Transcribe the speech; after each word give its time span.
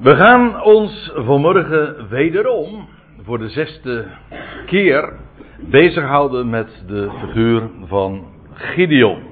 We 0.00 0.16
gaan 0.16 0.62
ons 0.62 1.12
vanmorgen 1.14 2.08
wederom 2.08 2.88
voor 3.22 3.38
de 3.38 3.48
zesde 3.48 4.04
keer 4.66 5.12
bezighouden 5.60 6.50
met 6.50 6.84
de 6.86 7.10
figuur 7.20 7.68
van 7.84 8.26
Gideon. 8.52 9.22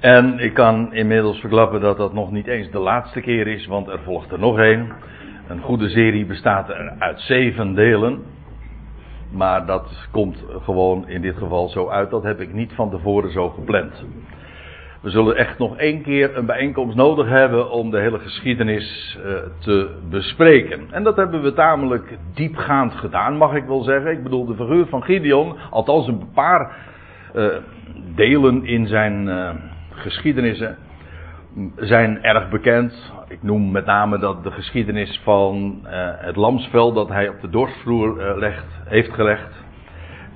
En 0.00 0.38
ik 0.38 0.54
kan 0.54 0.94
inmiddels 0.94 1.40
verklappen 1.40 1.80
dat 1.80 1.96
dat 1.96 2.12
nog 2.12 2.30
niet 2.30 2.46
eens 2.46 2.70
de 2.70 2.78
laatste 2.78 3.20
keer 3.20 3.46
is, 3.46 3.66
want 3.66 3.88
er 3.88 4.00
volgt 4.04 4.32
er 4.32 4.38
nog 4.38 4.58
één. 4.58 4.92
Een 5.48 5.60
goede 5.60 5.88
serie 5.88 6.26
bestaat 6.26 6.68
er 6.68 6.94
uit 6.98 7.20
zeven 7.20 7.74
delen. 7.74 8.22
Maar 9.32 9.66
dat 9.66 10.08
komt 10.10 10.44
gewoon 10.62 11.08
in 11.08 11.20
dit 11.20 11.36
geval 11.36 11.68
zo 11.68 11.88
uit. 11.88 12.10
Dat 12.10 12.22
heb 12.22 12.40
ik 12.40 12.52
niet 12.52 12.72
van 12.72 12.90
tevoren 12.90 13.32
zo 13.32 13.48
gepland. 13.48 14.04
We 15.00 15.10
zullen 15.10 15.36
echt 15.36 15.58
nog 15.58 15.76
één 15.76 16.02
keer 16.02 16.36
een 16.36 16.46
bijeenkomst 16.46 16.96
nodig 16.96 17.28
hebben 17.28 17.70
om 17.70 17.90
de 17.90 17.98
hele 17.98 18.18
geschiedenis 18.18 19.18
uh, 19.18 19.32
te 19.58 19.90
bespreken. 20.10 20.86
En 20.90 21.02
dat 21.02 21.16
hebben 21.16 21.42
we 21.42 21.52
tamelijk 21.52 22.18
diepgaand 22.34 22.94
gedaan, 22.94 23.36
mag 23.36 23.54
ik 23.54 23.64
wel 23.64 23.82
zeggen. 23.82 24.10
Ik 24.10 24.22
bedoel, 24.22 24.46
de 24.46 24.54
figuur 24.54 24.86
van 24.86 25.02
Gideon, 25.02 25.56
althans 25.70 26.06
een 26.06 26.28
paar 26.34 26.76
uh, 27.34 27.46
delen 28.14 28.64
in 28.64 28.86
zijn 28.86 29.26
uh, 29.26 29.50
geschiedenissen, 29.90 30.76
zijn 31.76 32.22
erg 32.22 32.48
bekend. 32.48 33.12
Ik 33.28 33.42
noem 33.42 33.70
met 33.70 33.86
name 33.86 34.18
dat 34.18 34.42
de 34.42 34.50
geschiedenis 34.50 35.20
van 35.24 35.78
het 36.18 36.36
lamsvel 36.36 36.92
dat 36.92 37.08
hij 37.08 37.28
op 37.28 37.40
de 37.40 37.50
dorsvloer 37.50 38.38
legt, 38.38 38.66
heeft 38.84 39.12
gelegd. 39.12 39.64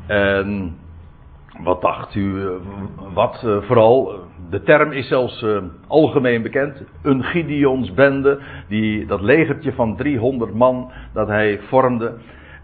En 0.06 0.77
wat 1.62 1.81
dacht 1.81 2.15
u, 2.15 2.48
wat 3.15 3.47
vooral 3.61 4.23
de 4.51 4.62
term 4.62 4.93
is 4.93 5.09
zelfs 5.09 5.43
uh, 5.43 5.62
algemeen 5.87 6.43
bekend. 6.43 6.83
Een 7.03 7.23
Gideonsbende. 7.23 8.41
Die, 8.69 9.07
dat 9.07 9.20
legertje 9.20 9.73
van 9.73 9.97
300 9.97 10.55
man 10.55 10.93
dat 11.12 11.29
hij 11.29 11.61
vormde. 11.69 12.15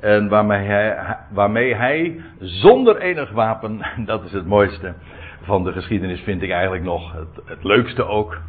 En 0.01 0.28
waarmee 0.28 0.67
hij, 0.67 1.17
waarmee 1.33 1.75
hij 1.75 2.20
zonder 2.39 2.97
enig 2.97 3.31
wapen, 3.31 3.81
dat 4.06 4.25
is 4.25 4.33
het 4.33 4.47
mooiste 4.47 4.95
van 5.42 5.64
de 5.64 5.73
geschiedenis, 5.73 6.20
vind 6.20 6.42
ik 6.42 6.51
eigenlijk 6.51 6.84
nog 6.84 7.12
het, 7.47 7.64
leukste 7.64 8.05
ook. 8.05 8.41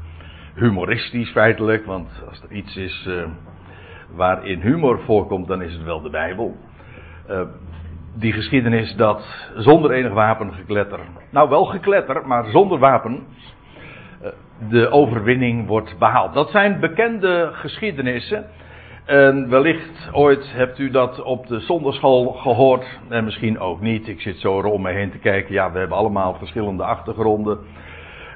Humoristisch 0.55 1.31
feitelijk, 1.31 1.85
want 1.85 2.23
als 2.29 2.41
er 2.41 2.55
iets 2.55 2.77
is 2.77 3.05
uh, 3.07 3.23
waarin 4.15 4.59
humor 4.59 4.99
voorkomt, 4.99 5.47
dan 5.47 5.61
is 5.61 5.73
het 5.73 5.83
wel 5.83 6.01
de 6.01 6.09
Bijbel. 6.09 6.55
Uh, 7.29 7.41
die 8.13 8.33
geschiedenis 8.33 8.95
dat 8.95 9.49
zonder 9.55 9.91
enig 9.91 10.13
wapen 10.13 10.53
gekletter, 10.53 10.99
nou 11.29 11.49
wel 11.49 11.65
gekletter, 11.65 12.27
maar 12.27 12.45
zonder 12.49 12.79
wapen, 12.79 13.25
eh, 14.21 14.29
de 14.69 14.89
overwinning 14.89 15.67
wordt 15.67 15.97
behaald. 15.97 16.33
Dat 16.33 16.49
zijn 16.49 16.79
bekende 16.79 17.49
geschiedenissen. 17.53 18.45
En 19.05 19.49
wellicht 19.49 20.09
ooit 20.11 20.53
hebt 20.53 20.79
u 20.79 20.89
dat 20.89 21.21
op 21.21 21.47
de 21.47 21.59
zonderschool 21.59 22.31
gehoord. 22.31 22.99
En 23.09 23.23
misschien 23.23 23.59
ook 23.59 23.81
niet. 23.81 24.07
Ik 24.07 24.21
zit 24.21 24.37
zo 24.37 24.59
om 24.59 24.81
me 24.81 24.91
heen 24.91 25.11
te 25.11 25.17
kijken. 25.17 25.53
Ja, 25.53 25.71
we 25.71 25.79
hebben 25.79 25.97
allemaal 25.97 26.33
verschillende 26.33 26.83
achtergronden. 26.83 27.59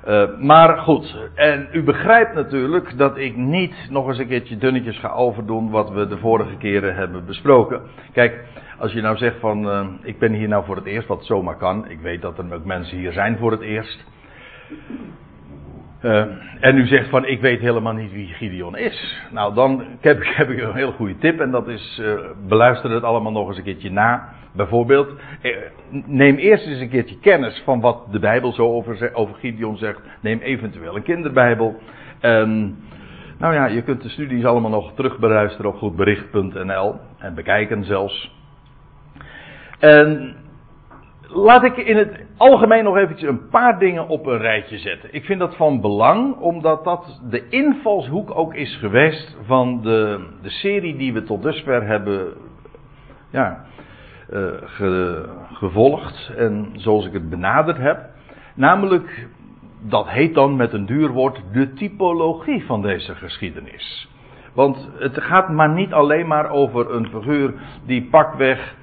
Uh, 0.08 0.24
maar 0.40 0.78
goed, 0.78 1.16
en 1.36 1.68
u 1.72 1.84
begrijpt 1.84 2.34
natuurlijk 2.34 2.98
dat 2.98 3.18
ik 3.18 3.36
niet 3.36 3.76
nog 3.90 4.08
eens 4.08 4.18
een 4.18 4.28
keertje 4.28 4.58
dunnetjes 4.58 5.00
ga 5.00 5.10
overdoen 5.10 5.70
wat 5.70 5.90
we 5.90 6.08
de 6.08 6.18
vorige 6.18 6.56
keren 6.58 6.96
hebben 6.96 7.26
besproken. 7.26 7.82
Kijk, 8.14 8.44
als 8.78 8.92
je 8.92 9.02
nou 9.02 9.18
zegt 9.18 9.40
van, 9.40 9.68
uh, 9.68 9.88
ik 10.04 10.20
ben 10.20 10.34
hier 10.34 10.48
nou 10.48 10.66
voor 10.66 10.76
het 10.76 10.86
eerst, 10.86 11.08
wat 11.08 11.26
zomaar 11.26 11.58
kan. 11.58 11.90
Ik 11.90 12.00
weet 12.00 12.22
dat 12.22 12.38
er 12.38 12.54
ook 12.54 12.66
mensen 12.66 12.98
hier 12.98 13.12
zijn 13.12 13.38
voor 13.38 13.52
het 13.52 13.62
eerst. 13.62 14.06
Uh, 16.02 16.26
en 16.60 16.78
u 16.78 16.88
zegt 16.88 17.10
van, 17.10 17.26
ik 17.26 17.42
weet 17.42 17.60
helemaal 17.60 17.94
niet 17.94 18.12
wie 18.12 18.28
Gideon 18.28 18.78
is. 18.78 19.22
Nou, 19.32 19.54
dan 19.54 19.84
heb, 20.00 20.20
heb 20.38 20.50
ik 20.50 20.62
een 20.62 20.74
hele 20.74 20.92
goede 20.92 21.18
tip. 21.18 21.40
En 21.40 21.52
dat 21.52 21.68
is, 21.68 22.00
uh, 22.02 22.20
beluister 22.48 22.92
het 22.92 23.04
allemaal 23.04 23.32
nog 23.32 23.48
eens 23.48 23.58
een 23.58 23.64
keertje 23.64 23.92
na. 23.92 24.34
Bijvoorbeeld, 24.54 25.14
neem 26.06 26.36
eerst 26.36 26.66
eens 26.66 26.80
een 26.80 26.90
keertje 26.90 27.20
kennis 27.20 27.62
van 27.66 27.82
wat 27.82 28.12
de 28.12 28.20
Bijbel 28.20 28.54
zo 28.54 28.74
over, 28.74 29.10
over 29.14 29.36
Gideon 29.36 29.78
zegt. 29.78 30.02
Neem 30.22 30.40
eventueel 30.40 30.96
een 30.96 31.04
kinderbijbel. 31.04 31.80
En 32.20 32.78
nou 33.38 33.54
ja, 33.54 33.66
je 33.66 33.82
kunt 33.82 34.02
de 34.02 34.10
studies 34.10 34.46
allemaal 34.46 34.72
nog 34.72 34.94
terugbeluisteren 34.94 35.72
op 35.72 35.78
goedbericht.nl. 35.78 36.96
En 37.18 37.34
bekijken 37.34 37.84
zelfs. 37.84 38.34
En 39.80 40.36
laat 41.22 41.64
ik 41.64 41.78
in 41.78 41.98
het 41.98 42.26
algemeen 42.38 42.84
nog 42.84 42.98
eventjes 42.98 43.30
een 43.30 43.50
paar 43.50 43.80
dingen 43.80 44.08
op 44.08 44.26
een 44.26 44.38
rijtje 44.38 44.78
zetten. 44.78 45.10
Ik 45.12 45.26
vind 45.26 45.40
dat 45.40 45.56
van 45.56 45.82
belang, 45.82 46.36
omdat 46.36 46.84
dat 46.84 47.22
de 47.30 47.50
invalshoek 47.50 48.38
ook 48.38 48.54
is 48.54 48.78
geweest 48.78 49.38
van 49.46 49.82
de, 49.82 50.28
de 50.42 50.50
serie 50.50 50.96
die 50.96 51.14
we 51.14 51.24
tot 51.24 51.44
dusver 51.44 51.88
hebben 51.88 52.34
ja, 53.30 53.66
ge, 54.30 55.26
gevolgd. 55.54 56.32
En 56.38 56.70
zoals 56.74 57.06
ik 57.06 57.14
het 57.14 57.30
benaderd 57.30 57.78
heb. 57.78 58.00
Namelijk, 58.56 59.28
dat 59.82 60.10
heet 60.10 60.34
dan 60.34 60.56
met 60.56 60.74
een 60.74 60.86
duur 60.86 61.10
woord, 61.10 61.42
de 61.52 61.74
typologie 61.74 62.66
van 62.66 62.82
deze 62.82 63.16
geschiedenis. 63.16 64.10
Want 64.54 64.90
het 64.98 65.22
gaat 65.22 65.50
maar 65.50 65.70
niet 65.70 65.94
alleen 65.94 66.28
maar 66.28 66.50
over 66.50 66.96
een 66.96 67.08
figuur 67.08 67.54
die 67.86 68.04
pakweg 68.04 68.76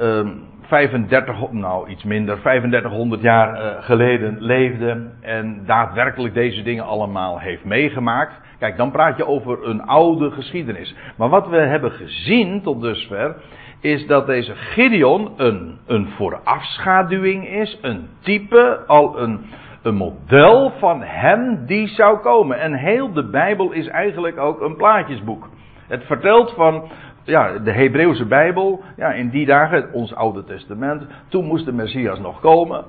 um, 0.00 0.50
35, 0.62 1.50
nou 1.50 1.88
iets 1.88 2.04
minder, 2.04 2.40
3500 2.40 3.22
jaar 3.22 3.54
uh, 3.54 3.84
geleden 3.84 4.36
leefde 4.40 5.10
en 5.20 5.62
daadwerkelijk 5.66 6.34
deze 6.34 6.62
dingen 6.62 6.84
allemaal 6.84 7.38
heeft 7.38 7.64
meegemaakt. 7.64 8.40
Kijk, 8.58 8.76
dan 8.76 8.90
praat 8.90 9.16
je 9.16 9.26
over 9.26 9.68
een 9.68 9.82
oude 9.82 10.30
geschiedenis. 10.30 10.94
Maar 11.16 11.28
wat 11.28 11.48
we 11.48 11.56
hebben 11.56 11.90
gezien 11.90 12.62
tot 12.62 12.80
dusver, 12.80 13.34
is 13.80 14.06
dat 14.06 14.26
deze 14.26 14.54
Gideon 14.54 15.32
een, 15.36 15.78
een 15.86 16.08
voorafschaduwing 16.08 17.48
is, 17.48 17.78
een 17.80 18.08
type, 18.20 18.80
al 18.86 19.18
een, 19.18 19.40
een 19.82 19.94
model 19.94 20.72
van 20.78 21.02
hem 21.02 21.66
die 21.66 21.88
zou 21.88 22.18
komen. 22.18 22.60
En 22.60 22.74
heel 22.74 23.12
de 23.12 23.24
Bijbel 23.24 23.72
is 23.72 23.86
eigenlijk 23.86 24.38
ook 24.38 24.60
een 24.60 24.76
plaatjesboek. 24.76 25.48
Het 25.88 26.04
vertelt 26.04 26.52
van, 26.56 26.88
ja, 27.24 27.58
de 27.58 27.72
Hebreeuwse 27.72 28.24
Bijbel, 28.24 28.82
ja, 28.96 29.12
in 29.12 29.28
die 29.28 29.46
dagen, 29.46 29.92
ons 29.92 30.14
Oude 30.14 30.44
Testament, 30.44 31.06
toen 31.28 31.44
moest 31.44 31.64
de 31.64 31.72
Messias 31.72 32.18
nog 32.18 32.40
komen. 32.40 32.84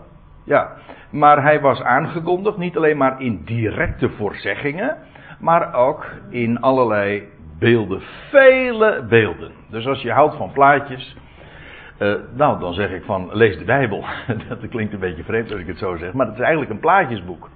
Ja, 0.45 0.71
maar 1.09 1.43
hij 1.43 1.61
was 1.61 1.81
aangekondigd, 1.81 2.57
niet 2.57 2.77
alleen 2.77 2.97
maar 2.97 3.21
in 3.21 3.41
directe 3.45 4.09
voorzeggingen, 4.09 4.97
maar 5.39 5.73
ook 5.73 6.05
in 6.29 6.61
allerlei 6.61 7.27
beelden, 7.59 8.01
vele 8.29 9.05
beelden. 9.09 9.51
Dus 9.69 9.87
als 9.87 10.01
je 10.01 10.11
houdt 10.11 10.35
van 10.35 10.51
plaatjes, 10.51 11.15
uh, 11.99 12.15
nou 12.35 12.59
dan 12.59 12.73
zeg 12.73 12.91
ik 12.91 13.03
van 13.03 13.29
lees 13.31 13.57
de 13.57 13.65
Bijbel. 13.65 14.05
dat 14.49 14.69
klinkt 14.69 14.93
een 14.93 14.99
beetje 14.99 15.23
vreemd 15.23 15.51
als 15.51 15.59
ik 15.59 15.67
het 15.67 15.77
zo 15.77 15.95
zeg, 15.97 16.13
maar 16.13 16.25
het 16.25 16.35
is 16.35 16.41
eigenlijk 16.41 16.71
een 16.71 16.79
plaatjesboek. 16.79 17.49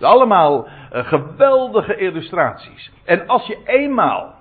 Allemaal 0.00 0.66
uh, 0.66 1.04
geweldige 1.04 1.96
illustraties. 1.96 2.92
En 3.04 3.26
als 3.26 3.46
je 3.46 3.58
eenmaal 3.64 4.34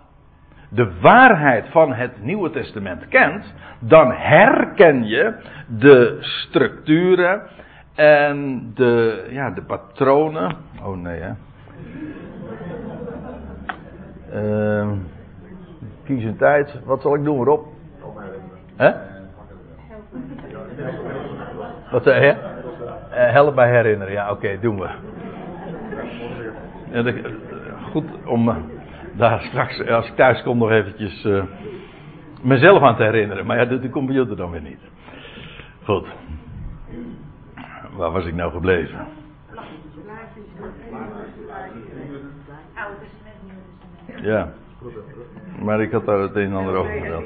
de 0.70 1.00
waarheid 1.02 1.70
van 1.70 1.94
het 1.94 2.24
Nieuwe 2.24 2.50
Testament 2.50 3.08
kent, 3.08 3.54
dan 3.80 4.12
herken 4.12 5.08
je 5.08 5.34
de 5.68 6.18
structuren 6.20 7.42
en 7.96 8.72
de, 8.76 9.26
ja, 9.30 9.50
de 9.50 9.62
patronen. 9.62 10.56
Oh 10.84 10.98
nee, 10.98 11.22
hè. 11.22 11.32
Uh, 14.34 14.92
kies 16.04 16.24
een 16.24 16.38
tijd. 16.38 16.80
Wat 16.86 17.02
zal 17.02 17.16
ik 17.16 17.24
doen, 17.24 17.44
Rob? 17.44 17.66
Hè? 18.76 18.92
Wat 21.92 22.04
zei 22.04 22.26
je? 22.26 22.32
Uh, 22.32 23.32
help 23.32 23.56
mij 23.56 23.70
herinneren. 23.70 24.14
Ja, 24.14 24.32
oké, 24.32 24.58
doen 24.60 24.80
we. 24.80 24.90
Goed 27.92 28.06
om 28.26 28.66
daar 29.18 29.42
straks, 29.42 29.88
als 29.88 30.08
ik 30.08 30.16
thuis 30.16 30.44
kom, 30.44 30.58
nog 30.58 30.72
eventjes 30.72 31.26
uh, 31.26 31.44
mezelf 32.42 32.82
aan 32.82 32.96
te 32.96 33.04
herinneren. 33.04 33.46
Maar 33.46 33.58
ja, 33.58 33.66
de, 33.66 33.90
computer 33.90 34.36
dan 34.36 34.52
weer 34.52 34.62
niet. 34.62 34.80
Goed. 35.84 36.08
Waar 37.96 38.12
was 38.12 38.26
ik 38.26 38.34
nou 38.34 38.52
gebleven? 38.52 39.08
Ja. 44.22 44.50
Maar 45.64 45.82
ik 45.82 45.92
had 45.92 46.06
daar 46.06 46.20
het 46.20 46.36
een 46.36 46.44
en 46.44 46.54
ander 46.54 46.76
over 46.76 46.92
verteld. 46.92 47.26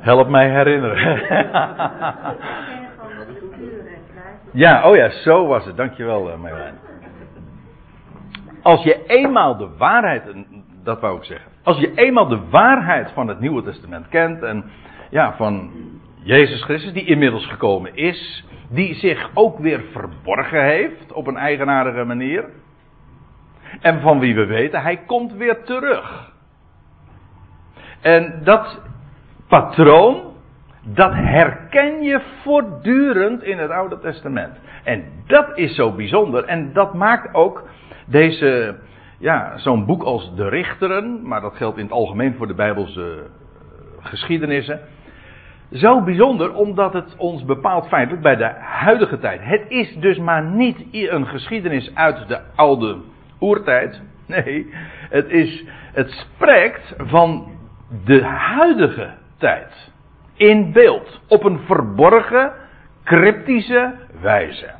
Help 0.00 0.28
mij 0.28 0.50
herinneren. 0.50 1.18
ja, 4.64 4.88
oh 4.88 4.96
ja, 4.96 5.10
zo 5.10 5.46
was 5.46 5.64
het. 5.64 5.76
Dankjewel, 5.76 6.30
uh, 6.30 6.36
Marjolein. 6.36 6.87
Als 8.68 8.82
je 8.82 9.06
eenmaal 9.06 9.56
de 9.56 9.68
waarheid, 9.76 10.22
dat 10.82 11.00
wou 11.00 11.16
ik 11.16 11.24
zeggen. 11.24 11.50
Als 11.62 11.78
je 11.78 11.92
eenmaal 11.94 12.28
de 12.28 12.40
waarheid 12.50 13.10
van 13.10 13.28
het 13.28 13.40
Nieuwe 13.40 13.62
Testament 13.62 14.08
kent 14.08 14.42
en 14.42 14.64
ja, 15.10 15.34
van 15.36 15.70
Jezus 16.22 16.62
Christus, 16.62 16.92
die 16.92 17.04
inmiddels 17.04 17.46
gekomen 17.46 17.96
is, 17.96 18.44
die 18.70 18.94
zich 18.94 19.30
ook 19.34 19.58
weer 19.58 19.80
verborgen 19.92 20.64
heeft 20.64 21.12
op 21.12 21.26
een 21.26 21.36
eigenaardige 21.36 22.04
manier. 22.04 22.44
En 23.80 24.00
van 24.00 24.18
wie 24.18 24.34
we 24.34 24.44
weten, 24.46 24.82
hij 24.82 24.96
komt 24.96 25.32
weer 25.32 25.62
terug. 25.62 26.32
En 28.00 28.40
dat 28.44 28.80
patroon, 29.46 30.22
dat 30.82 31.12
herken 31.12 32.02
je 32.02 32.20
voortdurend 32.42 33.42
in 33.42 33.58
het 33.58 33.70
Oude 33.70 33.98
Testament. 33.98 34.58
En 34.84 35.04
dat 35.26 35.58
is 35.58 35.74
zo 35.74 35.92
bijzonder. 35.92 36.44
En 36.44 36.72
dat 36.72 36.94
maakt 36.94 37.34
ook 37.34 37.68
deze, 38.10 38.76
ja, 39.18 39.58
zo'n 39.58 39.86
boek 39.86 40.02
als 40.02 40.34
De 40.34 40.48
Richteren, 40.48 41.28
maar 41.28 41.40
dat 41.40 41.56
geldt 41.56 41.78
in 41.78 41.84
het 41.84 41.92
algemeen 41.92 42.34
voor 42.34 42.46
de 42.46 42.54
Bijbelse 42.54 43.02
eh, 43.02 44.04
geschiedenissen. 44.06 44.80
Zo 45.72 46.02
bijzonder 46.02 46.54
omdat 46.54 46.92
het 46.92 47.16
ons 47.16 47.44
bepaalt 47.44 47.88
feitelijk 47.88 48.22
bij 48.22 48.36
de 48.36 48.50
huidige 48.60 49.18
tijd. 49.18 49.40
Het 49.42 49.64
is 49.68 49.96
dus 49.96 50.18
maar 50.18 50.42
niet 50.42 50.86
een 50.92 51.26
geschiedenis 51.26 51.94
uit 51.94 52.28
de 52.28 52.40
oude 52.54 52.96
oertijd. 53.40 54.00
Nee, 54.28 54.70
het, 55.10 55.28
is, 55.28 55.64
het 55.92 56.10
spreekt 56.10 56.94
van 56.96 57.48
de 58.04 58.24
huidige 58.24 59.10
tijd. 59.38 59.92
In 60.34 60.72
beeld. 60.72 61.20
Op 61.28 61.44
een 61.44 61.58
verborgen, 61.58 62.52
cryptische 63.04 63.94
wijze. 64.20 64.77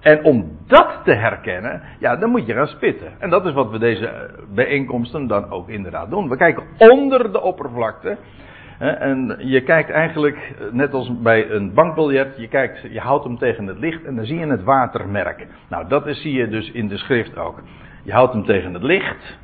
En 0.00 0.24
om 0.24 0.58
dat 0.66 1.00
te 1.04 1.14
herkennen, 1.14 1.82
ja, 1.98 2.16
dan 2.16 2.30
moet 2.30 2.46
je 2.46 2.54
gaan 2.54 2.66
spitten. 2.66 3.12
En 3.18 3.30
dat 3.30 3.46
is 3.46 3.52
wat 3.52 3.70
we 3.70 3.78
deze 3.78 4.30
bijeenkomsten 4.54 5.26
dan 5.26 5.50
ook 5.50 5.68
inderdaad 5.68 6.10
doen. 6.10 6.28
We 6.28 6.36
kijken 6.36 6.62
onder 6.78 7.32
de 7.32 7.40
oppervlakte. 7.40 8.16
En 8.78 9.36
je 9.38 9.62
kijkt 9.62 9.90
eigenlijk, 9.90 10.54
net 10.72 10.92
als 10.92 11.20
bij 11.20 11.50
een 11.50 11.74
bankbiljet, 11.74 12.34
je, 12.36 12.48
kijkt, 12.48 12.80
je 12.90 13.00
houdt 13.00 13.24
hem 13.24 13.38
tegen 13.38 13.66
het 13.66 13.78
licht 13.78 14.04
en 14.04 14.16
dan 14.16 14.24
zie 14.24 14.38
je 14.38 14.46
het 14.46 14.62
watermerk. 14.62 15.46
Nou, 15.68 15.88
dat 15.88 16.04
zie 16.08 16.32
je 16.32 16.48
dus 16.48 16.70
in 16.70 16.88
de 16.88 16.96
schrift 16.96 17.38
ook. 17.38 17.62
Je 18.02 18.12
houdt 18.12 18.32
hem 18.32 18.44
tegen 18.44 18.74
het 18.74 18.82
licht. 18.82 19.38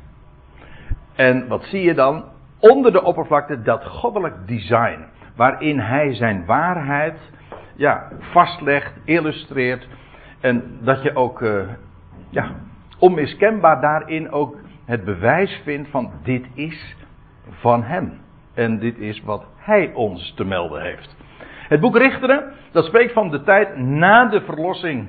En 1.15 1.47
wat 1.47 1.63
zie 1.63 1.81
je 1.81 1.93
dan? 1.93 2.23
Onder 2.59 2.91
de 2.91 3.03
oppervlakte 3.03 3.61
dat 3.61 3.85
goddelijk 3.85 4.47
design. 4.47 5.05
Waarin 5.35 5.79
hij 5.79 6.13
zijn 6.13 6.45
waarheid 6.45 7.19
ja, 7.75 8.07
vastlegt, 8.19 8.93
illustreert. 9.05 9.87
En 10.39 10.77
dat 10.81 11.01
je 11.01 11.15
ook 11.15 11.41
uh, 11.41 11.61
ja, 12.29 12.51
onmiskenbaar 12.99 13.81
daarin 13.81 14.31
ook 14.31 14.57
het 14.85 15.03
bewijs 15.03 15.61
vindt 15.63 15.89
van 15.89 16.11
dit 16.23 16.45
is 16.53 16.95
van 17.49 17.83
hem. 17.83 18.19
En 18.53 18.79
dit 18.79 18.97
is 18.97 19.21
wat 19.21 19.45
hij 19.55 19.93
ons 19.93 20.33
te 20.35 20.43
melden 20.43 20.81
heeft. 20.81 21.15
Het 21.67 21.79
boek 21.79 21.97
Richteren, 21.97 22.53
dat 22.71 22.85
spreekt 22.85 23.13
van 23.13 23.29
de 23.29 23.43
tijd 23.43 23.77
na 23.77 24.25
de 24.25 24.41
verlossing 24.41 25.07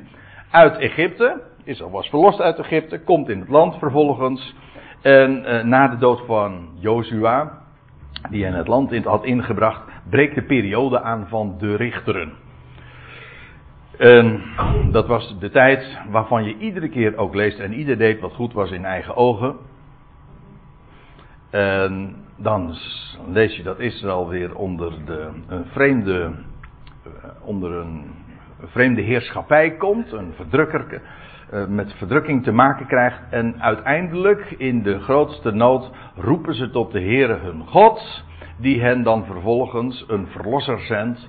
uit 0.50 0.76
Egypte. 0.76 1.42
Israël 1.64 1.90
was 1.90 2.08
verlost 2.08 2.40
uit 2.40 2.58
Egypte, 2.58 3.00
komt 3.00 3.28
in 3.28 3.40
het 3.40 3.48
land 3.48 3.78
vervolgens. 3.78 4.54
En 5.02 5.42
uh, 5.44 5.62
na 5.62 5.88
de 5.88 5.98
dood 5.98 6.22
van 6.26 6.68
Jozua, 6.74 7.62
die 8.30 8.44
hen 8.44 8.54
het 8.54 8.68
land 8.68 8.92
in 8.92 9.04
had 9.04 9.24
ingebracht, 9.24 9.82
breekt 10.10 10.34
de 10.34 10.42
periode 10.42 11.00
aan 11.00 11.26
van 11.28 11.54
de 11.58 11.76
Richteren. 11.76 12.32
En 13.98 14.42
dat 14.90 15.06
was 15.06 15.38
de 15.38 15.50
tijd 15.50 15.98
waarvan 16.10 16.44
je 16.44 16.56
iedere 16.56 16.88
keer 16.88 17.16
ook 17.16 17.34
leest 17.34 17.58
en 17.58 17.72
ieder 17.72 17.98
deed 17.98 18.20
wat 18.20 18.32
goed 18.32 18.52
was 18.52 18.70
in 18.70 18.84
eigen 18.84 19.16
ogen. 19.16 19.56
En 21.50 22.14
dan 22.36 22.74
lees 23.28 23.56
je 23.56 23.62
dat 23.62 23.78
Israël 23.78 24.28
weer 24.28 24.54
onder 24.54 25.04
de, 25.04 25.28
een 25.48 25.64
vreemde, 25.64 26.32
eh, 27.04 27.10
onder 27.42 27.72
een 27.72 28.04
vreemde 28.64 29.02
heerschappij 29.02 29.70
komt, 29.70 30.12
een 30.12 30.32
verdrukker, 30.36 31.02
eh, 31.50 31.66
met 31.66 31.94
verdrukking 31.94 32.44
te 32.44 32.52
maken 32.52 32.86
krijgt. 32.86 33.20
En 33.30 33.62
uiteindelijk 33.62 34.50
in 34.50 34.82
de 34.82 35.00
grootste 35.00 35.50
nood 35.50 35.90
roepen 36.16 36.54
ze 36.54 36.70
tot 36.70 36.92
de 36.92 37.00
Heere 37.00 37.36
hun 37.36 37.66
God, 37.66 38.24
die 38.56 38.80
hen 38.80 39.02
dan 39.02 39.24
vervolgens 39.24 40.04
een 40.08 40.26
verlosser 40.26 40.80
zendt 40.80 41.28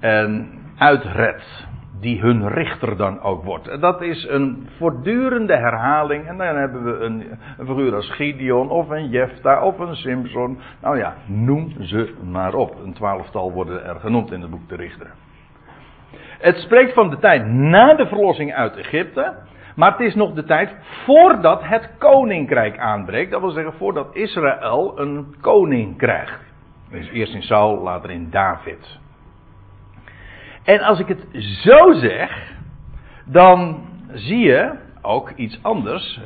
en 0.00 0.48
uitredt 0.76 1.68
die 2.00 2.20
hun 2.20 2.48
richter 2.48 2.96
dan 2.96 3.20
ook 3.20 3.44
wordt. 3.44 3.80
Dat 3.80 4.02
is 4.02 4.28
een 4.28 4.68
voortdurende 4.76 5.56
herhaling. 5.56 6.26
En 6.26 6.36
dan 6.36 6.56
hebben 6.56 6.84
we 6.84 7.04
een, 7.04 7.24
een 7.58 7.66
figuur 7.66 7.94
als 7.94 8.10
Gideon 8.10 8.70
of 8.70 8.88
een 8.88 9.08
Jefta 9.08 9.62
of 9.64 9.78
een 9.78 9.96
Simpson. 9.96 10.58
Nou 10.82 10.98
ja, 10.98 11.14
noem 11.26 11.72
ze 11.80 12.14
maar 12.30 12.54
op. 12.54 12.76
Een 12.84 12.92
twaalftal 12.92 13.52
worden 13.52 13.84
er 13.84 14.00
genoemd 14.00 14.32
in 14.32 14.40
het 14.40 14.50
boek 14.50 14.68
de 14.68 14.76
Richter. 14.76 15.10
Het 16.38 16.56
spreekt 16.56 16.94
van 16.94 17.10
de 17.10 17.18
tijd 17.18 17.46
na 17.46 17.94
de 17.94 18.06
verlossing 18.06 18.54
uit 18.54 18.76
Egypte. 18.76 19.34
Maar 19.76 19.92
het 19.92 20.00
is 20.00 20.14
nog 20.14 20.32
de 20.32 20.44
tijd 20.44 20.74
voordat 21.04 21.64
het 21.64 21.90
koninkrijk 21.98 22.78
aanbreekt. 22.78 23.30
Dat 23.30 23.40
wil 23.40 23.50
zeggen 23.50 23.72
voordat 23.72 24.14
Israël 24.14 25.00
een 25.00 25.34
koning 25.40 25.96
krijgt. 25.96 26.40
Dus 26.90 27.10
eerst 27.10 27.34
in 27.34 27.42
Saul, 27.42 27.82
later 27.82 28.10
in 28.10 28.30
David. 28.30 28.98
En 30.70 30.80
als 30.80 30.98
ik 30.98 31.08
het 31.08 31.26
zo 31.62 31.92
zeg, 31.92 32.52
dan 33.24 33.86
zie 34.12 34.38
je 34.38 34.72
ook 35.02 35.30
iets 35.30 35.58
anders. 35.62 36.20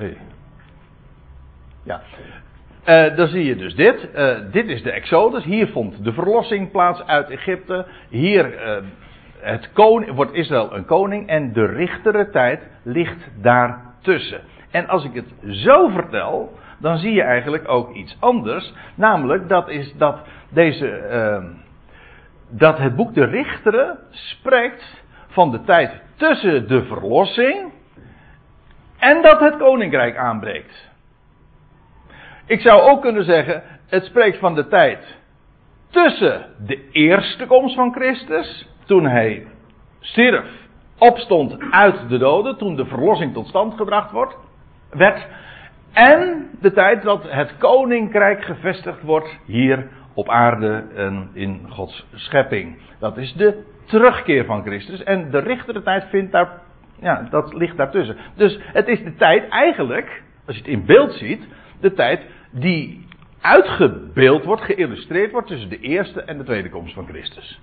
Ja. 1.83 2.01
Uh, 2.87 3.17
dan 3.17 3.29
zie 3.29 3.45
je 3.45 3.57
dus 3.57 3.75
dit. 3.75 4.09
Uh, 4.15 4.37
dit 4.51 4.69
is 4.69 4.83
de 4.83 4.91
Exodus. 4.91 5.45
Hier 5.45 5.69
vond 5.69 6.05
de 6.05 6.13
verlossing 6.13 6.71
plaats 6.71 7.07
uit 7.07 7.31
Egypte. 7.31 7.87
Hier 8.09 8.67
uh, 8.67 8.85
het 9.41 9.73
koning, 9.73 10.15
wordt 10.15 10.33
Israël 10.33 10.75
een 10.75 10.85
koning. 10.85 11.29
En 11.29 11.53
de 11.53 11.67
richtere 11.67 12.31
tijd 12.31 12.69
ligt 12.83 13.31
daartussen. 13.43 14.41
En 14.71 14.89
als 14.89 15.05
ik 15.05 15.15
het 15.15 15.35
zo 15.41 15.89
vertel, 15.89 16.59
dan 16.79 16.99
zie 16.99 17.13
je 17.13 17.23
eigenlijk 17.23 17.69
ook 17.69 17.95
iets 17.95 18.17
anders. 18.21 18.73
Namelijk 18.95 19.49
dat 19.49 19.69
is 19.69 19.95
dat 19.97 20.19
deze 20.49 20.89
ehm, 20.89 21.45
dat 22.51 22.79
het 22.79 22.97
boek 22.97 23.15
de 23.15 23.25
Richteren 23.25 23.99
spreekt 24.11 25.03
van 25.29 25.51
de 25.51 25.63
tijd 25.65 26.03
tussen 26.17 26.69
de 26.69 26.85
verlossing 26.85 27.73
en 28.99 29.23
dat 29.23 29.41
het 29.41 29.57
koninkrijk 29.57 30.17
aanbreekt. 30.17 30.91
Ik 32.47 32.61
zou 32.61 32.81
ook 32.83 33.03
kunnen 33.03 33.25
zeggen, 33.25 33.63
het 33.87 34.05
spreekt 34.05 34.39
van 34.39 34.55
de 34.55 34.69
tijd 34.69 35.19
tussen 35.91 36.47
de 36.67 36.91
eerste 36.91 37.47
komst 37.47 37.75
van 37.75 37.93
Christus, 37.93 38.69
toen 38.85 39.07
hij 39.07 39.47
stierf, 40.01 40.47
opstond 40.99 41.57
uit 41.71 42.09
de 42.09 42.19
doden, 42.19 42.57
toen 42.57 42.77
de 42.77 42.87
verlossing 42.87 43.33
tot 43.33 43.47
stand 43.47 43.75
gebracht 43.75 44.11
wordt, 44.11 44.37
werd, 44.91 45.27
en 45.93 46.51
de 46.61 46.73
tijd 46.73 47.03
dat 47.03 47.31
het 47.31 47.57
koninkrijk 47.59 48.45
gevestigd 48.45 49.03
wordt 49.03 49.39
hier 49.45 49.89
op 50.15 50.29
aarde 50.29 50.85
en 50.95 51.29
in 51.33 51.67
Gods 51.69 52.07
schepping. 52.15 52.77
Dat 52.99 53.17
is 53.17 53.33
de 53.33 53.63
terugkeer 53.85 54.45
van 54.45 54.63
Christus. 54.63 55.03
En 55.03 55.31
de 55.31 55.39
richtere 55.39 55.83
tijd 55.83 56.05
vindt 56.05 56.33
daar, 56.33 56.61
ja, 57.01 57.27
dat 57.31 57.55
ligt 57.55 57.77
daartussen. 57.77 58.17
Dus 58.35 58.59
het 58.63 58.89
is 58.89 59.03
de 59.03 59.15
tijd 59.15 59.49
eigenlijk, 59.49 60.23
als 60.47 60.57
je 60.57 60.63
het 60.63 60.71
in 60.71 60.85
beeld 60.85 61.13
ziet, 61.13 61.49
de 61.81 61.93
tijd 61.93 62.21
die 62.51 63.07
uitgebeeld 63.41 64.45
wordt, 64.45 64.63
geïllustreerd 64.63 65.33
wordt 65.33 65.49
tussen 65.49 65.69
de 65.69 65.81
eerste 65.81 66.23
en 66.23 66.39
de 66.39 66.45
tweede 66.45 66.71
komst 66.71 66.95
van 66.95 67.07
Christus. 67.07 67.61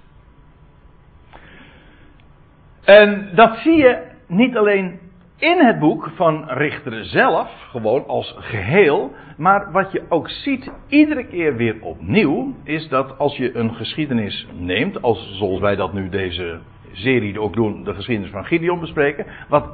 En 2.84 3.30
dat 3.36 3.58
zie 3.58 3.78
je 3.78 4.02
niet 4.28 4.58
alleen 4.58 5.00
in 5.42 5.60
het 5.60 5.80
boek 5.80 6.10
van 6.16 6.50
Richteren 6.50 7.06
zelf, 7.06 7.50
gewoon 7.70 8.08
als 8.08 8.36
geheel. 8.38 9.12
Maar 9.38 9.72
wat 9.72 9.92
je 9.92 10.04
ook 10.10 10.30
ziet, 10.30 10.72
iedere 10.88 11.26
keer 11.26 11.56
weer 11.56 11.76
opnieuw, 11.82 12.56
is 12.64 12.88
dat 12.88 13.18
als 13.18 13.38
je 13.38 13.56
een 13.56 13.74
geschiedenis 13.76 14.48
neemt, 14.58 15.02
als, 15.02 15.38
zoals 15.38 15.60
wij 15.60 15.76
dat 15.76 15.94
nu 15.94 16.10
deze 16.10 16.60
serie 16.92 17.42
ook 17.42 17.54
doen, 17.54 17.84
de 17.84 17.94
geschiedenis 17.94 18.32
van 18.32 18.46
Gideon 18.46 18.80
bespreken. 18.80 19.26
Wat 19.50 19.66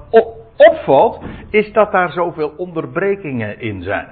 opvalt, 0.56 1.24
is 1.50 1.72
dat 1.72 1.92
daar 1.92 2.12
zoveel 2.12 2.54
onderbrekingen 2.58 3.60
in 3.60 3.84
zijn. 3.84 4.08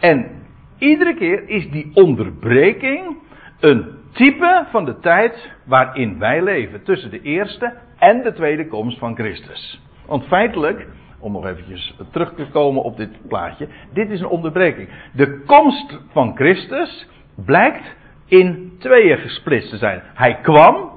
En 0.00 0.30
iedere 0.78 1.14
keer 1.14 1.48
is 1.48 1.70
die 1.70 1.90
onderbreking 1.94 3.16
een 3.60 3.86
type 4.12 4.66
van 4.70 4.84
de 4.84 4.98
tijd 4.98 5.52
waarin 5.66 6.18
wij 6.18 6.42
leven. 6.42 6.82
Tussen 6.82 7.10
de 7.10 7.22
eerste 7.22 7.74
en 7.98 8.22
de 8.22 8.32
tweede 8.32 8.66
komst 8.66 8.98
van 8.98 9.14
Christus. 9.14 9.90
Want 10.12 10.26
feitelijk, 10.26 10.86
om 11.18 11.32
nog 11.32 11.46
eventjes 11.46 11.96
terug 12.10 12.34
te 12.34 12.46
komen 12.46 12.82
op 12.82 12.96
dit 12.96 13.28
plaatje, 13.28 13.68
dit 13.92 14.10
is 14.10 14.20
een 14.20 14.26
onderbreking. 14.26 14.88
De 15.12 15.42
komst 15.46 15.98
van 16.10 16.36
Christus 16.36 17.08
blijkt 17.34 17.96
in 18.26 18.76
tweeën 18.78 19.18
gesplitst 19.18 19.70
te 19.70 19.76
zijn. 19.76 20.02
Hij 20.14 20.38
kwam, 20.42 20.90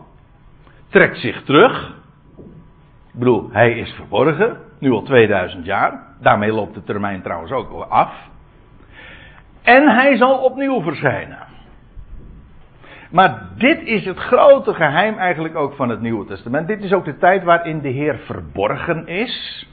trekt 0.90 1.18
zich 1.18 1.44
terug. 1.44 1.96
Ik 3.14 3.20
bedoel, 3.20 3.50
hij 3.52 3.72
is 3.72 3.92
verborgen, 3.92 4.58
nu 4.80 4.92
al 4.92 5.04
2000 5.04 5.66
jaar. 5.66 6.04
Daarmee 6.22 6.52
loopt 6.52 6.74
de 6.74 6.84
termijn 6.84 7.22
trouwens 7.22 7.52
ook 7.52 7.86
af. 7.90 8.14
En 9.62 9.88
hij 9.88 10.18
zal 10.18 10.38
opnieuw 10.38 10.82
verschijnen. 10.82 11.55
Maar 13.16 13.50
dit 13.58 13.82
is 13.82 14.06
het 14.06 14.18
grote 14.18 14.74
geheim 14.74 15.18
eigenlijk 15.18 15.56
ook 15.56 15.76
van 15.76 15.90
het 15.90 16.02
Nieuwe 16.02 16.26
Testament. 16.26 16.68
Dit 16.68 16.84
is 16.84 16.94
ook 16.94 17.06
de 17.06 17.18
tijd 17.18 17.44
waarin 17.44 17.82
de 17.82 17.90
Heer 17.90 18.18
verborgen 18.18 19.08
is. 19.08 19.68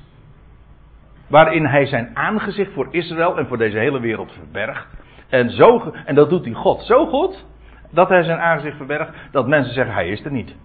waarin 1.29 1.67
hij 1.67 1.87
zijn 1.87 2.11
aangezicht 2.15 2.73
voor 2.73 2.89
Israël 2.91 3.39
en 3.39 3.47
voor 3.47 3.59
deze 3.59 3.79
hele 3.79 4.01
wereld 4.01 4.33
verbergt. 4.33 4.87
En, 5.29 5.51
zo, 5.51 5.93
en 6.05 6.15
dat 6.15 6.31
doet 6.31 6.45
hij 6.45 6.55
God 6.55 6.83
zo 6.83 7.07
goed, 7.07 7.45
dat 7.91 8.09
hij 8.09 8.23
zijn 8.23 8.39
aangezicht 8.39 8.77
verbergt, 8.77 9.13
dat 9.31 9.49
mensen 9.49 9.75
zeggen 9.75 9.95
hij 9.95 10.09
is 10.09 10.25
er 10.25 10.33
niet. 10.33 10.57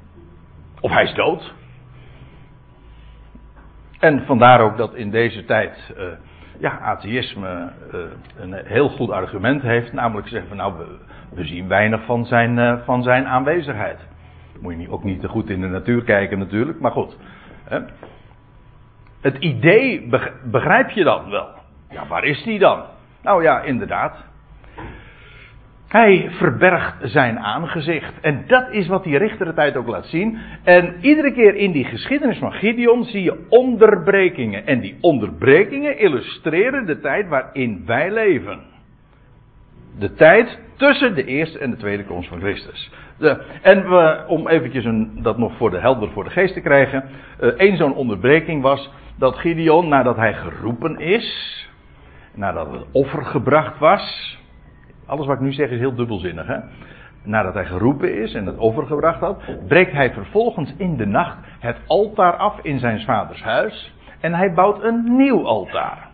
Of 0.79 0.91
hij 0.91 1.03
is 1.03 1.13
dood. 1.13 1.53
En 3.99 4.25
vandaar 4.25 4.61
ook 4.61 4.77
dat 4.77 4.95
in 4.95 5.09
deze 5.09 5.45
tijd 5.45 5.93
uh, 5.97 6.03
ja, 6.59 6.79
atheïsme 6.79 7.69
uh, 7.93 7.99
een 8.39 8.53
heel 8.53 8.89
goed 8.89 9.09
argument 9.09 9.61
heeft. 9.61 9.93
Namelijk 9.93 10.27
zeggen 10.27 10.47
van 10.47 10.57
nou, 10.57 10.73
we, 11.33 11.45
zien 11.45 11.67
weinig 11.67 12.05
van 12.05 12.25
zijn, 12.25 12.57
uh, 12.57 12.77
van 12.85 13.03
zijn 13.03 13.25
aanwezigheid. 13.27 13.99
Moet 14.61 14.81
je 14.81 14.91
ook 14.91 15.03
niet 15.03 15.21
te 15.21 15.27
goed 15.27 15.49
in 15.49 15.61
de 15.61 15.67
natuur 15.67 16.03
kijken 16.03 16.39
natuurlijk, 16.39 16.79
maar 16.79 16.91
goed. 16.91 17.17
Hè. 17.63 17.79
Het 19.21 19.37
idee 19.37 20.09
begrijp 20.43 20.89
je 20.89 21.03
dan 21.03 21.29
wel. 21.29 21.47
Ja, 21.89 22.07
waar 22.07 22.23
is 22.23 22.43
die 22.43 22.59
dan? 22.59 22.83
Nou 23.21 23.43
ja, 23.43 23.61
inderdaad. 23.61 24.26
Hij 25.87 26.29
verbergt 26.31 26.95
zijn 27.01 27.39
aangezicht. 27.39 28.19
En 28.21 28.43
dat 28.47 28.71
is 28.71 28.87
wat 28.87 29.03
die 29.03 29.53
tijd 29.53 29.77
ook 29.77 29.87
laat 29.87 30.05
zien. 30.05 30.37
En 30.63 30.95
iedere 31.01 31.31
keer 31.31 31.55
in 31.55 31.71
die 31.71 31.85
geschiedenis 31.85 32.37
van 32.37 32.51
Gideon 32.51 33.03
zie 33.03 33.23
je 33.23 33.45
onderbrekingen. 33.49 34.65
En 34.65 34.79
die 34.79 34.97
onderbrekingen 35.01 35.99
illustreren 35.99 36.85
de 36.85 36.99
tijd 36.99 37.27
waarin 37.27 37.83
wij 37.85 38.11
leven. 38.11 38.59
De 39.99 40.13
tijd 40.13 40.59
tussen 40.75 41.15
de 41.15 41.25
eerste 41.25 41.59
en 41.59 41.71
de 41.71 41.77
tweede 41.77 42.05
komst 42.05 42.29
van 42.29 42.39
Christus. 42.39 42.91
De, 43.17 43.41
en 43.61 43.89
we, 43.89 44.23
om 44.27 44.47
eventjes 44.47 44.85
een, 44.85 45.19
dat 45.21 45.37
nog 45.37 45.57
voor 45.57 45.69
de 45.69 45.79
helder 45.79 46.09
voor 46.11 46.23
de 46.23 46.29
geest 46.29 46.53
te 46.53 46.61
krijgen. 46.61 47.03
Eén 47.39 47.73
uh, 47.73 47.77
zo'n 47.77 47.95
onderbreking 47.95 48.61
was 48.61 48.91
dat 49.17 49.35
Gideon, 49.35 49.87
nadat 49.87 50.15
hij 50.15 50.33
geroepen 50.33 50.99
is, 50.99 51.67
nadat 52.33 52.71
het 52.71 52.85
offer 52.91 53.25
gebracht 53.25 53.79
was, 53.79 54.37
alles 55.07 55.25
wat 55.25 55.35
ik 55.35 55.41
nu 55.41 55.53
zeg 55.53 55.69
is 55.69 55.79
heel 55.79 55.95
dubbelzinnig. 55.95 56.47
Hè? 56.47 56.57
Nadat 57.23 57.53
hij 57.53 57.65
geroepen 57.65 58.21
is 58.21 58.33
en 58.33 58.45
het 58.45 58.57
offer 58.57 58.85
gebracht 58.85 59.19
had, 59.19 59.41
breekt 59.67 59.91
hij 59.91 60.13
vervolgens 60.13 60.73
in 60.77 60.97
de 60.97 61.05
nacht 61.05 61.37
het 61.59 61.77
altaar 61.87 62.33
af 62.33 62.59
in 62.61 62.79
zijn 62.79 63.01
vaders 63.01 63.43
huis. 63.43 63.95
En 64.19 64.33
hij 64.33 64.53
bouwt 64.53 64.83
een 64.83 65.15
nieuw 65.17 65.45
altaar. 65.45 66.07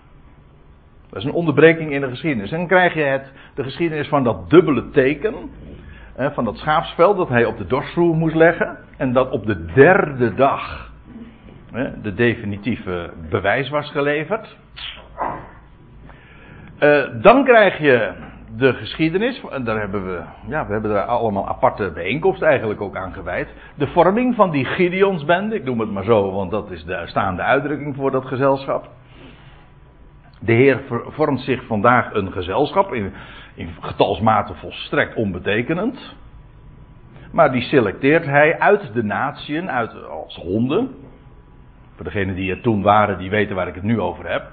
Dat 1.09 1.21
is 1.21 1.23
een 1.23 1.33
onderbreking 1.33 1.91
in 1.91 2.01
de 2.01 2.09
geschiedenis. 2.09 2.51
En 2.51 2.57
dan 2.57 2.67
krijg 2.67 2.93
je 2.93 3.01
het, 3.01 3.31
de 3.55 3.63
geschiedenis 3.63 4.07
van 4.07 4.23
dat 4.23 4.49
dubbele 4.49 4.89
teken. 4.89 5.33
Van 6.17 6.45
dat 6.45 6.57
schaapsvel 6.57 7.15
dat 7.15 7.29
hij 7.29 7.45
op 7.45 7.57
de 7.57 7.65
dorsvloer 7.65 8.15
moest 8.15 8.35
leggen. 8.35 8.77
En 8.97 9.13
dat 9.13 9.31
op 9.31 9.45
de 9.45 9.65
derde 9.65 10.33
dag 10.33 10.91
de 12.01 12.13
definitieve 12.13 13.11
bewijs 13.29 13.69
was 13.69 13.91
geleverd. 13.91 14.57
Uh, 16.79 17.03
dan 17.21 17.43
krijg 17.43 17.77
je 17.77 18.11
de 18.57 18.73
geschiedenis, 18.73 19.43
en 19.49 19.63
daar 19.63 19.79
hebben 19.79 20.05
we, 20.05 20.21
ja, 20.47 20.65
we 20.65 20.73
hebben 20.73 20.91
daar 20.91 21.05
allemaal 21.05 21.47
aparte 21.47 21.91
bijeenkomsten 21.93 22.47
eigenlijk 22.47 22.81
ook 22.81 22.95
aan 22.95 23.13
gewijd. 23.13 23.47
De 23.75 23.87
vorming 23.87 24.35
van 24.35 24.51
die 24.51 24.65
Gideonsbende, 24.65 25.55
ik 25.55 25.63
noem 25.63 25.79
het 25.79 25.91
maar 25.91 26.03
zo, 26.03 26.31
want 26.31 26.51
dat 26.51 26.71
is 26.71 26.83
de 26.83 27.01
staande 27.05 27.41
uitdrukking 27.41 27.95
voor 27.95 28.11
dat 28.11 28.25
gezelschap. 28.25 28.89
De 30.39 30.53
Heer 30.53 30.81
vormt 31.07 31.39
zich 31.39 31.65
vandaag 31.65 32.13
een 32.13 32.31
gezelschap, 32.31 32.93
in, 32.93 33.13
in 33.55 33.69
getalsmate 33.79 34.53
volstrekt 34.53 35.15
onbetekenend. 35.15 36.15
Maar 37.31 37.51
die 37.51 37.61
selecteert 37.61 38.25
hij 38.25 38.59
uit 38.59 38.93
de 38.93 39.03
natieën, 39.03 39.69
uit, 39.69 40.05
als 40.05 40.35
honden. 40.35 40.89
Voor 41.95 42.05
degenen 42.05 42.35
die 42.35 42.51
er 42.51 42.61
toen 42.61 42.81
waren, 42.81 43.17
die 43.17 43.29
weten 43.29 43.55
waar 43.55 43.67
ik 43.67 43.75
het 43.75 43.83
nu 43.83 43.99
over 43.99 44.31
heb. 44.31 44.43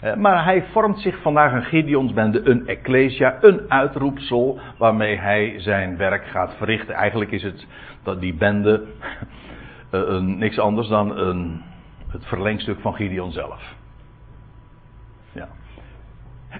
Eh, 0.00 0.14
maar 0.14 0.44
hij 0.44 0.64
vormt 0.72 1.00
zich 1.00 1.22
vandaag 1.22 1.52
een 1.52 1.64
Gideonsbende, 1.64 2.48
een 2.48 2.66
ecclesia, 2.66 3.38
een 3.40 3.60
uitroepsel 3.68 4.60
waarmee 4.78 5.16
hij 5.16 5.54
zijn 5.56 5.96
werk 5.96 6.26
gaat 6.26 6.54
verrichten. 6.56 6.94
Eigenlijk 6.94 7.30
is 7.30 7.42
het 7.42 7.66
dat 8.02 8.20
die 8.20 8.34
bende 8.34 8.82
een, 9.90 10.38
niks 10.38 10.58
anders 10.58 10.88
dan 10.88 11.18
een, 11.18 11.62
het 12.08 12.26
verlengstuk 12.26 12.80
van 12.80 12.94
Gideon 12.94 13.32
zelf. 13.32 13.74
Ja. 15.32 15.48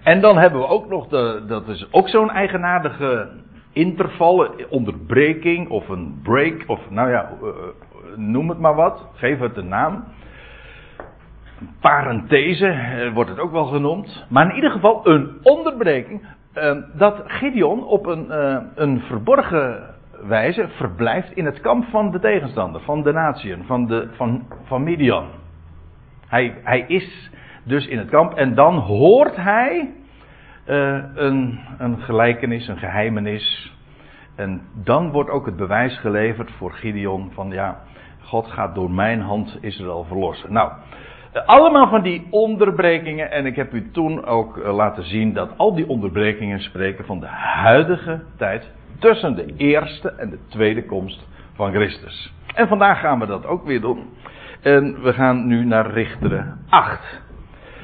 En 0.03 0.21
dan 0.21 0.39
hebben 0.39 0.61
we 0.61 0.67
ook 0.67 0.89
nog, 0.89 1.09
de, 1.09 1.45
dat 1.47 1.69
is 1.69 1.93
ook 1.93 2.09
zo'n 2.09 2.31
eigenaardige 2.31 3.29
interval, 3.73 4.49
onderbreking 4.69 5.69
of 5.69 5.89
een 5.89 6.21
break, 6.23 6.65
of 6.67 6.91
nou 6.91 7.11
ja, 7.11 7.31
noem 8.17 8.49
het 8.49 8.59
maar 8.59 8.75
wat, 8.75 9.09
geef 9.15 9.39
het 9.39 9.57
een 9.57 9.69
naam 9.69 10.05
parenthese 11.81 12.67
eh, 12.67 13.13
wordt 13.13 13.31
het 13.31 13.39
ook 13.39 13.53
wel 13.53 13.65
genoemd. 13.65 14.27
Maar 14.29 14.49
in 14.49 14.55
ieder 14.55 14.71
geval 14.71 15.07
een 15.07 15.39
onderbreking. 15.43 16.27
Eh, 16.53 16.77
dat 16.95 17.23
Gideon 17.27 17.85
op 17.85 18.07
een, 18.07 18.31
eh, 18.31 18.57
een 18.75 19.01
verborgen 19.01 19.95
wijze 20.23 20.69
verblijft 20.69 21.33
in 21.33 21.45
het 21.45 21.61
kamp 21.61 21.85
van 21.85 22.11
de 22.11 22.21
tegenstander, 22.21 22.81
van 22.81 23.03
de 23.03 23.13
natieën, 23.13 23.65
van, 23.65 24.09
van, 24.13 24.47
van 24.65 24.83
Midian. 24.83 25.27
Hij, 26.27 26.55
hij 26.63 26.85
is 26.89 27.31
dus 27.65 27.87
in 27.87 27.99
het 27.99 28.09
kamp 28.09 28.35
en 28.35 28.55
dan 28.55 28.75
hoort 28.75 29.37
hij 29.37 29.91
een, 30.65 31.59
een 31.79 31.99
gelijkenis, 31.99 32.69
een 32.69 32.79
geheimenis. 32.79 33.77
En 34.37 34.63
dan 34.75 35.11
wordt 35.11 35.31
ook 35.31 35.47
het 35.47 35.57
bewijs 35.57 35.99
geleverd 35.99 36.51
voor 36.51 36.73
Gideon 36.73 37.31
van 37.35 37.51
ja, 37.51 37.81
God 38.23 38.47
gaat 38.47 38.75
door 38.75 38.91
mijn 38.91 39.21
hand 39.21 39.59
Israël 39.61 40.05
verlossen. 40.05 40.53
Nou, 40.53 40.73
allemaal 41.47 41.89
van 41.89 42.03
die 42.03 42.27
onderbrekingen. 42.31 43.31
En 43.31 43.47
ik 43.47 43.57
heb 43.57 43.73
u 43.73 43.91
toen 43.91 44.25
ook 44.25 44.59
eh, 44.59 44.75
laten 44.75 45.05
zien 45.05 45.33
dat 45.33 45.51
al 45.57 45.75
die 45.75 45.89
onderbrekingen 45.89 46.61
spreken 46.61 47.05
van 47.05 47.21
de 47.21 47.27
huidige 47.27 48.21
tijd 48.37 48.71
tussen 48.99 49.35
de 49.35 49.55
eerste 49.57 50.13
en 50.13 50.31
de 50.31 50.39
tweede 50.49 50.85
komst 50.85 51.27
van 51.55 51.73
Christus. 51.73 52.33
En 52.55 52.69
vandaag 52.69 53.01
gaan 53.01 53.19
we 53.19 53.27
dat 53.27 53.47
ook 53.47 53.65
weer 53.65 53.81
doen. 53.81 54.05
En 54.63 55.03
we 55.03 55.13
gaan 55.13 55.47
nu 55.47 55.65
naar 55.65 55.91
Richteren 55.91 56.59
8. 56.69 57.21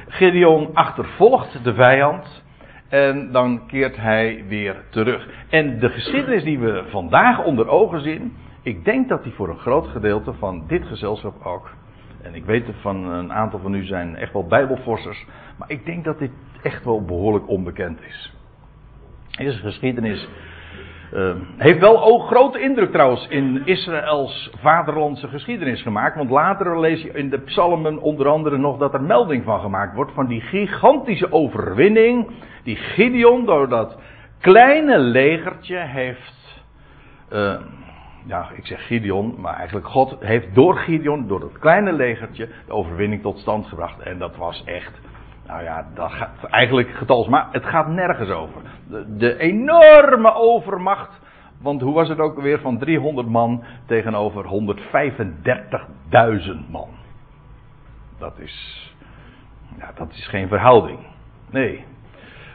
Gideon 0.09 0.71
achtervolgt 0.75 1.65
de 1.65 1.75
vijand. 1.75 2.43
En 2.89 3.33
dan 3.33 3.67
keert 3.67 3.97
hij 3.97 4.45
weer 4.49 4.77
terug. 4.91 5.29
En 5.49 5.79
de 5.79 5.89
geschiedenis 5.89 6.43
die 6.43 6.59
we 6.59 6.85
vandaag 6.89 7.45
onder 7.45 7.69
ogen 7.69 8.01
zien. 8.01 8.37
Ik 8.63 8.85
denk 8.85 9.09
dat 9.09 9.23
die 9.23 9.33
voor 9.33 9.49
een 9.49 9.59
groot 9.59 9.87
gedeelte 9.87 10.33
van 10.33 10.65
dit 10.67 10.87
gezelschap 10.87 11.45
ook 11.45 11.71
en 12.25 12.35
ik 12.35 12.45
weet 12.45 12.67
van 12.81 13.09
een 13.09 13.33
aantal 13.33 13.59
van 13.59 13.75
u 13.75 13.85
zijn 13.85 14.17
echt 14.17 14.33
wel 14.33 14.47
bijbelforsters. 14.47 15.27
Maar 15.59 15.71
ik 15.71 15.85
denk 15.85 16.05
dat 16.05 16.19
dit 16.19 16.31
echt 16.63 16.85
wel 16.85 17.05
behoorlijk 17.05 17.49
onbekend 17.49 18.03
is. 18.03 18.33
Deze 19.31 19.59
geschiedenis 19.59 20.29
uh, 21.15 21.35
heeft 21.57 21.79
wel 21.79 22.19
grote 22.19 22.61
indruk 22.61 22.91
trouwens 22.91 23.27
in 23.29 23.63
Israëls 23.65 24.51
vaderlandse 24.61 25.29
geschiedenis 25.29 25.83
gemaakt. 25.83 26.17
Want 26.17 26.31
later 26.31 26.81
lees 26.81 27.03
je 27.03 27.13
in 27.13 27.31
de 27.31 27.39
psalmen 27.39 27.99
onder 27.99 28.29
andere 28.29 28.59
nog 28.59 28.79
dat 28.79 28.95
er 28.95 29.03
melding 29.03 29.45
van 29.45 29.61
gemaakt 29.61 29.95
wordt. 29.95 30.13
Van 30.13 30.27
die 30.27 30.41
gigantische 30.41 31.33
overwinning. 31.33 32.31
Die 32.63 32.77
Gideon 32.77 33.47
door 33.47 33.69
dat 33.69 33.99
kleine 34.41 34.99
legertje 34.99 35.79
heeft... 35.79 36.63
Uh, 37.33 37.55
ja, 38.27 38.51
ik 38.55 38.67
zeg 38.67 38.87
Gideon, 38.87 39.35
maar 39.39 39.55
eigenlijk 39.55 39.87
God 39.87 40.17
heeft 40.21 40.55
door 40.55 40.77
Gideon, 40.77 41.27
door 41.27 41.41
dat 41.41 41.59
kleine 41.59 41.93
legertje, 41.93 42.49
de 42.67 42.73
overwinning 42.73 43.23
tot 43.23 43.39
stand 43.39 43.67
gebracht. 43.67 44.01
En 44.01 44.19
dat 44.19 44.37
was 44.37 44.65
echt, 44.65 45.01
nou 45.47 45.63
ja, 45.63 45.87
dat 45.95 46.13
gaat 46.13 46.45
eigenlijk 46.45 46.91
getals, 46.91 47.29
maar 47.29 47.49
het 47.53 47.65
gaat 47.65 47.89
nergens 47.89 48.31
over. 48.31 48.61
De, 48.89 49.17
de 49.17 49.39
enorme 49.39 50.35
overmacht, 50.35 51.21
want 51.61 51.81
hoe 51.81 51.95
was 51.95 52.09
het 52.09 52.19
ook 52.19 52.41
weer 52.41 52.61
van 52.61 52.79
300 52.79 53.29
man 53.29 53.65
tegenover 53.87 54.45
135.000 54.45 54.51
man. 56.71 56.89
Dat 58.19 58.39
is, 58.39 58.95
ja, 59.79 59.93
dat 59.95 60.11
is 60.11 60.27
geen 60.27 60.49
verhouding. 60.49 60.99
Nee, 61.51 61.85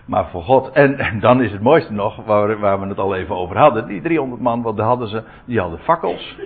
maar 0.10 0.30
voor 0.30 0.44
God. 0.44 0.72
En, 0.72 1.20
dan 1.20 1.42
is 1.42 1.52
het 1.52 1.62
mooiste 1.62 1.94
nog, 1.94 2.26
waar, 2.26 2.60
waar, 2.60 2.80
we 2.80 2.88
het 2.88 3.00
al 3.00 3.16
even 3.16 3.36
over 3.36 3.58
hadden. 3.58 3.88
Die 3.88 4.02
300 4.02 4.42
man, 4.42 4.62
wat 4.62 4.80
hadden 4.80 5.08
ze? 5.08 5.24
Die 5.46 5.60
hadden 5.60 5.80
fakkels 5.80 6.38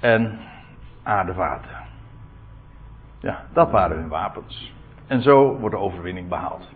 en 0.00 0.38
aardevaten. 1.02 1.70
Ja, 3.20 3.42
dat 3.52 3.70
waren 3.70 3.96
hun 3.96 4.08
wapens. 4.08 4.72
En 5.06 5.22
zo 5.22 5.58
wordt 5.58 5.74
de 5.74 5.80
overwinning 5.80 6.28
behaald. 6.28 6.68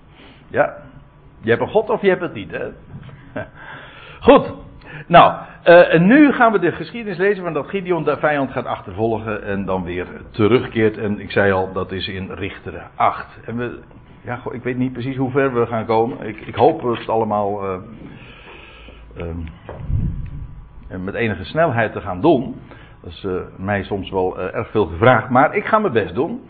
Ja, 0.49 0.75
je 1.41 1.51
hebt 1.51 1.63
een 1.63 1.69
God 1.69 1.91
of 1.91 2.01
je 2.01 2.09
hebt 2.09 2.21
het 2.21 2.35
niet, 2.35 2.51
hè? 2.51 2.69
Goed. 4.21 4.53
Nou, 5.07 5.35
uh, 5.65 5.95
en 5.95 6.07
nu 6.07 6.33
gaan 6.33 6.53
we 6.53 6.59
de 6.59 6.73
geschiedenis 6.73 7.19
lezen 7.19 7.45
van 7.45 7.53
dat 7.53 7.69
Gideon 7.69 8.05
de 8.05 8.17
vijand 8.17 8.51
gaat 8.51 8.67
achtervolgen 8.67 9.43
en 9.43 9.65
dan 9.65 9.85
weer 9.85 10.07
terugkeert. 10.31 10.99
En 10.99 11.21
ik 11.21 11.31
zei 11.31 11.53
al, 11.53 11.73
dat 11.73 11.93
is 11.93 12.09
in 12.09 12.31
Richteren 12.31 12.91
8. 12.95 13.27
En 13.45 13.57
we 13.57 13.83
ja, 14.27 14.41
ik 14.51 14.63
weet 14.63 14.77
niet 14.77 14.93
precies 14.93 15.17
hoe 15.17 15.31
ver 15.31 15.55
we 15.55 15.67
gaan 15.67 15.87
komen. 15.87 16.27
Ik, 16.27 16.41
ik 16.41 16.55
hoop 16.55 16.83
het 16.83 17.09
allemaal 17.09 17.65
uh, 17.65 17.77
uh, 20.91 20.99
met 20.99 21.15
enige 21.15 21.45
snelheid 21.45 21.93
te 21.93 22.01
gaan 22.01 22.21
doen. 22.21 22.61
Dat 23.03 23.13
is 23.13 23.25
uh, 23.25 23.41
mij 23.57 23.83
soms 23.83 24.11
wel 24.11 24.41
erg 24.41 24.71
veel 24.71 24.87
gevraagd, 24.87 25.29
maar 25.31 25.55
ik 25.55 25.65
ga 25.65 25.79
mijn 25.79 25.93
best 25.93 26.15
doen. 26.15 26.41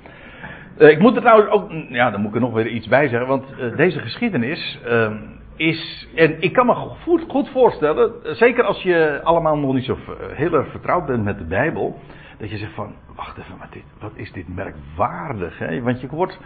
Ik 0.78 0.98
moet 0.98 1.16
er 1.16 1.20
trouwens 1.20 1.50
ook, 1.50 1.70
ja, 1.88 2.10
dan 2.10 2.20
moet 2.20 2.28
ik 2.28 2.34
er 2.34 2.40
nog 2.40 2.52
weer 2.52 2.66
iets 2.66 2.88
bij 2.88 3.08
zeggen, 3.08 3.28
want 3.28 3.44
deze 3.76 3.98
geschiedenis 3.98 4.80
uh, 4.86 5.12
is, 5.56 6.08
en 6.14 6.42
ik 6.42 6.52
kan 6.52 6.66
me 6.66 6.74
goed, 6.74 7.24
goed, 7.28 7.48
voorstellen, 7.48 8.12
zeker 8.22 8.64
als 8.64 8.82
je 8.82 9.20
allemaal 9.22 9.58
nog 9.58 9.74
niet 9.74 9.84
zo 9.84 9.98
heel 10.32 10.52
erg 10.52 10.70
vertrouwd 10.70 11.06
bent 11.06 11.24
met 11.24 11.38
de 11.38 11.44
Bijbel, 11.44 12.00
dat 12.38 12.50
je 12.50 12.56
zegt 12.56 12.74
van, 12.74 12.92
wacht 13.14 13.38
even, 13.38 13.56
maar 13.58 13.68
dit, 13.70 13.84
wat 14.00 14.12
is 14.14 14.32
dit 14.32 14.54
merkwaardig, 14.54 15.58
hè? 15.58 15.82
want 15.82 16.00
je 16.00 16.08
wordt 16.08 16.38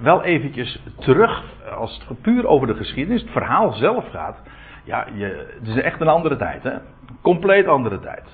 wel 0.00 0.22
eventjes 0.22 0.82
terug, 0.98 1.42
als 1.76 2.00
het 2.08 2.20
puur 2.20 2.46
over 2.46 2.66
de 2.66 2.74
geschiedenis, 2.74 3.22
het 3.22 3.30
verhaal 3.30 3.72
zelf 3.72 4.10
gaat, 4.10 4.42
ja, 4.84 5.06
je, 5.14 5.46
het 5.58 5.68
is 5.68 5.82
echt 5.82 6.00
een 6.00 6.08
andere 6.08 6.36
tijd, 6.36 6.62
hè? 6.62 6.74
compleet 7.22 7.66
andere 7.66 8.00
tijd. 8.00 8.24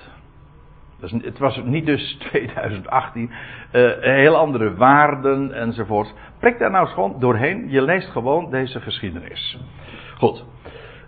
Dus 0.99 1.11
het 1.11 1.39
was 1.39 1.61
niet 1.63 1.85
dus 1.85 2.17
2018, 2.29 3.31
uh, 3.71 3.91
eh, 3.91 4.01
heel 4.01 4.35
andere 4.35 4.75
waarden 4.75 5.53
enzovoort. 5.53 6.13
Prik 6.39 6.59
daar 6.59 6.71
nou 6.71 6.85
eens 6.85 6.93
gewoon 6.93 7.15
doorheen. 7.19 7.69
Je 7.69 7.81
leest 7.81 8.09
gewoon 8.09 8.49
deze 8.49 8.81
geschiedenis. 8.81 9.57
Goed. 10.17 10.43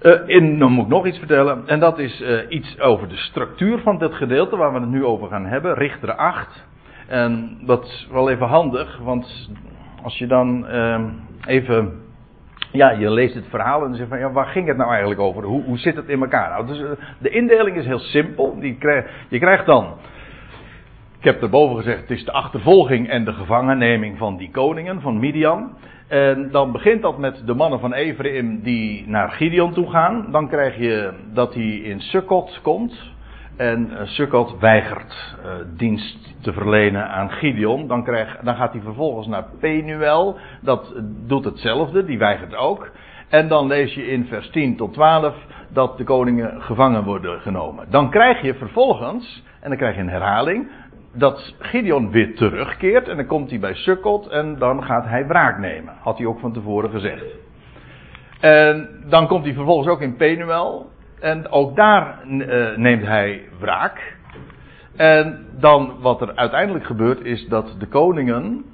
Uh, 0.02 0.60
dan 0.60 0.72
moet 0.72 0.84
ik 0.84 0.92
nog 0.92 1.06
iets 1.06 1.18
vertellen. 1.18 1.68
En 1.68 1.80
dat 1.80 2.00
is 2.00 2.24
iets 2.50 2.80
over 2.80 3.08
de 3.08 3.18
structuur 3.18 3.80
van 3.80 3.98
dit 3.98 4.14
gedeelte 4.14 4.56
waar 4.56 4.74
we 4.74 4.80
het 4.80 4.90
nu 4.90 5.06
over 5.06 5.28
gaan 5.28 5.46
hebben. 5.46 5.74
Richter 5.74 6.16
8. 6.16 6.66
En 7.08 7.58
dat 7.62 7.86
is 7.86 8.08
wel 8.12 8.30
even 8.30 8.48
handig, 8.48 8.98
want 8.98 9.50
als 10.08 10.18
je 10.18 10.28
dan 10.28 10.66
even 11.48 12.08
ja, 12.72 12.92
je 12.92 13.12
leest 13.12 13.36
het 13.36 13.48
verhaal 13.50 13.82
en 13.82 13.88
dan 13.88 13.98
zeg 13.98 14.08
van, 14.08 14.20
ja, 14.20 14.32
waar 14.32 14.46
ging 14.46 14.68
het 14.68 14.78
nou 14.78 14.90
eigenlijk 14.90 15.20
over? 15.20 15.44
Hoe, 15.44 15.64
hoe 15.64 15.78
zit 15.78 15.96
het 15.96 16.10
in 16.10 16.22
elkaar? 16.22 16.50
Nou, 16.50 16.68
dus, 16.68 16.82
eh, 16.82 16.90
de 17.20 17.30
indeling 17.30 17.78
is 17.78 17.86
heel 17.86 18.00
simpel. 18.00 18.60
Die 18.60 18.78
krijg, 18.78 19.06
je 19.30 19.40
krijgt 19.40 19.66
dan, 19.66 19.94
ik 21.18 21.24
heb 21.24 21.42
erboven 21.42 21.76
gezegd, 21.76 22.02
het 22.02 22.10
is 22.10 22.26
de 22.26 22.32
achtervolging 22.32 23.10
en 23.10 23.26
de 23.26 23.34
gevangenneming 23.34 24.18
van 24.18 24.38
die 24.38 24.52
koningen, 24.52 25.02
van 25.02 25.20
Midian. 25.20 25.78
En 26.08 26.52
dan 26.52 26.72
begint 26.72 27.02
dat 27.02 27.18
met 27.18 27.42
de 27.46 27.54
mannen 27.54 27.80
van 27.80 27.94
Ephraim 27.94 28.62
die 28.62 29.08
naar 29.08 29.30
Gideon 29.30 29.74
toe 29.74 29.90
gaan. 29.90 30.32
Dan 30.32 30.50
krijg 30.50 30.78
je 30.78 31.14
dat 31.34 31.54
hij 31.54 31.76
in 31.76 32.00
Sukkot 32.00 32.60
komt. 32.62 33.16
En 33.58 33.90
uh, 33.92 34.02
Sukkot 34.04 34.60
weigert 34.60 35.36
uh, 35.46 35.52
dienst 35.78 36.36
te 36.42 36.54
verlenen 36.54 37.10
aan 37.10 37.32
Gideon. 37.32 37.88
Dan, 37.88 38.04
krijg, 38.04 38.38
dan 38.42 38.56
gaat 38.56 38.72
hij 38.72 38.82
vervolgens 38.82 39.28
naar 39.28 39.46
Penuel. 39.60 40.38
Dat 40.62 40.94
doet 41.28 41.46
hetzelfde, 41.46 42.06
die 42.06 42.18
weigert 42.18 42.56
ook. 42.56 42.90
En 43.30 43.48
dan 43.48 43.68
lees 43.68 43.94
je 43.94 44.08
in 44.08 44.26
vers 44.26 44.50
10 44.50 44.76
tot 44.76 44.94
12 44.94 45.36
dat 45.74 45.98
de 45.98 46.04
koningen 46.04 46.62
gevangen 46.62 47.04
worden 47.04 47.40
genomen. 47.40 47.86
Dan 47.90 48.10
krijg 48.10 48.42
je 48.42 48.54
vervolgens, 48.54 49.44
en 49.60 49.70
dan 49.70 49.78
krijg 49.78 49.96
je 49.96 50.02
een 50.02 50.10
herhaling, 50.10 50.68
dat 51.14 51.54
Gideon 51.60 52.12
weer 52.12 52.36
terugkeert. 52.36 53.08
En 53.08 53.16
dan 53.16 53.26
komt 53.26 53.50
hij 53.50 53.60
bij 53.60 53.74
Sukkot 53.74 54.28
en 54.28 54.58
dan 54.58 54.84
gaat 54.84 55.06
hij 55.06 55.28
wraak 55.28 55.60
nemen. 55.60 55.94
Had 56.00 56.18
hij 56.18 56.28
ook 56.28 56.40
van 56.40 56.54
tevoren 56.54 56.90
gezegd. 56.90 57.26
En 58.40 58.90
dan 59.10 59.28
komt 59.28 59.44
hij 59.44 59.54
vervolgens 59.54 59.88
ook 59.88 60.02
in 60.02 60.16
Penuel. 60.16 60.90
En 61.20 61.50
ook 61.50 61.76
daar 61.76 62.18
uh, 62.28 62.76
neemt 62.76 63.06
hij 63.06 63.42
wraak. 63.60 64.16
En 64.96 65.46
dan 65.60 65.94
wat 66.00 66.22
er 66.22 66.36
uiteindelijk 66.36 66.86
gebeurt 66.86 67.24
is 67.24 67.48
dat 67.48 67.76
de 67.80 67.88
koningen 67.88 68.66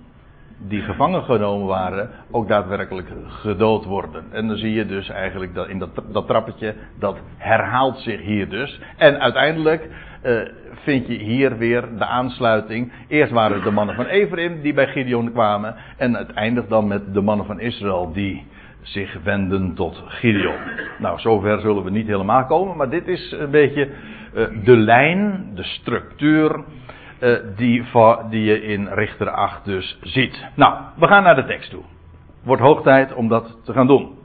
die 0.68 0.82
gevangen 0.82 1.24
genomen 1.24 1.68
waren 1.68 2.10
ook 2.32 2.48
daadwerkelijk 2.48 3.08
gedood 3.28 3.86
worden. 3.86 4.26
En 4.32 4.48
dan 4.48 4.58
zie 4.58 4.74
je 4.74 4.86
dus 4.86 5.10
eigenlijk 5.10 5.54
dat 5.54 5.68
in 5.68 5.80
dat, 5.80 5.90
dat 6.12 6.28
trappetje, 6.28 6.76
dat 7.00 7.18
herhaalt 7.38 8.00
zich 8.00 8.22
hier 8.22 8.50
dus. 8.50 8.80
En 8.98 9.20
uiteindelijk 9.20 9.90
uh, 10.24 10.42
vind 10.84 11.08
je 11.08 11.14
hier 11.14 11.58
weer 11.58 11.98
de 11.98 12.06
aansluiting. 12.06 12.92
Eerst 13.08 13.32
waren 13.32 13.56
het 13.56 13.64
de 13.64 13.72
mannen 13.72 13.96
van 13.96 14.06
Ephraim 14.06 14.62
die 14.62 14.74
bij 14.74 14.88
Gideon 14.88 15.32
kwamen. 15.32 15.76
En 15.98 16.16
het 16.16 16.32
eindigt 16.34 16.70
dan 16.70 16.88
met 16.88 17.14
de 17.14 17.22
mannen 17.22 17.46
van 17.46 17.60
Israël 17.60 18.12
die 18.14 18.46
zich 18.84 19.18
wenden 19.24 19.74
tot 19.74 20.04
Gideon. 20.06 20.58
Nou, 21.00 21.20
zover 21.20 21.60
zullen 21.60 21.84
we 21.84 21.90
niet 21.90 22.08
helemaal 22.08 22.46
komen, 22.46 22.78
maar 22.78 22.90
dit 22.90 23.08
is 23.08 23.32
een 23.32 23.52
beetje 23.52 23.90
uh, 24.36 24.48
de 24.64 24.78
lijn, 24.78 25.52
de 25.56 25.64
structuur 25.64 26.64
uh, 27.20 27.38
die, 27.56 27.84
die 28.30 28.44
je 28.44 28.62
in 28.62 28.88
Richter 28.88 29.30
8 29.30 29.66
dus 29.66 29.98
ziet. 30.02 30.46
Nou, 30.56 30.80
we 30.96 31.08
gaan 31.08 31.24
naar 31.24 31.36
de 31.36 31.46
tekst 31.46 31.70
toe. 31.70 31.84
Wordt 32.44 32.62
hoog 32.62 32.82
tijd 32.82 33.14
om 33.14 33.28
dat 33.28 33.58
te 33.64 33.74
gaan 33.74 33.88
doen. 33.88 34.22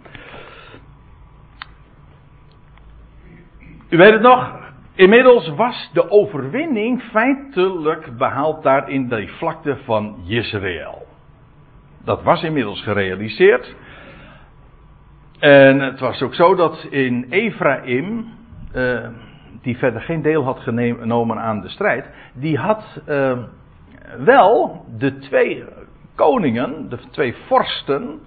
U 3.88 3.96
weet 3.96 4.12
het 4.12 4.22
nog, 4.22 4.52
inmiddels 4.94 5.48
was 5.48 5.90
de 5.92 6.10
overwinning 6.10 7.02
feitelijk 7.02 8.16
behaald 8.18 8.62
daar 8.62 8.90
in 8.90 9.08
de 9.08 9.28
vlakte 9.28 9.76
van 9.84 10.16
Israël. 10.26 11.06
Dat 12.04 12.22
was 12.22 12.42
inmiddels 12.42 12.82
gerealiseerd. 12.82 13.74
En 15.38 15.80
het 15.80 16.00
was 16.00 16.22
ook 16.22 16.34
zo 16.34 16.54
dat 16.54 16.86
in 16.90 17.26
Ephraim, 17.30 18.26
uh, 18.74 19.06
die 19.62 19.78
verder 19.78 20.00
geen 20.00 20.22
deel 20.22 20.44
had 20.44 20.60
genomen 20.60 21.38
aan 21.38 21.60
de 21.60 21.68
strijd, 21.68 22.10
die 22.32 22.58
had 22.58 23.00
uh, 23.08 23.38
wel 24.18 24.84
de 24.98 25.18
twee 25.18 25.64
koningen, 26.14 26.88
de 26.88 26.98
twee 27.10 27.34
vorsten, 27.46 28.20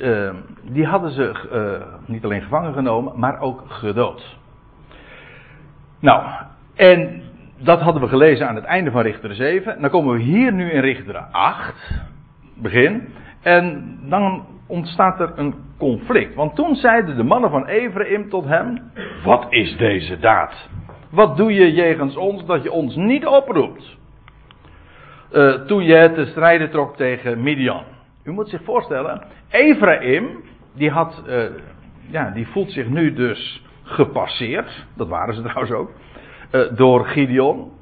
uh, 0.00 0.34
die 0.62 0.86
hadden 0.86 1.10
ze 1.10 1.32
niet 2.06 2.24
alleen 2.24 2.42
gevangen 2.42 2.72
genomen, 2.72 3.18
maar 3.18 3.40
ook 3.40 3.64
gedood. 3.66 4.38
Nou, 6.00 6.24
en 6.74 7.22
dat 7.58 7.80
hadden 7.80 8.02
we 8.02 8.08
gelezen 8.08 8.48
aan 8.48 8.54
het 8.54 8.64
einde 8.64 8.90
van 8.90 9.02
Richter 9.02 9.34
7. 9.34 9.80
Dan 9.80 9.90
komen 9.90 10.14
we 10.14 10.22
hier 10.22 10.52
nu 10.52 10.70
in 10.70 10.80
Richter 10.80 11.16
8, 11.30 12.00
begin. 12.56 13.08
En 13.42 13.98
dan 14.02 14.44
ontstaat 14.70 15.20
er 15.20 15.32
een 15.34 15.54
conflict. 15.78 16.34
Want 16.34 16.54
toen 16.54 16.74
zeiden 16.74 17.16
de 17.16 17.22
mannen 17.22 17.50
van 17.50 17.66
Ephraim 17.66 18.28
tot 18.28 18.44
hem: 18.44 18.90
Wat 19.24 19.46
is 19.48 19.76
deze 19.76 20.18
daad? 20.18 20.68
Wat 21.10 21.36
doe 21.36 21.52
je 21.52 21.72
jegens 21.72 22.16
ons 22.16 22.44
dat 22.44 22.62
je 22.62 22.72
ons 22.72 22.96
niet 22.96 23.26
oproept? 23.26 23.98
Uh, 25.32 25.52
toen 25.52 25.84
je 25.84 26.12
te 26.14 26.26
strijden 26.26 26.70
trok 26.70 26.96
tegen 26.96 27.42
Midian. 27.42 27.84
U 28.24 28.30
moet 28.30 28.48
zich 28.48 28.62
voorstellen, 28.64 29.22
Ephraim, 29.50 30.28
die, 30.74 30.90
uh, 30.90 31.44
ja, 32.10 32.30
die 32.30 32.46
voelt 32.46 32.72
zich 32.72 32.88
nu 32.88 33.12
dus 33.12 33.64
gepasseerd. 33.82 34.86
Dat 34.96 35.08
waren 35.08 35.34
ze 35.34 35.42
trouwens 35.48 35.72
ook. 35.72 35.90
Uh, 36.52 36.76
door 36.76 37.04
Gideon. 37.04 37.72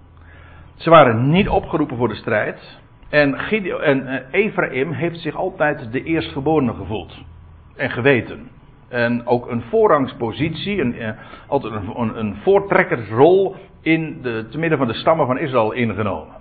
Ze 0.76 0.90
waren 0.90 1.30
niet 1.30 1.48
opgeroepen 1.48 1.96
voor 1.96 2.08
de 2.08 2.14
strijd. 2.14 2.80
En, 3.08 3.38
Gideon, 3.38 3.82
en 3.82 4.02
uh, 4.06 4.14
Ephraim 4.30 4.92
heeft 4.92 5.20
zich 5.20 5.36
altijd 5.36 5.92
de 5.92 6.02
eerstgeborene 6.02 6.74
gevoeld. 6.74 7.24
En 7.76 7.90
geweten. 7.90 8.48
En 8.88 9.26
ook 9.26 9.50
een 9.50 9.62
voorrangspositie, 9.62 10.80
een, 10.80 10.94
uh, 10.94 11.10
altijd 11.46 11.72
een, 11.72 12.18
een, 12.18 12.36
voortrekkersrol 12.42 13.56
in 13.82 14.18
de, 14.22 14.46
te 14.50 14.58
midden 14.58 14.78
van 14.78 14.86
de 14.86 14.94
stammen 14.94 15.26
van 15.26 15.38
Israël 15.38 15.72
ingenomen. 15.72 16.34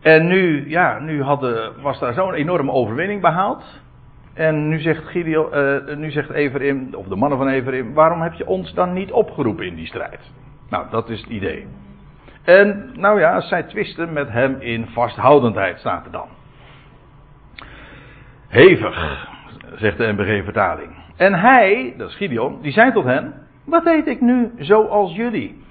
En 0.00 0.26
nu, 0.26 0.68
ja, 0.68 0.98
nu 0.98 1.22
hadden, 1.22 1.72
was 1.82 1.98
daar 1.98 2.14
zo'n 2.14 2.34
enorme 2.34 2.72
overwinning 2.72 3.20
behaald. 3.20 3.64
En 4.34 4.68
nu 4.68 4.80
zegt, 4.80 5.04
Gideon, 5.06 5.48
uh, 5.52 5.96
nu 5.96 6.10
zegt 6.10 6.30
Ephraim, 6.30 6.88
of 6.94 7.06
de 7.06 7.16
mannen 7.16 7.38
van 7.38 7.48
Ephraim, 7.48 7.94
waarom 7.94 8.20
heb 8.22 8.32
je 8.32 8.46
ons 8.46 8.74
dan 8.74 8.92
niet 8.92 9.12
opgeroepen 9.12 9.66
in 9.66 9.74
die 9.74 9.86
strijd? 9.86 10.20
Nou, 10.68 10.86
dat 10.90 11.08
is 11.08 11.20
het 11.20 11.30
idee. 11.30 11.66
En 12.44 12.90
nou 12.94 13.20
ja, 13.20 13.40
zij 13.40 13.62
twisten 13.62 14.12
met 14.12 14.28
hem 14.30 14.56
in 14.60 14.86
vasthoudendheid, 14.86 15.78
staat 15.78 16.04
er 16.04 16.12
dan. 16.12 16.28
Hevig, 18.48 19.28
zegt 19.74 19.98
de 19.98 20.12
NBG-vertaling. 20.12 20.90
En 21.16 21.34
hij, 21.34 21.94
dat 21.96 22.08
is 22.08 22.16
Gideon, 22.16 22.62
die 22.62 22.72
zei 22.72 22.92
tot 22.92 23.04
hen: 23.04 23.34
Wat 23.64 23.84
deed 23.84 24.06
ik 24.06 24.20
nu 24.20 24.52
zoals 24.58 25.14
jullie? 25.14 25.62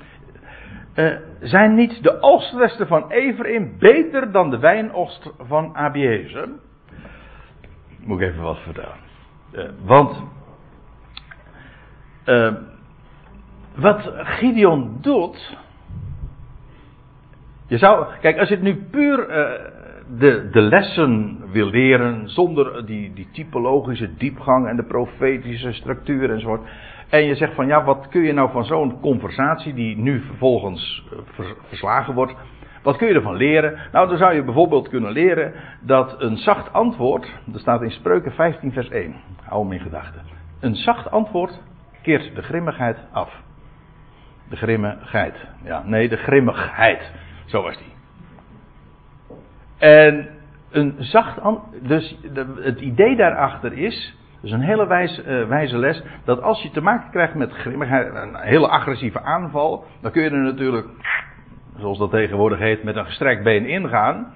Uh, 0.95 1.15
zijn 1.39 1.75
niet 1.75 2.03
de 2.03 2.21
oogstresten 2.21 2.88
van 2.88 3.12
Ephraim 3.12 3.75
beter 3.79 4.31
dan 4.31 4.49
de 4.49 4.59
wijnoogst 4.59 5.33
van 5.39 5.75
Abiezer? 5.75 6.49
Moet 7.99 8.21
ik 8.21 8.27
even 8.27 8.43
wat 8.43 8.59
vertellen. 8.59 8.97
Uh, 9.51 9.69
want 9.86 10.23
uh, 12.25 12.53
wat 13.75 14.12
Gideon 14.15 14.97
doet, 15.01 15.57
je 17.73 17.79
zou, 17.79 18.05
kijk, 18.21 18.38
als 18.38 18.47
je 18.47 18.55
het 18.55 18.63
nu 18.63 18.75
puur 18.75 19.19
uh, 19.19 19.36
de, 20.17 20.49
de 20.51 20.62
lessen 20.62 21.39
wil 21.51 21.69
leren, 21.69 22.29
zonder 22.29 22.86
die, 22.86 23.13
die 23.13 23.27
typologische 23.31 24.15
diepgang 24.17 24.67
en 24.67 24.75
de 24.75 24.83
profetische 24.83 25.73
structuur 25.73 26.31
enzovoort. 26.31 26.62
En 27.09 27.25
je 27.25 27.36
zegt 27.36 27.53
van 27.53 27.67
ja, 27.67 27.83
wat 27.83 28.07
kun 28.07 28.21
je 28.21 28.33
nou 28.33 28.51
van 28.51 28.65
zo'n 28.65 28.99
conversatie 28.99 29.73
die 29.73 29.97
nu 29.97 30.21
vervolgens 30.21 31.03
uh, 31.39 31.45
verslagen 31.67 32.13
wordt, 32.13 32.36
wat 32.83 32.97
kun 32.97 33.07
je 33.07 33.13
ervan 33.13 33.36
leren? 33.36 33.79
Nou, 33.91 34.07
dan 34.07 34.17
zou 34.17 34.33
je 34.33 34.43
bijvoorbeeld 34.43 34.89
kunnen 34.89 35.12
leren 35.12 35.53
dat 35.81 36.21
een 36.21 36.38
zacht 36.38 36.73
antwoord, 36.73 37.31
dat 37.45 37.62
staat 37.62 37.81
in 37.81 37.91
Spreuken 37.91 38.31
15 38.31 38.71
vers 38.71 38.89
1, 38.89 39.15
hou 39.43 39.63
hem 39.63 39.71
in 39.71 39.79
gedachten. 39.79 40.21
Een 40.59 40.75
zacht 40.75 41.12
antwoord 41.12 41.62
keert 42.01 42.36
de 42.36 42.41
grimmigheid 42.41 42.97
af. 43.12 43.41
De 44.49 44.55
grimmigheid. 44.55 45.36
Ja, 45.63 45.83
nee, 45.86 46.09
de 46.09 46.17
grimmigheid. 46.17 47.12
Zo 47.45 47.62
was 47.62 47.77
die. 47.77 47.93
En 49.77 50.27
een 50.71 50.95
zacht. 50.99 51.39
Dus 51.82 52.17
het 52.62 52.82
idee 52.82 53.15
daarachter 53.15 53.73
is. 53.73 54.17
Dus 54.41 54.51
een 54.51 54.62
hele 54.62 54.88
wijs, 54.88 55.21
uh, 55.27 55.47
wijze 55.47 55.77
les. 55.77 56.03
Dat 56.25 56.41
als 56.41 56.62
je 56.62 56.71
te 56.71 56.82
maken 56.82 57.10
krijgt 57.12 57.36
met 57.36 57.51
een 57.65 58.36
hele 58.36 58.67
agressieve 58.67 59.21
aanval. 59.21 59.86
dan 60.01 60.12
kun 60.12 60.23
je 60.23 60.29
er 60.29 60.38
natuurlijk. 60.38 60.88
zoals 61.77 61.97
dat 61.97 62.10
tegenwoordig 62.10 62.60
heet. 62.60 62.84
met 62.84 62.95
een 62.95 63.06
gestrekt 63.06 63.43
been 63.43 63.65
ingaan. 63.65 64.34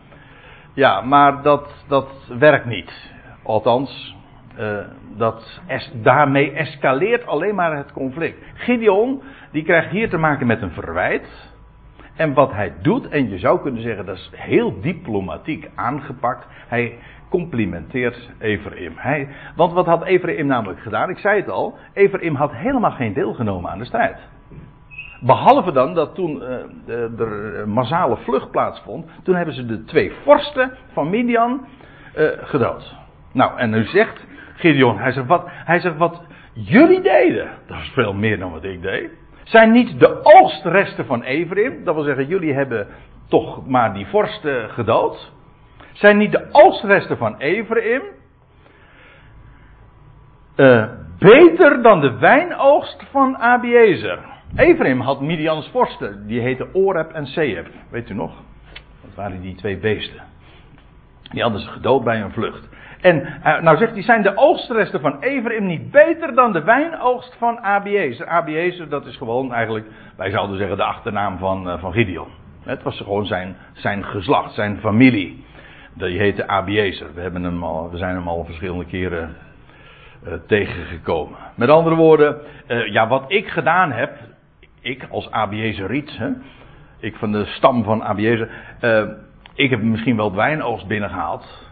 Ja, 0.73 1.01
maar 1.01 1.41
dat, 1.41 1.83
dat 1.87 2.09
werkt 2.39 2.65
niet. 2.65 3.11
Althans, 3.43 4.15
uh, 4.59 4.79
dat 5.17 5.61
daarmee 5.93 6.51
escaleert 6.51 7.25
alleen 7.25 7.55
maar 7.55 7.77
het 7.77 7.91
conflict. 7.91 8.37
Gideon, 8.53 9.21
die 9.51 9.63
krijgt 9.63 9.89
hier 9.89 10.09
te 10.09 10.17
maken 10.17 10.47
met 10.47 10.61
een 10.61 10.71
verwijt. 10.71 11.46
En 12.17 12.33
wat 12.33 12.51
hij 12.51 12.73
doet, 12.81 13.07
en 13.07 13.29
je 13.29 13.37
zou 13.37 13.61
kunnen 13.61 13.81
zeggen 13.81 14.05
dat 14.05 14.15
is 14.15 14.31
heel 14.35 14.81
diplomatiek 14.81 15.69
aangepakt. 15.75 16.47
Hij 16.67 16.97
complimenteert 17.29 18.29
Ephraim. 18.39 18.93
Hij, 18.95 19.27
want 19.55 19.73
wat 19.73 19.85
had 19.85 20.03
Ephraim 20.03 20.45
namelijk 20.45 20.79
gedaan? 20.79 21.09
Ik 21.09 21.17
zei 21.17 21.39
het 21.39 21.49
al, 21.49 21.77
Ephraim 21.93 22.35
had 22.35 22.53
helemaal 22.53 22.91
geen 22.91 23.13
deelgenomen 23.13 23.71
aan 23.71 23.77
de 23.77 23.85
strijd. 23.85 24.17
Behalve 25.21 25.71
dan 25.71 25.93
dat 25.93 26.15
toen 26.15 26.41
uh, 26.87 27.19
er 27.19 27.69
massale 27.69 28.17
vlucht 28.17 28.51
plaatsvond, 28.51 29.05
toen 29.23 29.35
hebben 29.35 29.53
ze 29.53 29.65
de 29.65 29.83
twee 29.83 30.11
vorsten 30.23 30.71
van 30.93 31.09
Midian 31.09 31.65
uh, 32.17 32.29
gedood. 32.37 32.95
Nou, 33.31 33.57
en 33.57 33.69
nu 33.69 33.83
zegt 33.83 34.25
Gideon, 34.55 34.97
hij 34.97 35.11
zegt, 35.11 35.27
wat, 35.27 35.43
hij 35.47 35.79
zegt 35.79 35.97
wat 35.97 36.21
jullie 36.53 37.01
deden, 37.01 37.49
dat 37.67 37.77
is 37.77 37.91
veel 37.93 38.13
meer 38.13 38.39
dan 38.39 38.51
wat 38.51 38.63
ik 38.63 38.81
deed. 38.81 39.11
Zijn 39.47 39.71
niet 39.71 39.99
de 39.99 40.23
oogstresten 40.23 41.05
van 41.05 41.23
Ephraim, 41.23 41.83
dat 41.83 41.95
wil 41.95 42.03
zeggen, 42.03 42.27
jullie 42.27 42.53
hebben 42.53 42.87
toch 43.27 43.67
maar 43.67 43.93
die 43.93 44.07
vorsten 44.07 44.69
gedood. 44.69 45.31
Zijn 45.93 46.17
niet 46.17 46.31
de 46.31 46.47
oogstresten 46.51 47.17
van 47.17 47.37
Ephraim 47.37 48.01
uh, 50.55 50.85
beter 51.19 51.81
dan 51.81 51.99
de 51.99 52.17
wijnoogst 52.17 53.03
van 53.11 53.37
Abiezer? 53.37 54.19
Ephraim 54.55 54.99
had 55.01 55.21
Midians 55.21 55.69
vorsten, 55.69 56.27
die 56.27 56.41
heten 56.41 56.73
Oreb 56.73 57.11
en 57.11 57.25
Seeb. 57.25 57.67
Weet 57.89 58.09
u 58.09 58.13
nog? 58.13 58.31
Dat 59.01 59.15
waren 59.15 59.41
die 59.41 59.55
twee 59.55 59.77
beesten. 59.77 60.21
Die 61.31 61.41
hadden 61.41 61.61
ze 61.61 61.67
gedood 61.67 62.03
bij 62.03 62.21
een 62.21 62.31
vlucht. 62.31 62.69
En 63.07 63.21
uh, 63.21 63.61
nou 63.61 63.77
zegt 63.77 63.93
hij, 63.93 64.01
zijn 64.01 64.21
de 64.21 64.37
oogstresten 64.37 65.01
van 65.01 65.21
Ephraim 65.21 65.65
niet 65.65 65.91
beter 65.91 66.35
dan 66.35 66.51
de 66.51 66.63
wijnoogst 66.63 67.35
van 67.37 67.59
Abiezer? 67.59 68.27
Abiezer, 68.27 68.89
dat 68.89 69.05
is 69.05 69.17
gewoon 69.17 69.53
eigenlijk, 69.53 69.85
wij 70.15 70.29
zouden 70.29 70.57
zeggen, 70.57 70.77
de 70.77 70.83
achternaam 70.83 71.37
van, 71.37 71.67
uh, 71.67 71.79
van 71.79 71.93
Gideon. 71.93 72.27
Het 72.63 72.83
was 72.83 72.97
gewoon 72.97 73.25
zijn, 73.25 73.55
zijn 73.73 74.03
geslacht, 74.03 74.53
zijn 74.53 74.77
familie. 74.79 75.45
Die 75.93 76.17
heette 76.19 76.47
Abiezer. 76.47 77.07
We, 77.13 77.21
hebben 77.21 77.43
hem 77.43 77.63
al, 77.63 77.91
we 77.91 77.97
zijn 77.97 78.15
hem 78.15 78.27
al 78.27 78.45
verschillende 78.45 78.85
keren 78.85 79.35
uh, 80.25 80.33
tegengekomen. 80.47 81.37
Met 81.55 81.69
andere 81.69 81.95
woorden, 81.95 82.37
ja, 82.67 83.07
wat 83.07 83.23
ik 83.27 83.47
gedaan 83.47 83.91
heb, 83.91 84.17
ik 84.81 85.07
als 85.11 85.31
Abiezeriet, 85.31 86.17
hè, 86.17 86.29
ik 86.99 87.15
van 87.15 87.31
de 87.31 87.45
stam 87.45 87.83
van 87.83 88.03
Abiezer, 88.03 88.49
ik 89.53 89.69
heb 89.69 89.81
misschien 89.81 90.15
wel 90.15 90.25
het 90.25 90.35
wijnoogst 90.35 90.87
binnengehaald. 90.87 91.66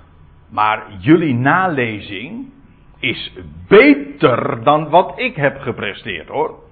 Maar 0.49 0.84
jullie 0.99 1.34
nalezing 1.34 2.53
is 2.99 3.34
beter 3.67 4.63
dan 4.63 4.89
wat 4.89 5.19
ik 5.19 5.36
heb 5.36 5.60
gepresteerd 5.60 6.27
hoor. 6.27 6.63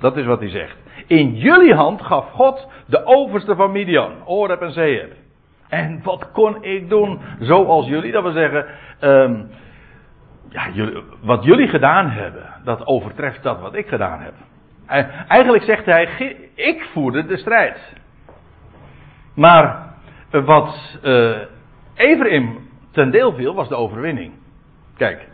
Dat 0.00 0.16
is 0.16 0.24
wat 0.24 0.40
hij 0.40 0.48
zegt. 0.48 0.76
In 1.06 1.34
jullie 1.34 1.74
hand 1.74 2.02
gaf 2.02 2.30
God 2.30 2.68
de 2.86 3.04
overste 3.04 3.56
van 3.56 3.72
Midian, 3.72 4.12
Oreb 4.24 4.60
en 4.60 4.72
Zeeb. 4.72 5.12
En 5.68 6.00
wat 6.02 6.30
kon 6.32 6.64
ik 6.64 6.88
doen 6.88 7.20
zoals 7.40 7.86
jullie? 7.86 8.12
Dat 8.12 8.22
wil 8.22 8.32
zeggen, 8.32 8.66
um, 9.00 9.50
ja, 10.48 10.68
wat 11.20 11.44
jullie 11.44 11.68
gedaan 11.68 12.10
hebben, 12.10 12.54
dat 12.64 12.86
overtreft 12.86 13.42
dat 13.42 13.60
wat 13.60 13.74
ik 13.74 13.86
gedaan 13.86 14.20
heb. 14.20 14.34
Eigenlijk 15.28 15.64
zegt 15.64 15.84
hij, 15.84 16.08
ik 16.54 16.88
voerde 16.92 17.26
de 17.26 17.36
strijd. 17.36 17.78
Maar 19.34 19.94
wat 20.30 20.98
uh, 21.02 21.38
ten 22.92 23.10
deel 23.10 23.32
viel, 23.32 23.54
was 23.54 23.68
de 23.68 23.74
overwinning. 23.74 24.32
Kijk, 24.96 25.28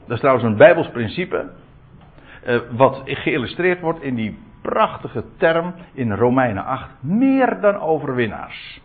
dat 0.00 0.10
is 0.10 0.18
trouwens 0.18 0.46
een 0.46 0.56
Bijbels 0.56 0.88
principe. 0.88 1.50
Uh, 2.46 2.60
wat 2.70 3.02
geïllustreerd 3.04 3.80
wordt 3.80 4.02
in 4.02 4.14
die 4.14 4.38
prachtige 4.62 5.24
term 5.36 5.74
in 5.92 6.12
Romeinen 6.12 6.64
8. 6.64 6.90
Meer 7.00 7.60
dan 7.60 7.80
overwinnaars. 7.80 8.80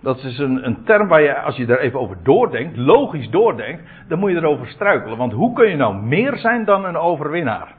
Dat 0.00 0.24
is 0.24 0.38
een, 0.38 0.66
een 0.66 0.84
term 0.84 1.08
waar 1.08 1.22
je, 1.22 1.40
als 1.40 1.56
je 1.56 1.66
daar 1.66 1.78
even 1.78 2.00
over 2.00 2.16
doordenkt, 2.22 2.76
logisch 2.76 3.30
doordenkt, 3.30 3.82
dan 4.08 4.18
moet 4.18 4.30
je 4.30 4.36
erover 4.36 4.66
struikelen. 4.66 5.16
Want 5.16 5.32
hoe 5.32 5.52
kun 5.52 5.68
je 5.68 5.76
nou 5.76 5.96
meer 5.96 6.36
zijn 6.36 6.64
dan 6.64 6.84
een 6.84 6.96
overwinnaar? 6.96 7.74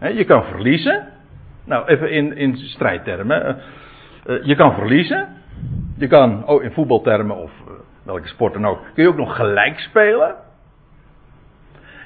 Je 0.00 0.24
kan 0.24 0.44
verliezen. 0.44 1.08
Nou, 1.64 1.86
even 1.86 2.10
in, 2.10 2.36
in 2.36 2.56
strijdtermen. 2.56 3.56
Uh, 4.26 4.44
je 4.44 4.54
kan 4.54 4.74
verliezen. 4.74 5.28
Je 5.96 6.06
kan, 6.06 6.46
oh, 6.46 6.62
in 6.62 6.72
voetbaltermen 6.72 7.36
of 7.36 7.50
welke 8.08 8.28
sport 8.28 8.52
dan 8.52 8.66
ook, 8.66 8.80
kun 8.94 9.02
je 9.02 9.08
ook 9.08 9.16
nog 9.16 9.36
gelijk 9.36 9.78
spelen. 9.78 10.34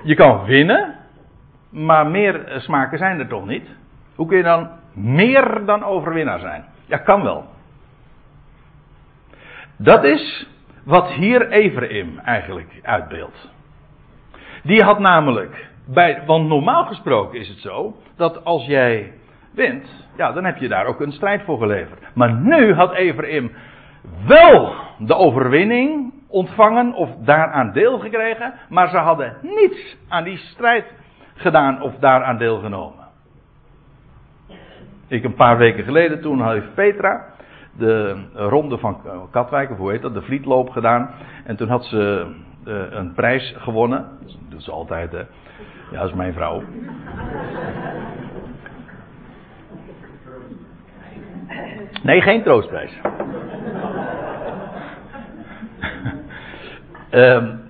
Je 0.02 0.14
kan 0.14 0.44
winnen, 0.44 0.96
maar 1.70 2.06
meer 2.06 2.52
smaken 2.56 2.98
zijn 2.98 3.18
er 3.18 3.28
toch 3.28 3.46
niet? 3.46 3.68
Hoe 4.14 4.26
kun 4.26 4.36
je 4.36 4.42
dan 4.42 4.70
meer 4.92 5.64
dan 5.64 5.84
overwinnaar 5.84 6.38
zijn? 6.38 6.64
Ja, 6.86 6.96
kan 6.96 7.22
wel. 7.22 7.44
Dat 9.76 10.04
is 10.04 10.48
wat 10.84 11.10
hier 11.10 11.50
Ephraim 11.50 12.18
eigenlijk 12.18 12.80
uitbeeldt. 12.82 13.50
Die 14.62 14.82
had 14.82 14.98
namelijk, 14.98 15.68
bij, 15.86 16.22
want 16.26 16.48
normaal 16.48 16.84
gesproken 16.84 17.38
is 17.38 17.48
het 17.48 17.58
zo, 17.58 17.96
dat 18.16 18.44
als 18.44 18.66
jij 18.66 19.12
wint, 19.50 20.06
ja, 20.16 20.32
dan 20.32 20.44
heb 20.44 20.56
je 20.56 20.68
daar 20.68 20.86
ook 20.86 21.00
een 21.00 21.12
strijd 21.12 21.42
voor 21.42 21.58
geleverd. 21.58 22.00
Maar 22.14 22.32
nu 22.32 22.74
had 22.74 22.94
Ephraim 22.94 23.52
wel 24.26 24.74
de 24.98 25.14
overwinning 25.14 26.12
ontvangen 26.28 26.94
of 26.94 27.10
daaraan 27.24 27.72
deel 27.72 27.98
gekregen, 27.98 28.54
maar 28.68 28.88
ze 28.88 28.96
hadden 28.96 29.36
niets 29.42 29.96
aan 30.08 30.24
die 30.24 30.36
strijd 30.36 30.84
gedaan 31.34 31.82
of 31.82 31.94
daaraan 31.94 32.38
deelgenomen. 32.38 33.00
Ik 35.08 35.24
een 35.24 35.34
paar 35.34 35.56
weken 35.56 35.84
geleden, 35.84 36.20
toen 36.20 36.48
heeft 36.48 36.74
Petra 36.74 37.32
de 37.76 38.24
ronde 38.34 38.78
van 38.78 39.00
Katwijk, 39.30 39.70
of 39.70 39.76
hoe 39.76 39.90
heet 39.90 40.02
dat, 40.02 40.14
de 40.14 40.22
vlietloop 40.22 40.70
gedaan. 40.70 41.10
En 41.44 41.56
toen 41.56 41.68
had 41.68 41.84
ze 41.84 42.26
uh, 42.64 42.82
een 42.90 43.12
prijs 43.12 43.54
gewonnen. 43.58 44.08
Dat 44.20 44.36
doet 44.48 44.62
ze 44.62 44.70
altijd. 44.70 45.12
Ja, 45.90 45.98
dat 45.98 46.08
is 46.08 46.14
mijn 46.14 46.32
vrouw. 46.32 46.62
Nee, 52.02 52.20
geen 52.20 52.42
troostprijs. 52.42 53.00
Um, 57.14 57.60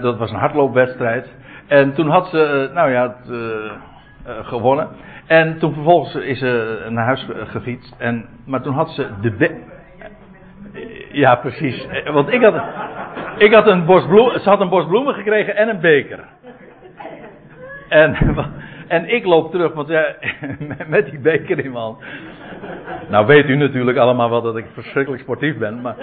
dat 0.00 0.18
was 0.18 0.30
een 0.30 0.38
hardloopwedstrijd. 0.38 1.34
En 1.66 1.94
toen 1.94 2.08
had 2.08 2.26
ze, 2.26 2.68
eh, 2.68 2.74
nou 2.74 2.90
ja, 2.90 3.02
het, 3.02 3.30
uh, 3.30 3.38
uh, 3.38 3.72
gewonnen. 4.42 4.88
En 5.26 5.58
toen 5.58 5.72
vervolgens 5.72 6.14
is 6.14 6.38
ze 6.38 6.86
naar 6.88 7.04
huis 7.04 7.26
gefietst. 7.44 7.94
En, 7.98 8.24
maar 8.46 8.62
toen 8.62 8.74
had 8.74 8.90
ze 8.90 9.08
de 9.20 9.60
Ja, 11.12 11.34
precies. 11.34 11.86
Want 12.12 12.32
ik 12.32 12.42
had, 12.42 12.54
ik 13.38 13.52
had 13.52 13.66
een 13.66 13.84
bos 13.84 14.06
bloemen, 14.06 14.40
ze 14.40 14.48
had 14.48 14.60
een 14.60 14.68
bos 14.68 14.86
bloemen 14.86 15.14
gekregen 15.14 15.56
en 15.56 15.68
een 15.68 15.80
beker. 15.80 16.24
En, 17.88 18.16
en 18.90 19.14
ik 19.14 19.24
loop 19.24 19.50
terug, 19.50 19.72
want 19.72 19.88
ja, 19.88 20.14
met 20.86 21.10
die 21.10 21.18
beker 21.18 21.58
in 21.58 21.70
mijn 21.70 21.84
hand. 21.84 21.98
Nou 23.08 23.26
weet 23.26 23.48
u 23.48 23.56
natuurlijk 23.56 23.98
allemaal 23.98 24.30
wel 24.30 24.42
dat 24.42 24.56
ik 24.56 24.66
verschrikkelijk 24.72 25.22
sportief 25.22 25.58
ben, 25.58 25.80
maar... 25.80 25.94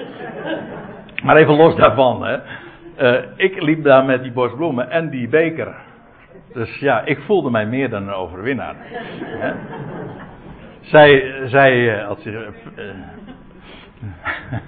Maar 1.23 1.35
even 1.35 1.55
los 1.55 1.75
daarvan, 1.75 2.25
hè. 2.25 2.37
Uh, 3.01 3.23
ik 3.35 3.61
liep 3.61 3.83
daar 3.83 4.05
met 4.05 4.23
die 4.23 4.31
bos 4.31 4.55
bloemen 4.55 4.89
en 4.89 5.09
die 5.09 5.27
beker. 5.27 5.75
Dus 6.53 6.79
ja, 6.79 7.05
ik 7.05 7.19
voelde 7.19 7.49
mij 7.49 7.65
meer 7.65 7.89
dan 7.89 8.07
een 8.07 8.13
overwinnaar. 8.13 8.75
Hè? 9.21 9.53
Zij, 10.81 11.33
zij 11.45 12.03
had 12.07 12.19
zich 12.21 12.33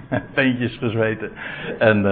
uh, 0.08 0.18
peentjes 0.34 0.76
gezweten. 0.76 1.30
En, 1.78 2.04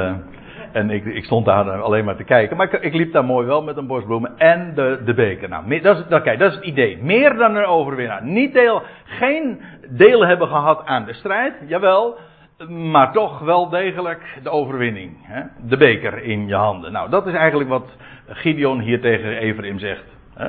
en 0.72 0.90
ik, 0.90 1.04
ik, 1.04 1.24
stond 1.24 1.46
daar 1.46 1.82
alleen 1.82 2.04
maar 2.04 2.16
te 2.16 2.24
kijken. 2.24 2.56
Maar 2.56 2.74
ik, 2.74 2.82
ik, 2.82 2.94
liep 2.94 3.12
daar 3.12 3.24
mooi 3.24 3.46
wel 3.46 3.62
met 3.62 3.76
een 3.76 3.86
bos 3.86 4.04
bloemen 4.04 4.38
en 4.38 4.72
de, 4.74 5.00
de 5.04 5.14
beker. 5.14 5.48
Nou, 5.48 5.80
dat 5.80 5.98
is, 5.98 6.04
dat, 6.08 6.22
kijk, 6.22 6.38
dat 6.38 6.50
is 6.50 6.56
het 6.56 6.64
idee. 6.64 6.98
Meer 7.02 7.36
dan 7.36 7.56
een 7.56 7.64
overwinnaar. 7.64 8.24
Niet 8.24 8.52
deel, 8.52 8.82
geen 9.04 9.60
deel 9.88 10.26
hebben 10.26 10.48
gehad 10.48 10.82
aan 10.84 11.04
de 11.04 11.12
strijd. 11.12 11.54
Jawel, 11.66 12.18
maar 12.66 13.12
toch 13.12 13.38
wel 13.38 13.68
degelijk 13.68 14.38
de 14.42 14.50
overwinning. 14.50 15.16
Hè? 15.22 15.42
De 15.68 15.76
beker 15.76 16.22
in 16.22 16.46
je 16.46 16.54
handen. 16.54 16.92
Nou, 16.92 17.10
dat 17.10 17.26
is 17.26 17.34
eigenlijk 17.34 17.68
wat 17.68 17.96
Gideon 18.26 18.80
hier 18.80 19.00
tegen 19.00 19.36
Ephraim 19.36 19.78
zegt. 19.78 20.04
Hè? 20.34 20.48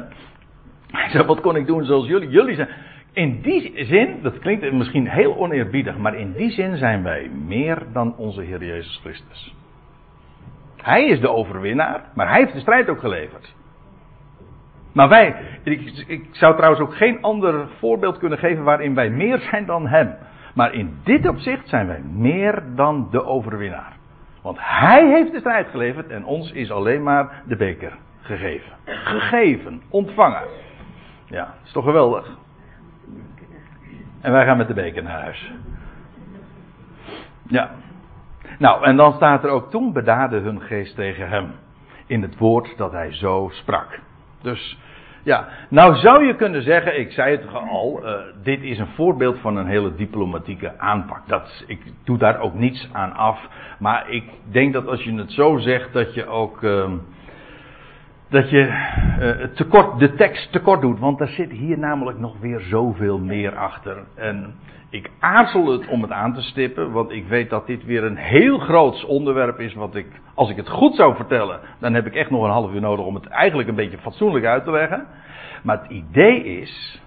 Hij 0.91 1.09
zegt, 1.09 1.25
wat 1.25 1.41
kon 1.41 1.55
ik 1.55 1.67
doen 1.67 1.85
zoals 1.85 2.07
jullie? 2.07 2.29
Jullie 2.29 2.55
zijn... 2.55 2.69
In 3.13 3.41
die 3.41 3.85
zin, 3.85 4.19
dat 4.21 4.39
klinkt 4.39 4.71
misschien 4.71 5.09
heel 5.09 5.37
oneerbiedig, 5.37 5.97
maar 5.97 6.15
in 6.15 6.33
die 6.33 6.51
zin 6.51 6.77
zijn 6.77 7.03
wij 7.03 7.29
meer 7.47 7.83
dan 7.93 8.15
onze 8.17 8.41
Heer 8.41 8.63
Jezus 8.63 8.99
Christus. 9.03 9.53
Hij 10.81 11.05
is 11.05 11.19
de 11.19 11.29
overwinnaar, 11.29 12.01
maar 12.13 12.27
hij 12.27 12.39
heeft 12.39 12.53
de 12.53 12.59
strijd 12.59 12.89
ook 12.89 12.99
geleverd. 12.99 13.53
Maar 14.91 15.09
wij, 15.09 15.35
ik, 15.63 16.03
ik, 16.07 16.27
zou 16.31 16.55
trouwens 16.55 16.81
ook 16.81 16.95
geen 16.95 17.21
ander 17.21 17.67
voorbeeld 17.79 18.17
kunnen 18.17 18.37
geven 18.37 18.63
waarin 18.63 18.95
wij 18.95 19.09
meer 19.09 19.39
zijn 19.39 19.65
dan 19.65 19.87
hem. 19.87 20.15
Maar 20.53 20.73
in 20.73 20.99
dit 21.03 21.27
opzicht 21.27 21.69
zijn 21.69 21.87
wij 21.87 22.01
meer 22.01 22.63
dan 22.75 23.07
de 23.11 23.25
overwinnaar. 23.25 23.97
Want 24.41 24.57
hij 24.61 25.07
heeft 25.07 25.31
de 25.31 25.39
strijd 25.39 25.67
geleverd 25.69 26.07
en 26.07 26.25
ons 26.25 26.51
is 26.51 26.71
alleen 26.71 27.03
maar 27.03 27.41
de 27.45 27.55
beker 27.55 27.97
gegeven. 28.21 28.71
Gegeven, 28.85 29.81
ontvangen. 29.89 30.43
Ja, 31.25 31.53
is 31.63 31.71
toch 31.71 31.83
geweldig. 31.83 32.37
En 34.21 34.31
wij 34.31 34.45
gaan 34.45 34.57
met 34.57 34.67
de 34.67 34.73
beker 34.73 35.03
naar 35.03 35.21
huis. 35.21 35.51
Ja. 37.47 37.71
Nou, 38.57 38.83
en 38.83 38.95
dan 38.95 39.13
staat 39.13 39.43
er 39.43 39.49
ook 39.49 39.69
toen 39.69 39.93
bedaarde 39.93 40.39
hun 40.39 40.61
geest 40.61 40.95
tegen 40.95 41.29
hem. 41.29 41.51
In 42.05 42.21
het 42.21 42.37
woord 42.37 42.77
dat 42.77 42.91
hij 42.91 43.13
zo 43.13 43.49
sprak. 43.53 43.99
Dus 44.41 44.77
ja, 45.23 45.47
nou 45.69 45.95
zou 45.95 46.25
je 46.25 46.35
kunnen 46.35 46.63
zeggen, 46.63 46.99
ik 46.99 47.11
zei 47.11 47.31
het 47.31 47.53
al, 47.53 47.99
uh, 48.03 48.11
dit 48.43 48.61
is 48.61 48.79
een 48.79 48.93
voorbeeld 48.95 49.39
van 49.39 49.55
een 49.55 49.67
hele 49.67 49.95
diplomatieke 49.95 50.79
aanpak. 50.79 51.27
Dat, 51.27 51.63
ik 51.67 51.81
doe 52.03 52.17
daar 52.17 52.39
ook 52.39 52.53
niets 52.53 52.89
aan 52.91 53.13
af. 53.13 53.47
Maar 53.79 54.09
ik 54.09 54.23
denk 54.51 54.73
dat 54.73 54.87
als 54.87 55.03
je 55.03 55.13
het 55.13 55.31
zo 55.31 55.57
zegt, 55.57 55.93
dat 55.93 56.13
je 56.13 56.25
ook. 56.25 56.61
Uh, 56.61 56.91
dat 58.29 58.49
je 58.49 58.67
uh, 59.19 59.45
tekort, 59.55 59.99
de 59.99 60.13
tekst 60.13 60.51
tekort 60.51 60.81
doet. 60.81 60.99
Want 60.99 61.19
er 61.19 61.27
zit 61.27 61.51
hier 61.51 61.77
namelijk 61.79 62.19
nog 62.19 62.39
weer 62.39 62.59
zoveel 62.59 63.19
meer 63.19 63.55
achter. 63.55 63.97
En 64.15 64.55
ik 64.89 65.09
aarzel 65.19 65.71
het 65.71 65.87
om 65.87 66.01
het 66.01 66.11
aan 66.11 66.33
te 66.33 66.41
stippen, 66.41 66.91
want 66.91 67.11
ik 67.11 67.27
weet 67.27 67.49
dat 67.49 67.67
dit 67.67 67.85
weer 67.85 68.03
een 68.03 68.17
heel 68.17 68.57
groot 68.57 69.05
onderwerp 69.05 69.59
is. 69.59 69.73
Wat 69.73 69.95
ik, 69.95 70.07
als 70.33 70.49
ik 70.49 70.55
het 70.55 70.69
goed 70.69 70.95
zou 70.95 71.15
vertellen, 71.15 71.59
dan 71.79 71.93
heb 71.93 72.05
ik 72.05 72.15
echt 72.15 72.29
nog 72.29 72.43
een 72.43 72.49
half 72.49 72.73
uur 72.73 72.81
nodig 72.81 73.05
om 73.05 73.15
het 73.15 73.27
eigenlijk 73.27 73.69
een 73.69 73.75
beetje 73.75 73.97
fatsoenlijk 73.97 74.45
uit 74.45 74.63
te 74.63 74.71
leggen. 74.71 75.05
Maar 75.63 75.81
het 75.81 75.91
idee 75.91 76.43
is 76.43 77.01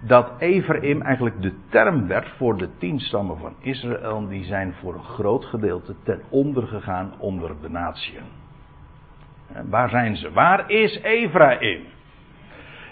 dat 0.00 0.32
Ephraim 0.38 1.02
eigenlijk 1.02 1.42
de 1.42 1.52
term 1.68 2.06
werd 2.06 2.28
voor 2.36 2.56
de 2.56 2.68
tien 2.78 3.00
stammen 3.00 3.38
van 3.38 3.54
Israël. 3.60 4.28
Die 4.28 4.44
zijn 4.44 4.74
voor 4.80 4.94
een 4.94 5.04
groot 5.04 5.44
gedeelte 5.44 5.94
ten 6.04 6.20
onder 6.28 6.66
gegaan 6.66 7.12
onder 7.18 7.50
de 7.60 7.68
natieën. 7.68 8.41
Waar 9.68 9.88
zijn 9.88 10.16
ze? 10.16 10.32
Waar 10.32 10.70
is 10.70 11.00
Ephraim? 11.00 11.82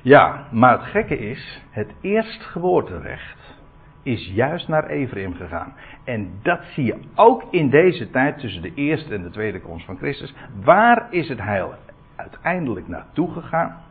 Ja, 0.03 0.47
maar 0.51 0.73
het 0.73 0.89
gekke 0.89 1.19
is, 1.19 1.63
het 1.71 1.95
eerstgeboorterecht 2.01 3.59
is 4.03 4.31
juist 4.35 4.69
naar 4.69 4.87
Ephraim 4.87 5.35
gegaan. 5.35 5.75
En 6.05 6.39
dat 6.43 6.61
zie 6.65 6.85
je 6.85 6.99
ook 7.15 7.45
in 7.51 7.71
deze 7.71 8.11
tijd 8.11 8.39
tussen 8.39 8.63
de 8.63 8.75
eerste 8.75 9.15
en 9.15 9.23
de 9.23 9.31
tweede 9.31 9.61
komst 9.61 9.87
van 9.87 9.97
Christus. 9.97 10.35
Waar 10.63 11.07
is 11.11 11.29
het 11.29 11.41
heil 11.41 11.75
uiteindelijk 12.17 12.89
naartoe 12.89 13.33
gegaan? 13.33 13.83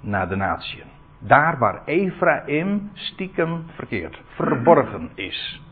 Naar 0.00 0.28
de 0.28 0.36
natieën. 0.36 0.86
Daar 1.18 1.58
waar 1.58 1.82
Ephraim 1.84 2.90
stiekem 2.92 3.64
verkeerd, 3.74 4.20
verborgen 4.26 5.10
is. 5.14 5.62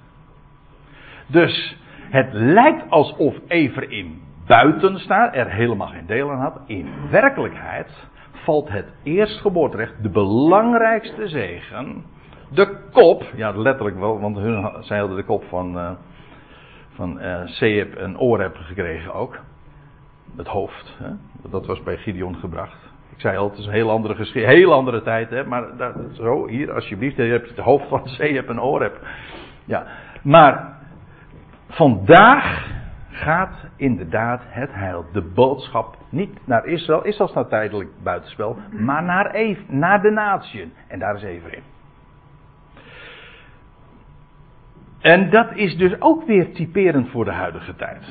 Dus 1.26 1.76
het 2.10 2.32
lijkt 2.32 2.90
alsof 2.90 3.36
Ephraim 3.46 4.20
buiten 4.48 4.98
staat, 4.98 5.34
er 5.34 5.50
helemaal 5.50 5.86
geen 5.86 6.06
deel 6.06 6.30
aan 6.30 6.40
had. 6.40 6.60
In 6.66 6.88
werkelijkheid 7.10 8.06
valt 8.32 8.68
het 8.68 8.86
eerstgeboorterecht, 9.02 10.02
de 10.02 10.08
belangrijkste 10.08 11.28
zegen, 11.28 12.04
de 12.50 12.78
kop, 12.92 13.24
ja 13.36 13.50
letterlijk 13.56 13.98
wel, 13.98 14.20
want 14.20 14.36
hun, 14.36 14.72
zij 14.80 14.98
hadden 14.98 15.16
de 15.16 15.24
kop 15.24 15.44
van, 15.48 15.76
uh, 15.76 15.90
van 16.94 17.18
uh, 17.22 18.02
en 18.02 18.18
Oreb 18.18 18.56
gekregen 18.56 19.14
ook. 19.14 19.38
Het 20.36 20.46
hoofd, 20.46 20.96
hè? 21.02 21.10
dat 21.50 21.66
was 21.66 21.82
bij 21.82 21.96
Gideon 21.96 22.36
gebracht. 22.36 22.78
Ik 23.14 23.20
zei 23.20 23.36
al, 23.36 23.48
het 23.48 23.58
is 23.58 23.66
een 23.66 23.72
heel 23.72 23.90
andere 23.90 24.14
geschiedenis, 24.14 24.56
heel 24.56 24.72
andere 24.72 25.02
tijd, 25.02 25.30
hè? 25.30 25.44
maar 25.44 25.76
dat, 25.76 25.94
zo, 26.12 26.46
hier 26.46 26.72
alsjeblieft, 26.72 27.16
je 27.16 27.22
hebt 27.22 27.48
het 27.48 27.58
hoofd 27.58 27.88
van 27.88 28.08
Seeb 28.18 28.48
en 28.48 28.60
Oreb. 28.60 29.06
Ja, 29.64 29.86
maar 30.22 30.78
vandaag 31.68 32.76
gaat 33.18 33.66
inderdaad 33.76 34.42
het 34.46 34.70
heil, 34.72 35.04
de 35.12 35.22
boodschap, 35.22 35.96
niet 36.08 36.38
naar 36.44 36.66
Israël, 36.66 37.04
Israël 37.04 37.28
staat 37.28 37.48
tijdelijk 37.48 37.88
buitenspel, 38.02 38.56
maar 38.70 39.02
naar, 39.02 39.56
naar 39.66 40.02
de 40.02 40.10
natieën. 40.10 40.72
En 40.88 40.98
daar 40.98 41.14
is 41.14 41.22
even 41.22 41.54
in. 41.54 41.62
En 45.00 45.30
dat 45.30 45.54
is 45.54 45.76
dus 45.76 46.00
ook 46.00 46.26
weer 46.26 46.52
typerend 46.52 47.08
voor 47.08 47.24
de 47.24 47.32
huidige 47.32 47.76
tijd. 47.76 48.06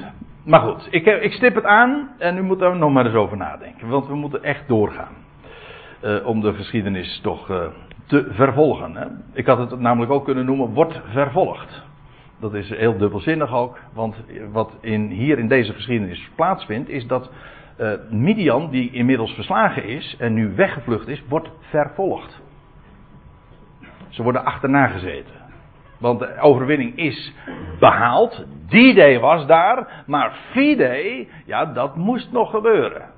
Maar 0.45 0.59
goed, 0.59 0.87
ik, 0.91 1.05
ik 1.05 1.31
stip 1.31 1.55
het 1.55 1.65
aan 1.65 2.09
en 2.17 2.37
u 2.37 2.41
moet 2.41 2.61
er 2.61 2.75
nog 2.75 2.91
maar 2.91 3.05
eens 3.05 3.15
over 3.15 3.37
nadenken. 3.37 3.87
Want 3.87 4.07
we 4.07 4.15
moeten 4.15 4.43
echt 4.43 4.67
doorgaan. 4.67 5.13
Uh, 6.03 6.25
om 6.25 6.41
de 6.41 6.53
geschiedenis 6.53 7.19
toch 7.23 7.49
uh, 7.49 7.65
te 8.05 8.27
vervolgen. 8.31 8.95
Hè. 8.95 9.05
Ik 9.33 9.45
had 9.45 9.57
het 9.57 9.79
namelijk 9.79 10.11
ook 10.11 10.25
kunnen 10.25 10.45
noemen, 10.45 10.73
wordt 10.73 11.01
vervolgd. 11.11 11.83
Dat 12.39 12.53
is 12.53 12.69
heel 12.69 12.97
dubbelzinnig 12.97 13.53
ook. 13.53 13.79
Want 13.93 14.15
wat 14.51 14.77
in, 14.81 15.09
hier 15.09 15.39
in 15.39 15.47
deze 15.47 15.73
geschiedenis 15.73 16.29
plaatsvindt, 16.35 16.89
is 16.89 17.07
dat 17.07 17.31
uh, 17.79 17.91
Midian, 18.09 18.69
die 18.69 18.91
inmiddels 18.91 19.31
verslagen 19.31 19.83
is 19.83 20.15
en 20.19 20.33
nu 20.33 20.55
weggevlucht 20.55 21.07
is, 21.07 21.23
wordt 21.27 21.49
vervolgd. 21.59 22.41
Ze 24.09 24.23
worden 24.23 24.45
achterna 24.45 24.87
gezeten. 24.87 25.33
Want 25.97 26.19
de 26.19 26.39
overwinning 26.39 26.97
is 26.97 27.33
behaald. 27.79 28.45
Die 28.67 28.93
day 28.93 29.19
was 29.19 29.45
daar. 29.45 30.03
Maar 30.05 30.37
V-Day, 30.51 31.27
ja, 31.45 31.65
dat 31.65 31.95
moest 31.95 32.31
nog 32.31 32.49
gebeuren. 32.49 33.09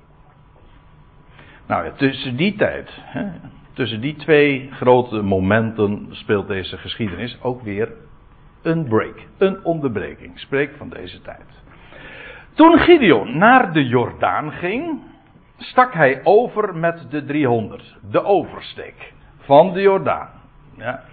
Nou 1.67 1.85
ja, 1.85 1.91
tussen 1.91 2.35
die 2.35 2.55
tijd, 2.55 2.89
hè, 3.01 3.25
tussen 3.73 4.01
die 4.01 4.15
twee 4.15 4.69
grote 4.71 5.21
momenten 5.21 6.07
speelt 6.09 6.47
deze 6.47 6.77
geschiedenis 6.77 7.37
ook 7.41 7.61
weer 7.61 7.89
een 8.61 8.87
break. 8.87 9.15
Een 9.37 9.63
onderbreking. 9.63 10.39
Spreek 10.39 10.71
van 10.77 10.89
deze 10.89 11.21
tijd. 11.21 11.45
Toen 12.53 12.79
Gideon 12.79 13.37
naar 13.37 13.73
de 13.73 13.87
Jordaan 13.87 14.51
ging, 14.51 15.01
stak 15.57 15.93
hij 15.93 16.21
over 16.23 16.75
met 16.75 17.05
de 17.09 17.25
300. 17.25 17.95
De 18.11 18.23
oversteek 18.23 19.13
van 19.37 19.73
de 19.73 19.81
Jordaan. 19.81 20.29
Ja 20.77 21.03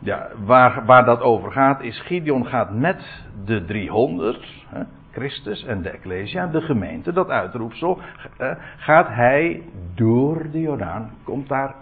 ja, 0.00 0.28
waar, 0.44 0.84
waar 0.84 1.04
dat 1.04 1.20
over 1.20 1.52
gaat 1.52 1.80
is 1.80 2.00
Gideon 2.00 2.46
gaat 2.46 2.74
met 2.74 3.24
de 3.44 3.64
300, 3.64 4.64
hè, 4.68 4.82
Christus 5.10 5.64
en 5.64 5.82
de 5.82 5.90
Ecclesia, 5.90 6.46
de 6.46 6.60
gemeente, 6.60 7.12
dat 7.12 7.28
uitroepsel, 7.28 7.98
uh, 8.40 8.50
gaat 8.76 9.08
hij 9.08 9.62
door 9.94 10.50
de 10.50 10.60
Jordaan, 10.60 11.10
komt 11.24 11.48
daar, 11.48 11.74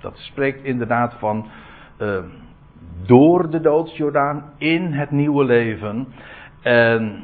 dat 0.00 0.16
spreekt 0.16 0.64
inderdaad 0.64 1.14
van 1.18 1.46
uh, 1.98 2.18
door 3.06 3.50
de 3.50 3.60
doodsjordaan 3.60 4.52
in 4.56 4.92
het 4.92 5.10
nieuwe 5.10 5.44
leven. 5.44 6.08
En 6.62 7.22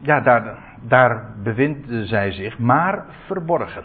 ja, 0.00 0.20
daar, 0.20 0.58
daar 0.80 1.34
bevinden 1.42 2.06
zij 2.06 2.32
zich, 2.32 2.58
maar 2.58 3.04
verborgen. 3.26 3.84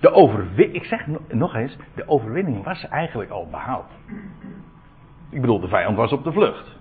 De 0.00 0.12
overwinning, 0.12 0.74
ik 0.74 0.84
zeg 0.84 1.06
nog 1.28 1.54
eens, 1.54 1.76
de 1.94 2.08
overwinning 2.08 2.64
was 2.64 2.88
eigenlijk 2.88 3.30
al 3.30 3.48
behaald. 3.50 3.90
Ik 5.30 5.40
bedoel, 5.40 5.60
de 5.60 5.68
vijand 5.68 5.96
was 5.96 6.12
op 6.12 6.24
de 6.24 6.32
vlucht. 6.32 6.78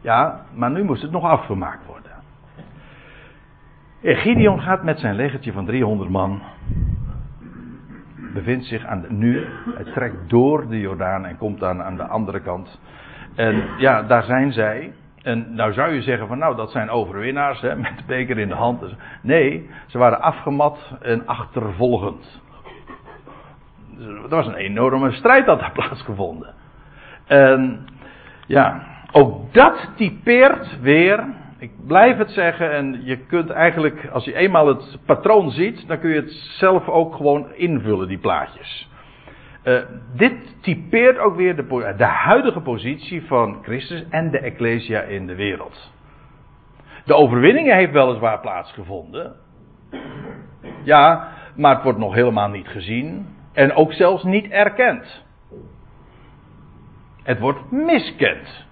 Ja, 0.00 0.44
maar 0.54 0.70
nu 0.70 0.84
moest 0.84 1.02
het 1.02 1.10
nog 1.10 1.24
afgemaakt 1.24 1.86
worden. 1.86 2.12
Gideon 4.02 4.60
gaat 4.60 4.82
met 4.82 4.98
zijn 4.98 5.14
legertje 5.14 5.52
van 5.52 5.66
300 5.66 6.10
man. 6.10 6.42
Bevindt 8.34 8.64
zich 8.64 8.84
aan 8.84 9.00
de, 9.00 9.12
nu. 9.12 9.46
Hij 9.74 9.92
trekt 9.92 10.30
door 10.30 10.68
de 10.68 10.80
Jordaan 10.80 11.26
en 11.26 11.36
komt 11.36 11.60
dan 11.60 11.82
aan 11.82 11.96
de 11.96 12.06
andere 12.06 12.40
kant. 12.40 12.80
En 13.34 13.62
ja, 13.78 14.02
daar 14.02 14.22
zijn 14.22 14.52
zij. 14.52 14.92
En 15.22 15.54
nou 15.54 15.72
zou 15.72 15.92
je 15.92 16.02
zeggen 16.02 16.28
van 16.28 16.38
nou 16.38 16.56
dat 16.56 16.70
zijn 16.70 16.90
overwinnaars 16.90 17.60
hè, 17.60 17.76
met 17.76 17.96
de 17.96 18.04
beker 18.06 18.38
in 18.38 18.48
de 18.48 18.54
hand. 18.54 18.94
Nee, 19.22 19.70
ze 19.86 19.98
waren 19.98 20.20
afgemat 20.20 20.96
en 21.02 21.26
achtervolgend. 21.26 22.42
Er 23.98 24.28
was 24.28 24.46
een 24.46 24.54
enorme 24.54 25.12
strijd 25.12 25.46
dat 25.46 25.60
daar 25.60 25.72
plaatsgevonden. 25.80 26.54
En 27.26 27.86
ja, 28.46 28.82
ook 29.12 29.52
dat 29.52 29.90
typeert 29.96 30.80
weer, 30.80 31.24
ik 31.64 31.86
blijf 31.86 32.16
het 32.16 32.30
zeggen 32.30 32.72
en 32.72 33.00
je 33.04 33.16
kunt 33.16 33.50
eigenlijk 33.50 34.08
als 34.12 34.24
je 34.24 34.34
eenmaal 34.34 34.66
het 34.66 34.98
patroon 35.06 35.50
ziet, 35.50 35.88
dan 35.88 35.98
kun 35.98 36.10
je 36.10 36.20
het 36.20 36.32
zelf 36.32 36.88
ook 36.88 37.14
gewoon 37.14 37.54
invullen 37.54 38.08
die 38.08 38.18
plaatjes. 38.18 38.90
Uh, 39.64 39.78
dit 40.16 40.62
typeert 40.62 41.18
ook 41.18 41.36
weer 41.36 41.56
de, 41.56 41.94
de, 41.96 42.04
huidige 42.04 42.60
positie 42.60 43.26
van 43.26 43.58
Christus 43.62 44.04
en 44.10 44.30
de 44.30 44.38
Ecclesia 44.38 45.00
in 45.00 45.26
de 45.26 45.34
wereld. 45.34 45.92
De 47.04 47.14
overwinning 47.14 47.72
heeft 47.72 47.92
weliswaar 47.92 48.40
plaatsgevonden. 48.40 49.36
Ja, 50.82 51.28
maar 51.56 51.74
het 51.74 51.82
wordt 51.82 51.98
nog 51.98 52.14
helemaal 52.14 52.48
niet 52.48 52.68
gezien. 52.68 53.26
En 53.52 53.74
ook 53.74 53.92
zelfs 53.92 54.22
niet 54.22 54.50
erkend. 54.50 55.24
Het 57.22 57.38
wordt 57.38 57.70
miskend. 57.70 58.66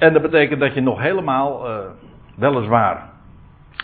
En 0.00 0.12
dat 0.12 0.22
betekent 0.22 0.60
dat 0.60 0.74
je 0.74 0.80
nog 0.80 1.00
helemaal, 1.00 1.70
uh, 1.70 1.78
weliswaar, 2.34 3.10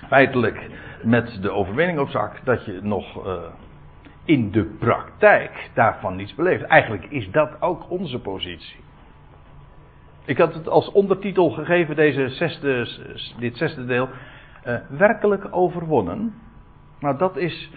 feitelijk 0.09 0.71
met 1.03 1.43
de 1.43 1.51
overwinning 1.51 1.99
op 1.99 2.09
zak, 2.09 2.45
dat 2.45 2.65
je 2.65 2.79
nog 2.83 3.27
uh, 3.27 3.33
in 4.25 4.51
de 4.51 4.65
praktijk 4.79 5.71
daarvan 5.75 6.17
niets 6.17 6.35
beleeft. 6.35 6.63
Eigenlijk 6.63 7.05
is 7.05 7.31
dat 7.31 7.63
ook 7.63 7.91
onze 7.91 8.19
positie. 8.19 8.77
Ik 10.25 10.39
had 10.39 10.55
het 10.55 10.69
als 10.69 10.93
ondertitel 10.93 11.51
gegeven, 11.51 11.97
deze 11.97 12.29
zesde, 12.29 12.89
dit 13.39 13.57
zesde 13.57 13.87
deel. 13.87 14.09
Uh, 14.67 14.77
werkelijk 14.89 15.49
overwonnen. 15.51 16.35
Nou, 17.01 17.19
dat 17.19 17.37
is. 17.37 17.71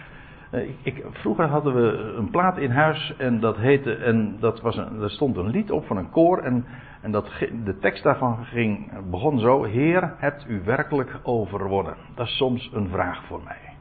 Uh, 0.50 0.68
ik, 0.82 1.04
vroeger 1.10 1.46
hadden 1.46 1.74
we 1.74 2.14
een 2.16 2.30
plaat 2.30 2.58
in 2.58 2.70
huis 2.70 3.14
en 3.16 3.40
dat 3.40 3.56
heette. 3.56 3.94
En 3.94 4.36
dat 4.40 4.60
was 4.60 4.76
een, 4.76 5.02
er 5.02 5.10
stond 5.10 5.36
een 5.36 5.50
lied 5.50 5.70
op 5.70 5.86
van 5.86 5.96
een 5.96 6.10
koor. 6.10 6.38
En, 6.38 6.64
en 7.02 7.10
dat, 7.10 7.28
de 7.64 7.78
tekst 7.78 8.02
daarvan 8.02 8.44
ging, 8.44 8.92
begon 9.10 9.38
zo: 9.38 9.62
Heer, 9.62 10.14
hebt 10.16 10.44
u 10.48 10.62
werkelijk 10.64 11.20
overwonnen? 11.22 11.96
Dat 12.14 12.26
is 12.26 12.36
soms 12.36 12.70
een 12.72 12.88
vraag 12.88 13.24
voor 13.24 13.40
mij. 13.44 13.74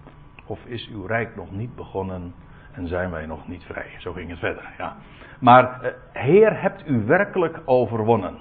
Of 0.45 0.60
is 0.65 0.89
uw 0.93 1.05
rijk 1.05 1.36
nog 1.36 1.51
niet 1.51 1.75
begonnen 1.75 2.34
en 2.71 2.88
zijn 2.88 3.12
wij 3.12 3.25
nog 3.25 3.47
niet 3.47 3.63
vrij? 3.63 3.95
Zo 3.97 4.13
ging 4.13 4.29
het 4.29 4.39
verder, 4.39 4.69
ja. 4.77 4.95
Maar, 5.39 5.79
uh, 5.84 5.89
Heer, 6.13 6.62
hebt 6.62 6.88
u 6.88 7.05
werkelijk 7.05 7.60
overwonnen? 7.65 8.38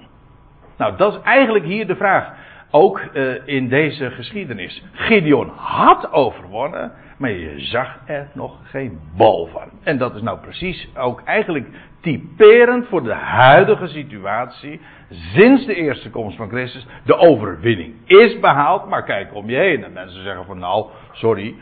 Nou, 0.77 0.97
dat 0.97 1.13
is 1.13 1.21
eigenlijk 1.21 1.65
hier 1.65 1.87
de 1.87 1.97
vraag. 1.97 2.33
Ook 2.71 3.03
uh, 3.15 3.35
in 3.45 3.69
deze 3.69 4.11
geschiedenis. 4.11 4.85
Gideon 4.93 5.49
had 5.57 6.13
overwonnen, 6.13 6.93
maar 7.19 7.31
je 7.31 7.61
zag 7.61 7.99
er 8.07 8.29
nog 8.33 8.59
geen 8.65 9.01
bal 9.17 9.47
van. 9.53 9.69
En 9.83 9.99
dat 9.99 10.15
is 10.15 10.23
nou 10.23 10.39
precies 10.39 10.89
ook 10.97 11.23
eigenlijk 11.25 11.67
typerend 12.01 12.87
voor 12.87 13.03
de 13.03 13.15
huidige 13.15 13.87
situatie. 13.87 14.81
Sinds 15.11 15.67
de 15.67 15.75
eerste 15.75 16.11
komst 16.11 16.37
van 16.37 16.49
Christus. 16.49 16.87
De 17.05 17.17
overwinning 17.17 17.95
is 18.07 18.39
behaald, 18.39 18.89
maar 18.89 19.05
kijk 19.05 19.35
om 19.35 19.51
je 19.51 19.57
heen. 19.57 19.85
En 19.85 19.93
mensen 19.93 20.23
zeggen 20.23 20.45
van 20.45 20.59
nou, 20.59 20.87
sorry. 21.13 21.55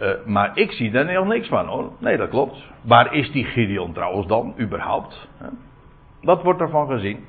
Uh, 0.00 0.10
maar 0.26 0.50
ik 0.54 0.72
zie 0.72 0.90
daar 0.90 1.12
nog 1.12 1.26
niks 1.26 1.48
van 1.48 1.66
hoor. 1.66 1.92
Nee, 1.98 2.16
dat 2.16 2.28
klopt. 2.28 2.56
Waar 2.82 3.14
is 3.14 3.32
die 3.32 3.44
Gideon 3.44 3.92
trouwens 3.92 4.26
dan, 4.26 4.54
überhaupt? 4.58 5.28
Wat 6.22 6.42
wordt 6.42 6.60
ervan 6.60 6.86
gezien? 6.86 7.24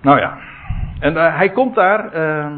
Nou 0.00 0.20
ja. 0.20 0.38
En 0.98 1.14
uh, 1.14 1.36
hij 1.36 1.50
komt 1.50 1.74
daar. 1.74 2.04
Uh, 2.04 2.52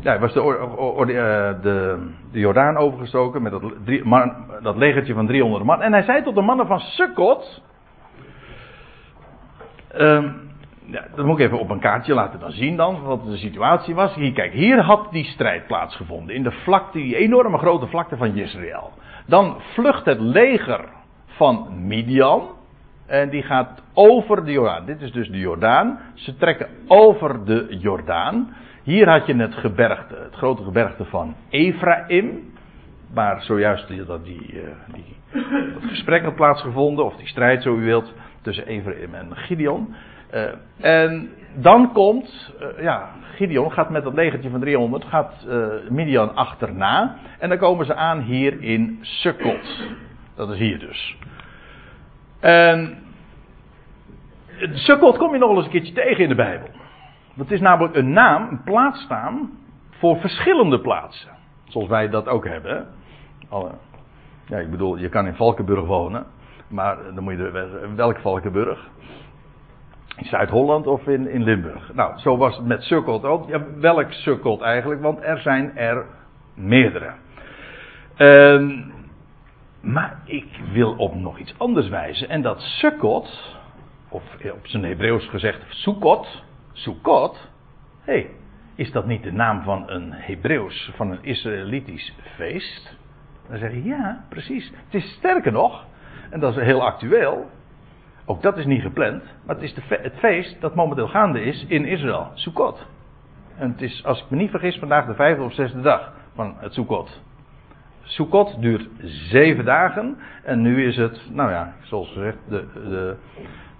ja, 0.00 0.10
hij 0.10 0.18
was 0.18 0.32
de, 0.32 0.40
uh, 0.40 1.62
de, 1.62 2.08
de 2.32 2.38
Jordaan 2.38 2.76
overgestoken 2.76 3.42
met 3.42 3.52
dat, 3.52 3.62
man, 4.04 4.34
dat 4.62 4.76
legertje 4.76 5.14
van 5.14 5.26
300 5.26 5.64
man. 5.64 5.82
En 5.82 5.92
hij 5.92 6.02
zei 6.02 6.22
tot 6.22 6.34
de 6.34 6.40
mannen 6.40 6.66
van 6.66 6.80
Sukkot. 6.80 7.62
Ehm, 9.88 10.28
ja, 10.84 11.04
dat 11.14 11.26
moet 11.26 11.38
ik 11.38 11.46
even 11.46 11.58
op 11.58 11.70
een 11.70 11.80
kaartje 11.80 12.14
laten 12.14 12.40
dan 12.40 12.50
zien 12.50 12.76
dan, 12.76 13.02
wat 13.02 13.24
de 13.24 13.36
situatie 13.36 13.94
was. 13.94 14.14
Hier, 14.14 14.32
kijk, 14.32 14.52
hier 14.52 14.80
had 14.80 15.08
die 15.10 15.24
strijd 15.24 15.66
plaatsgevonden. 15.66 16.34
In 16.34 16.42
de 16.42 16.50
vlakte, 16.50 16.98
die 16.98 17.16
enorme 17.16 17.58
grote 17.58 17.86
vlakte 17.86 18.16
van 18.16 18.36
Israël. 18.36 18.92
Dan 19.26 19.56
vlucht 19.72 20.04
het 20.04 20.20
leger 20.20 20.84
van 21.26 21.68
Midian. 21.86 22.48
En 23.06 23.28
die 23.28 23.42
gaat 23.42 23.82
over 23.98 24.44
de 24.44 24.52
Jordaan. 24.52 24.86
Dit 24.86 25.00
is 25.00 25.12
dus 25.12 25.28
de 25.28 25.38
Jordaan. 25.38 25.98
Ze 26.14 26.36
trekken 26.36 26.68
over 26.86 27.44
de 27.44 27.66
Jordaan. 27.68 28.54
Hier 28.82 29.08
had 29.08 29.26
je 29.26 29.36
het 29.36 29.54
gebergte, 29.54 30.14
het 30.14 30.34
grote 30.34 30.62
gebergte 30.62 31.04
van 31.04 31.34
Ephraim. 31.48 32.52
Waar 33.12 33.42
zojuist 33.42 34.06
dat, 34.06 34.24
die, 34.24 34.62
eh, 34.62 34.94
die, 34.94 35.16
dat 35.72 35.82
gesprek 35.82 36.22
had 36.22 36.34
plaatsgevonden, 36.34 37.04
of 37.04 37.16
die 37.16 37.26
strijd 37.26 37.62
zo 37.62 37.76
u 37.76 37.84
wilt, 37.84 38.12
tussen 38.42 38.66
Ephraim 38.66 39.14
en 39.14 39.36
Gideon. 39.36 39.94
Uh, 40.34 40.44
en 40.80 41.30
dan 41.54 41.92
komt, 41.92 42.54
uh, 42.60 42.82
ja, 42.82 43.10
Gideon 43.34 43.72
gaat 43.72 43.90
met 43.90 44.04
dat 44.04 44.14
legertje 44.14 44.50
van 44.50 44.60
300, 44.60 45.04
gaat 45.04 45.46
Midian 45.88 46.34
achterna. 46.34 47.16
En 47.38 47.48
dan 47.48 47.58
komen 47.58 47.86
ze 47.86 47.94
aan 47.94 48.20
hier 48.20 48.62
in 48.62 48.98
Sukkot. 49.00 49.88
Dat 50.34 50.50
is 50.50 50.58
hier 50.58 50.78
dus. 50.78 51.16
En 52.40 53.07
Sukkot 54.72 55.16
kom 55.16 55.32
je 55.32 55.38
nog 55.38 55.48
wel 55.48 55.56
eens 55.56 55.66
een 55.66 55.72
keertje 55.72 55.92
tegen 55.92 56.22
in 56.22 56.28
de 56.28 56.34
Bijbel. 56.34 56.68
Dat 57.34 57.50
is 57.50 57.60
namelijk 57.60 57.94
een 57.94 58.12
naam, 58.12 58.48
een 58.50 58.62
plaatsnaam 58.62 59.58
voor 59.90 60.16
verschillende 60.16 60.80
plaatsen. 60.80 61.30
Zoals 61.64 61.88
wij 61.88 62.08
dat 62.08 62.28
ook 62.28 62.46
hebben. 62.46 62.86
Ja, 64.46 64.58
ik 64.58 64.70
bedoel, 64.70 64.96
je 64.96 65.08
kan 65.08 65.26
in 65.26 65.34
Valkenburg 65.34 65.86
wonen. 65.86 66.26
Maar 66.68 66.96
dan 67.14 67.24
moet 67.24 67.32
je, 67.32 67.78
welk 67.96 68.18
Valkenburg? 68.18 68.88
In 70.16 70.24
Zuid-Holland 70.24 70.86
of 70.86 71.06
in, 71.06 71.28
in 71.28 71.42
Limburg? 71.42 71.94
Nou, 71.94 72.18
zo 72.18 72.36
was 72.36 72.56
het 72.56 72.66
met 72.66 72.82
Sukkot 72.82 73.24
ook. 73.24 73.48
Ja, 73.48 73.64
welk 73.80 74.12
Sukkot 74.12 74.60
eigenlijk? 74.60 75.02
Want 75.02 75.22
er 75.22 75.38
zijn 75.38 75.76
er 75.76 76.06
meerdere. 76.54 77.12
Um, 78.18 78.92
maar 79.80 80.18
ik 80.24 80.60
wil 80.72 80.94
op 80.96 81.14
nog 81.14 81.38
iets 81.38 81.54
anders 81.58 81.88
wijzen. 81.88 82.28
En 82.28 82.42
dat 82.42 82.60
Sukkot, 82.60 83.57
of 84.08 84.22
op 84.52 84.66
zijn 84.66 84.84
Hebreeuws 84.84 85.28
gezegd 85.28 85.64
Sukkot, 85.68 86.44
Sukkot. 86.72 87.48
Hé, 88.00 88.12
hey, 88.12 88.30
is 88.74 88.92
dat 88.92 89.06
niet 89.06 89.22
de 89.22 89.32
naam 89.32 89.62
van 89.62 89.90
een 89.90 90.12
Hebreeuws, 90.12 90.90
van 90.94 91.10
een 91.10 91.22
Israëlitisch 91.22 92.14
feest? 92.36 92.96
Dan 93.48 93.58
zeg 93.58 93.72
je 93.72 93.84
ja, 93.84 94.24
precies. 94.28 94.72
Het 94.84 94.94
is 94.94 95.12
sterker 95.12 95.52
nog, 95.52 95.86
en 96.30 96.40
dat 96.40 96.56
is 96.56 96.62
heel 96.62 96.86
actueel. 96.86 97.50
Ook 98.24 98.42
dat 98.42 98.56
is 98.56 98.64
niet 98.64 98.82
gepland, 98.82 99.22
maar 99.44 99.54
het 99.54 99.64
is 99.64 99.74
de, 99.74 99.82
het 99.88 100.18
feest 100.18 100.60
dat 100.60 100.74
momenteel 100.74 101.08
gaande 101.08 101.42
is 101.42 101.64
in 101.68 101.84
Israël, 101.84 102.30
Sukkot. 102.34 102.86
En 103.56 103.70
het 103.70 103.82
is, 103.82 104.04
als 104.04 104.22
ik 104.22 104.30
me 104.30 104.36
niet 104.36 104.50
vergis, 104.50 104.78
vandaag 104.78 105.06
de 105.06 105.14
vijfde 105.14 105.42
of 105.42 105.54
zesde 105.54 105.80
dag 105.80 106.12
van 106.34 106.54
het 106.58 106.72
Sukkot. 106.72 107.20
Sukkot 108.02 108.60
duurt 108.60 108.88
zeven 109.30 109.64
dagen. 109.64 110.18
En 110.44 110.62
nu 110.62 110.86
is 110.86 110.96
het, 110.96 111.20
nou 111.30 111.50
ja, 111.50 111.74
zoals 111.82 112.12
gezegd, 112.12 112.38
de, 112.48 112.66
de, 112.74 113.16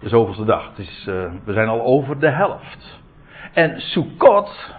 de 0.00 0.08
zoveelste 0.08 0.44
dag. 0.44 0.68
Het 0.68 0.78
is, 0.78 1.06
uh, 1.08 1.32
we 1.44 1.52
zijn 1.52 1.68
al 1.68 1.82
over 1.82 2.18
de 2.18 2.30
helft. 2.30 3.00
En 3.52 3.80
Sukkot, 3.80 4.74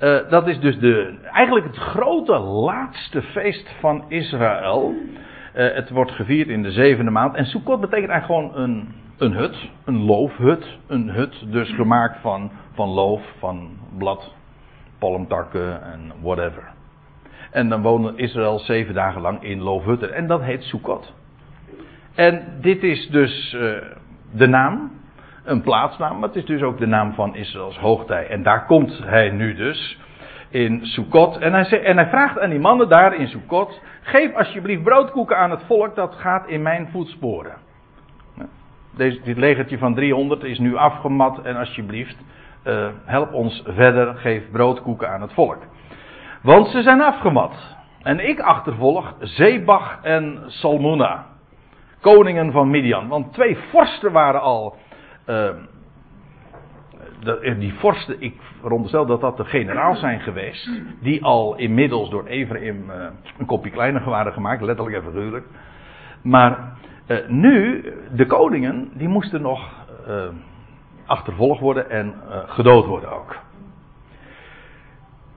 uh, 0.00 0.18
dat 0.28 0.48
is 0.48 0.60
dus 0.60 0.78
de, 0.78 1.18
eigenlijk 1.32 1.66
het 1.66 1.76
grote 1.76 2.38
laatste 2.38 3.22
feest 3.22 3.74
van 3.80 4.04
Israël. 4.08 4.94
Uh, 4.94 5.74
het 5.74 5.90
wordt 5.90 6.10
gevierd 6.10 6.48
in 6.48 6.62
de 6.62 6.70
zevende 6.70 7.10
maand. 7.10 7.34
En 7.34 7.44
Sukkot 7.44 7.80
betekent 7.80 8.10
eigenlijk 8.10 8.50
gewoon 8.50 8.62
een, 8.64 8.94
een 9.18 9.32
hut, 9.32 9.70
een 9.84 10.04
loofhut. 10.04 10.78
Een 10.86 11.10
hut 11.10 11.52
dus 11.52 11.74
gemaakt 11.74 12.20
van, 12.20 12.50
van 12.74 12.88
loof, 12.88 13.22
van 13.38 13.70
blad, 13.98 14.34
palmtakken 14.98 15.82
en 15.82 16.12
whatever. 16.20 16.74
En 17.50 17.68
dan 17.68 17.82
woonde 17.82 18.12
Israël 18.16 18.58
zeven 18.58 18.94
dagen 18.94 19.20
lang 19.20 19.42
in 19.42 19.60
loofhutten. 19.60 20.14
En 20.14 20.26
dat 20.26 20.42
heet 20.42 20.62
Sukkot. 20.62 21.14
En 22.14 22.42
dit 22.60 22.82
is 22.82 23.08
dus 23.08 23.56
de 24.32 24.46
naam, 24.46 24.90
een 25.44 25.62
plaatsnaam, 25.62 26.18
maar 26.18 26.28
het 26.28 26.38
is 26.38 26.44
dus 26.44 26.62
ook 26.62 26.78
de 26.78 26.86
naam 26.86 27.12
van 27.14 27.34
Israëls 27.34 27.78
hoogtij. 27.78 28.26
En 28.28 28.42
daar 28.42 28.66
komt 28.66 28.98
hij 29.04 29.30
nu 29.30 29.54
dus 29.54 29.98
in 30.50 30.86
Sukkot. 30.86 31.38
En 31.38 31.52
hij, 31.52 31.82
en 31.82 31.96
hij 31.96 32.08
vraagt 32.08 32.40
aan 32.40 32.50
die 32.50 32.58
mannen 32.58 32.88
daar 32.88 33.14
in 33.14 33.28
Sukkot: 33.28 33.80
geef 34.02 34.34
alsjeblieft 34.34 34.82
broodkoeken 34.82 35.38
aan 35.38 35.50
het 35.50 35.62
volk 35.66 35.94
dat 35.94 36.14
gaat 36.14 36.46
in 36.48 36.62
mijn 36.62 36.88
voetsporen. 36.92 37.54
Deze, 38.96 39.20
dit 39.24 39.36
legertje 39.36 39.78
van 39.78 39.94
300 39.94 40.44
is 40.44 40.58
nu 40.58 40.76
afgemat 40.76 41.42
en 41.42 41.56
alsjeblieft, 41.56 42.16
uh, 42.64 42.88
help 43.04 43.32
ons 43.32 43.62
verder, 43.66 44.14
geef 44.14 44.50
broodkoeken 44.50 45.10
aan 45.10 45.20
het 45.20 45.32
volk. 45.32 45.58
Want 46.42 46.68
ze 46.68 46.82
zijn 46.82 47.00
afgemat. 47.00 47.76
En 48.02 48.28
ik 48.28 48.40
achtervolg 48.40 49.14
Zebach 49.20 49.98
en 50.02 50.42
Salmona. 50.46 51.26
Koningen 52.12 52.52
van 52.52 52.70
Midian. 52.70 53.08
Want 53.08 53.32
twee 53.32 53.56
vorsten 53.70 54.12
waren 54.12 54.40
al. 54.40 54.76
Uh, 55.26 55.50
die 57.58 57.74
vorsten, 57.74 58.20
ik 58.20 58.34
veronderstel 58.60 59.06
dat 59.06 59.20
dat 59.20 59.36
de 59.36 59.44
generaals 59.44 60.00
zijn 60.00 60.20
geweest. 60.20 60.70
Die 61.00 61.24
al 61.24 61.56
inmiddels 61.56 62.10
door 62.10 62.26
Ephraim 62.26 62.90
uh, 62.90 63.06
een 63.38 63.46
kopje 63.46 63.70
kleiner 63.70 64.04
waren 64.04 64.32
gemaakt, 64.32 64.62
letterlijk 64.62 64.96
en 64.96 65.12
figuurlijk. 65.12 65.46
Maar 66.22 66.76
uh, 67.06 67.28
nu, 67.28 67.84
de 68.12 68.26
koningen, 68.26 68.90
die 68.94 69.08
moesten 69.08 69.42
nog 69.42 69.84
achtervolgd 71.06 71.60
worden 71.60 71.90
en 71.90 72.14
gedood 72.46 72.86
worden 72.86 73.12
ook. 73.12 73.36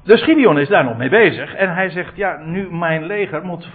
Dus 0.09 0.23
Gideon 0.23 0.59
is 0.59 0.67
daar 0.67 0.83
nog 0.83 0.97
mee 0.97 1.09
bezig. 1.09 1.53
En 1.53 1.73
hij 1.73 1.89
zegt, 1.89 2.15
ja, 2.15 2.37
nu 2.37 2.71
mijn 2.71 3.05
leger 3.05 3.43
moet 3.43 3.69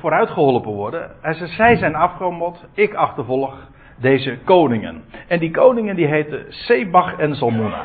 vooruit 0.00 0.30
geholpen 0.30 0.72
worden. 0.72 1.10
Hij 1.20 1.34
zegt, 1.34 1.52
zij 1.52 1.76
zijn 1.76 1.94
afgemot, 1.94 2.64
ik 2.74 2.94
achtervolg 2.94 3.68
deze 4.00 4.38
koningen. 4.44 5.02
En 5.28 5.38
die 5.38 5.50
koningen 5.50 5.96
die 5.96 6.06
heten 6.06 6.44
Sebach 6.48 7.16
en 7.18 7.34
Salmona. 7.34 7.84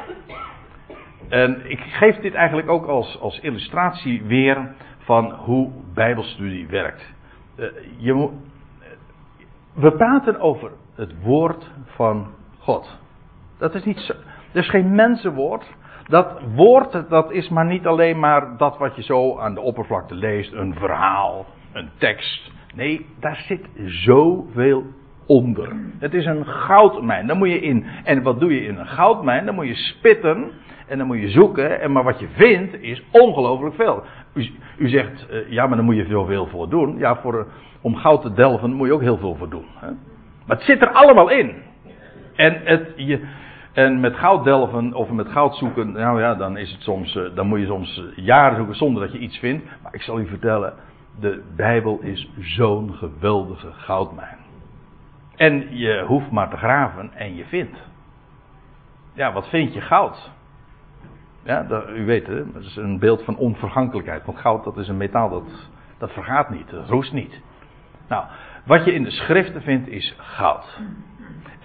En 1.29 1.69
ik 1.69 1.79
geef 1.79 2.15
dit 2.15 2.33
eigenlijk 2.33 2.69
ook 2.69 2.85
als, 2.85 3.19
als 3.21 3.39
illustratie 3.39 4.23
weer 4.23 4.75
van 4.97 5.31
hoe 5.31 5.71
Bijbelstudie 5.93 6.67
werkt. 6.67 7.13
Uh, 7.57 7.65
je 7.97 8.29
we 9.73 9.91
praten 9.91 10.39
over 10.39 10.71
het 10.95 11.21
woord 11.23 11.71
van 11.85 12.27
God. 12.57 12.97
Dat 13.57 13.75
is 13.75 13.83
niet 13.83 13.99
zo, 13.99 14.13
dat 14.51 14.63
is 14.63 14.69
geen 14.69 14.95
mensenwoord. 14.95 15.65
Dat 16.07 16.41
woord, 16.55 17.09
dat 17.09 17.31
is 17.31 17.49
maar 17.49 17.65
niet 17.65 17.87
alleen 17.87 18.19
maar 18.19 18.57
dat 18.57 18.77
wat 18.77 18.95
je 18.95 19.03
zo 19.03 19.37
aan 19.37 19.53
de 19.53 19.61
oppervlakte 19.61 20.15
leest, 20.15 20.53
een 20.53 20.73
verhaal, 20.73 21.45
een 21.73 21.89
tekst. 21.97 22.51
Nee, 22.75 23.05
daar 23.19 23.43
zit 23.47 23.69
zoveel 23.85 24.83
onder. 25.25 25.75
Het 25.99 26.13
is 26.13 26.25
een 26.25 26.45
goudmijn. 26.45 27.27
Dan 27.27 27.37
moet 27.37 27.49
je 27.49 27.59
in. 27.59 27.85
En 28.03 28.21
wat 28.21 28.39
doe 28.39 28.53
je 28.53 28.65
in 28.65 28.77
een 28.77 28.87
goudmijn? 28.87 29.45
Dan 29.45 29.55
moet 29.55 29.67
je 29.67 29.75
spitten. 29.75 30.51
En 30.87 30.97
dan 30.97 31.07
moet 31.07 31.19
je 31.19 31.29
zoeken. 31.29 31.81
En 31.81 31.91
maar 31.91 32.03
wat 32.03 32.19
je 32.19 32.27
vindt 32.35 32.81
is 32.81 33.03
ongelooflijk 33.11 33.75
veel. 33.75 34.03
U, 34.33 34.49
u 34.77 34.89
zegt, 34.89 35.27
uh, 35.31 35.51
ja, 35.51 35.67
maar 35.67 35.77
dan 35.77 35.85
moet 35.85 35.95
je 35.95 36.25
veel 36.25 36.47
voor 36.47 36.69
doen. 36.69 36.97
Ja, 36.97 37.15
voor, 37.15 37.47
om 37.81 37.95
goud 37.95 38.21
te 38.21 38.33
delven 38.33 38.73
moet 38.73 38.87
je 38.87 38.93
ook 38.93 39.01
heel 39.01 39.17
veel 39.17 39.35
voor 39.35 39.49
doen. 39.49 39.65
Hè? 39.75 39.87
Maar 40.45 40.57
het 40.57 40.65
zit 40.65 40.81
er 40.81 40.91
allemaal 40.91 41.29
in. 41.29 41.55
En, 42.35 42.61
het, 42.63 42.93
je, 42.95 43.19
en 43.77 43.99
met 43.99 44.15
goud 44.15 44.43
delven 44.43 44.93
of 44.93 45.09
met 45.09 45.27
goud 45.27 45.55
zoeken, 45.55 45.91
nou 45.91 46.21
ja, 46.21 46.35
dan, 46.35 46.57
is 46.57 46.71
het 46.71 46.81
soms, 46.81 47.15
uh, 47.15 47.35
dan 47.35 47.47
moet 47.47 47.59
je 47.59 47.65
soms 47.65 48.03
jaren 48.15 48.57
zoeken 48.57 48.75
zonder 48.75 49.01
dat 49.01 49.11
je 49.11 49.19
iets 49.19 49.37
vindt. 49.37 49.65
Maar 49.81 49.93
ik 49.93 50.01
zal 50.01 50.19
u 50.19 50.27
vertellen, 50.27 50.73
de 51.19 51.43
Bijbel 51.55 51.99
is 52.01 52.29
zo'n 52.39 52.93
geweldige 52.93 53.71
goudmijn. 53.71 54.37
En 55.35 55.77
je 55.77 56.03
hoeft 56.07 56.31
maar 56.31 56.49
te 56.49 56.57
graven 56.57 57.13
en 57.13 57.35
je 57.35 57.45
vindt. 57.45 57.77
Ja, 59.13 59.33
wat 59.33 59.49
vind 59.49 59.73
je? 59.73 59.81
Goud. 59.81 60.31
Ja, 61.43 61.63
dat, 61.63 61.89
u 61.89 62.05
weet 62.05 62.27
het, 62.27 62.53
dat 62.53 62.63
is 62.63 62.75
een 62.75 62.99
beeld 62.99 63.23
van 63.23 63.37
onvergankelijkheid. 63.37 64.25
Want 64.25 64.37
goud 64.37 64.63
dat 64.63 64.77
is 64.77 64.87
een 64.87 64.97
metaal 64.97 65.29
dat, 65.29 65.69
dat 65.97 66.11
vergaat 66.11 66.49
niet, 66.49 66.69
dat 66.69 66.89
roest 66.89 67.13
niet. 67.13 67.41
Nou, 68.07 68.25
wat 68.65 68.85
je 68.85 68.93
in 68.93 69.03
de 69.03 69.11
schriften 69.11 69.61
vindt 69.61 69.87
is 69.87 70.15
goud. 70.17 70.79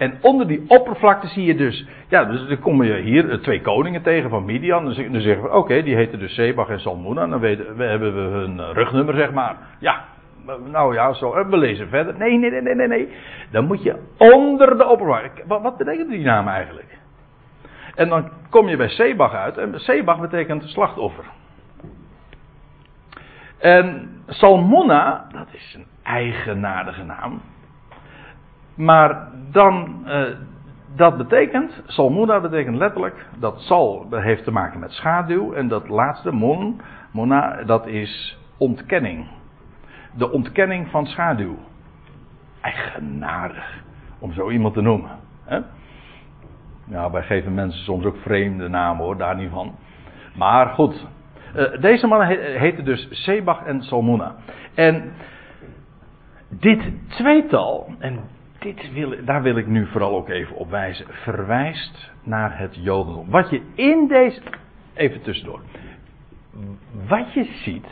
En 0.03 0.17
onder 0.21 0.47
die 0.47 0.63
oppervlakte 0.67 1.27
zie 1.27 1.45
je 1.45 1.55
dus, 1.55 1.87
ja, 2.07 2.25
dus 2.25 2.47
dan 2.47 2.59
kom 2.59 2.83
je 2.83 2.95
hier 2.95 3.41
twee 3.41 3.61
koningen 3.61 4.01
tegen 4.01 4.29
van 4.29 4.45
Midian. 4.45 4.85
Dan 4.85 5.21
zeggen 5.21 5.41
we, 5.41 5.51
oké, 5.51 5.83
die 5.83 5.95
heten 5.95 6.19
dus 6.19 6.33
Sebach 6.33 6.69
en 6.69 6.79
Salmona. 6.79 7.27
Dan 7.27 7.39
weten, 7.39 7.75
we, 7.75 7.83
hebben 7.83 8.13
we 8.13 8.37
hun 8.37 8.73
rugnummer, 8.73 9.15
zeg 9.15 9.31
maar. 9.31 9.55
Ja, 9.79 10.05
nou 10.71 10.93
ja, 10.93 11.13
zo, 11.13 11.47
we 11.49 11.57
lezen 11.57 11.87
verder. 11.87 12.17
Nee, 12.17 12.37
nee, 12.37 12.61
nee, 12.61 12.75
nee, 12.75 12.87
nee. 12.87 13.09
Dan 13.51 13.65
moet 13.65 13.83
je 13.83 13.95
onder 14.17 14.77
de 14.77 14.87
oppervlakte. 14.87 15.43
Wat, 15.47 15.61
wat 15.61 15.77
betekent 15.77 16.09
die 16.09 16.23
naam 16.23 16.47
eigenlijk? 16.47 16.97
En 17.95 18.09
dan 18.09 18.29
kom 18.49 18.69
je 18.69 18.77
bij 18.77 18.89
Sebach 18.89 19.33
uit. 19.33 19.57
En 19.57 19.79
Sebach 19.79 20.19
betekent 20.19 20.63
slachtoffer. 20.63 21.25
En 23.57 24.09
Salmona, 24.27 25.27
dat 25.31 25.47
is 25.51 25.73
een 25.77 25.85
eigenaardige 26.03 27.03
naam. 27.03 27.41
Maar 28.75 29.27
dan, 29.51 30.03
uh, 30.05 30.23
dat 30.95 31.17
betekent, 31.17 31.83
Salmona 31.85 32.39
betekent 32.39 32.75
letterlijk, 32.75 33.25
dat 33.39 33.59
Sal 33.59 34.07
heeft 34.09 34.43
te 34.43 34.51
maken 34.51 34.79
met 34.79 34.91
schaduw. 34.91 35.53
En 35.53 35.67
dat 35.67 35.89
laatste, 35.89 36.31
Mon, 36.31 36.81
Mona, 37.11 37.63
dat 37.63 37.87
is 37.87 38.37
ontkenning. 38.57 39.27
De 40.15 40.31
ontkenning 40.31 40.87
van 40.89 41.05
schaduw. 41.05 41.57
Eigenaardig, 42.61 43.83
om 44.19 44.33
zo 44.33 44.49
iemand 44.49 44.73
te 44.73 44.81
noemen. 44.81 45.09
Hè? 45.45 45.59
Ja, 46.85 47.11
wij 47.11 47.23
geven 47.23 47.53
mensen 47.53 47.83
soms 47.83 48.05
ook 48.05 48.17
vreemde 48.17 48.67
namen 48.67 49.05
hoor, 49.05 49.17
daar 49.17 49.35
niet 49.35 49.49
van. 49.49 49.75
Maar 50.35 50.67
goed, 50.67 51.07
uh, 51.55 51.81
deze 51.81 52.07
mannen 52.07 52.27
he 52.27 52.35
heten 52.59 52.85
dus 52.85 53.07
Sebach 53.09 53.65
en 53.65 53.81
Salmona. 53.81 54.35
En 54.73 55.13
dit 56.49 56.91
tweetal, 57.07 57.93
en 57.99 58.19
dit 58.63 58.93
wil, 58.93 59.25
daar 59.25 59.41
wil 59.41 59.55
ik 59.55 59.67
nu 59.67 59.87
vooral 59.87 60.15
ook 60.15 60.29
even 60.29 60.55
op 60.55 60.69
wijzen, 60.69 61.05
verwijst 61.09 62.11
naar 62.23 62.59
het 62.59 62.75
Jodendom. 62.75 63.29
Wat 63.29 63.49
je 63.49 63.61
in 63.75 64.07
deze, 64.07 64.41
even 64.93 65.21
tussendoor, 65.21 65.61
wat 67.07 67.33
je 67.33 67.43
ziet 67.43 67.87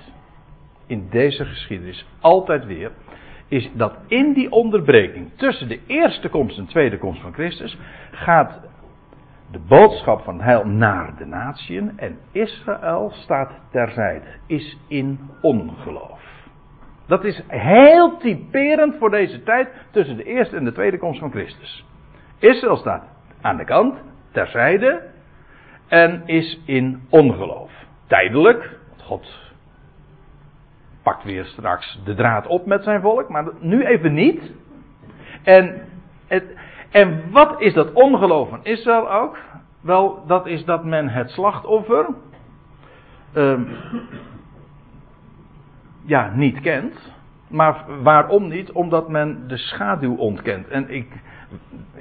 in 0.88 1.08
deze 1.10 1.46
geschiedenis 1.46 2.06
altijd 2.20 2.66
weer, 2.66 2.92
is 3.48 3.70
dat 3.74 3.98
in 4.08 4.34
die 4.34 4.52
onderbreking 4.52 5.30
tussen 5.36 5.68
de 5.68 5.80
eerste 5.88 6.30
komst 6.30 6.58
en 6.58 6.66
tweede 6.66 6.98
komst 6.98 7.22
van 7.22 7.34
Christus 7.34 7.78
gaat 8.12 8.60
de 9.52 9.60
boodschap 9.60 10.24
van 10.24 10.42
heil 10.42 10.66
naar 10.66 11.18
de 11.18 11.26
natieën 11.26 12.00
en 12.00 12.18
Israël 12.32 13.12
staat 13.16 13.52
terzijde, 13.72 14.26
is 14.48 14.78
in 14.88 15.20
ongeloof. 15.42 16.31
Dat 17.08 17.24
is 17.24 17.44
heel 17.48 18.18
typerend 18.18 18.96
voor 18.98 19.10
deze 19.10 19.44
tijd 19.44 19.70
tussen 19.92 20.18
de 20.18 20.24
eerste 20.24 20.58
en 20.58 20.64
de 20.64 20.72
tweede 20.72 20.98
komst 20.98 21.20
van 21.20 21.32
Christus. 21.32 21.86
Israël 22.40 22.78
staat 22.78 23.04
aan 23.42 23.58
de 23.58 23.66
kant, 23.66 23.96
terzijde, 24.32 25.10
en 25.88 26.22
is 26.26 26.62
in 26.66 27.02
ongeloof. 27.10 27.72
Tijdelijk, 28.08 28.80
want 28.90 29.02
God 29.02 29.54
pakt 31.04 31.24
weer 31.24 31.46
straks 31.46 32.02
de 32.04 32.14
draad 32.14 32.48
op 32.48 32.66
met 32.66 32.84
zijn 32.84 33.02
volk, 33.02 33.30
maar 33.30 33.48
nu 33.60 33.86
even 33.86 34.14
niet. 34.14 34.52
En, 35.44 35.82
het, 36.28 36.56
en 36.92 37.32
wat 37.32 37.62
is 37.62 37.74
dat 37.74 37.94
ongeloof 37.94 38.50
van 38.50 38.60
Israël 38.64 39.12
ook? 39.12 39.38
Wel, 39.82 40.24
dat 40.28 40.46
is 40.46 40.66
dat 40.66 40.86
men 40.86 41.10
het 41.10 41.30
slachtoffer. 41.30 42.06
Um, 43.36 43.68
ja, 46.06 46.32
niet 46.36 46.60
kent. 46.60 47.12
Maar 47.48 47.86
waarom 48.02 48.48
niet? 48.48 48.72
Omdat 48.72 49.10
men 49.10 49.48
de 49.48 49.58
schaduw 49.58 50.16
ontkent. 50.16 50.68
En 50.68 50.90
ik, 50.90 51.08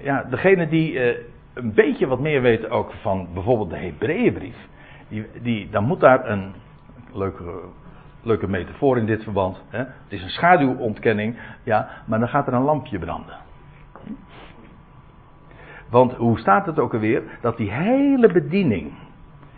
ja, 0.03 0.25
degene 0.31 0.69
die 0.69 0.93
uh, 0.93 1.17
een 1.55 1.75
beetje 1.75 2.07
wat 2.07 2.21
meer 2.21 2.43
weten 2.43 2.71
ook 2.71 2.93
van 2.93 3.29
bijvoorbeeld 3.35 3.71
de 3.71 3.77
Hebreeënbrief, 3.77 4.57
die, 5.09 5.27
die, 5.43 5.71
dan 5.71 5.85
moet 5.85 6.01
daar 6.01 6.29
een 6.29 6.53
leuke, 7.13 7.61
leuke 8.23 8.49
metafoor 8.49 8.99
in 8.99 9.07
dit 9.07 9.23
verband. 9.23 9.63
Hè? 9.69 9.79
Het 9.79 9.89
is 10.09 10.23
een 10.23 10.31
schaduwontkenning, 10.31 11.39
ja, 11.63 11.89
maar 12.07 12.19
dan 12.19 12.29
gaat 12.29 12.47
er 12.47 12.53
een 12.53 12.63
lampje 12.63 12.99
branden. 12.99 13.37
Want 15.91 16.13
hoe 16.13 16.39
staat 16.39 16.67
het 16.67 16.79
ook 16.79 16.95
alweer? 16.95 17.23
Dat 17.41 17.57
die 17.57 17.71
hele 17.71 18.33
bediening, 18.33 18.93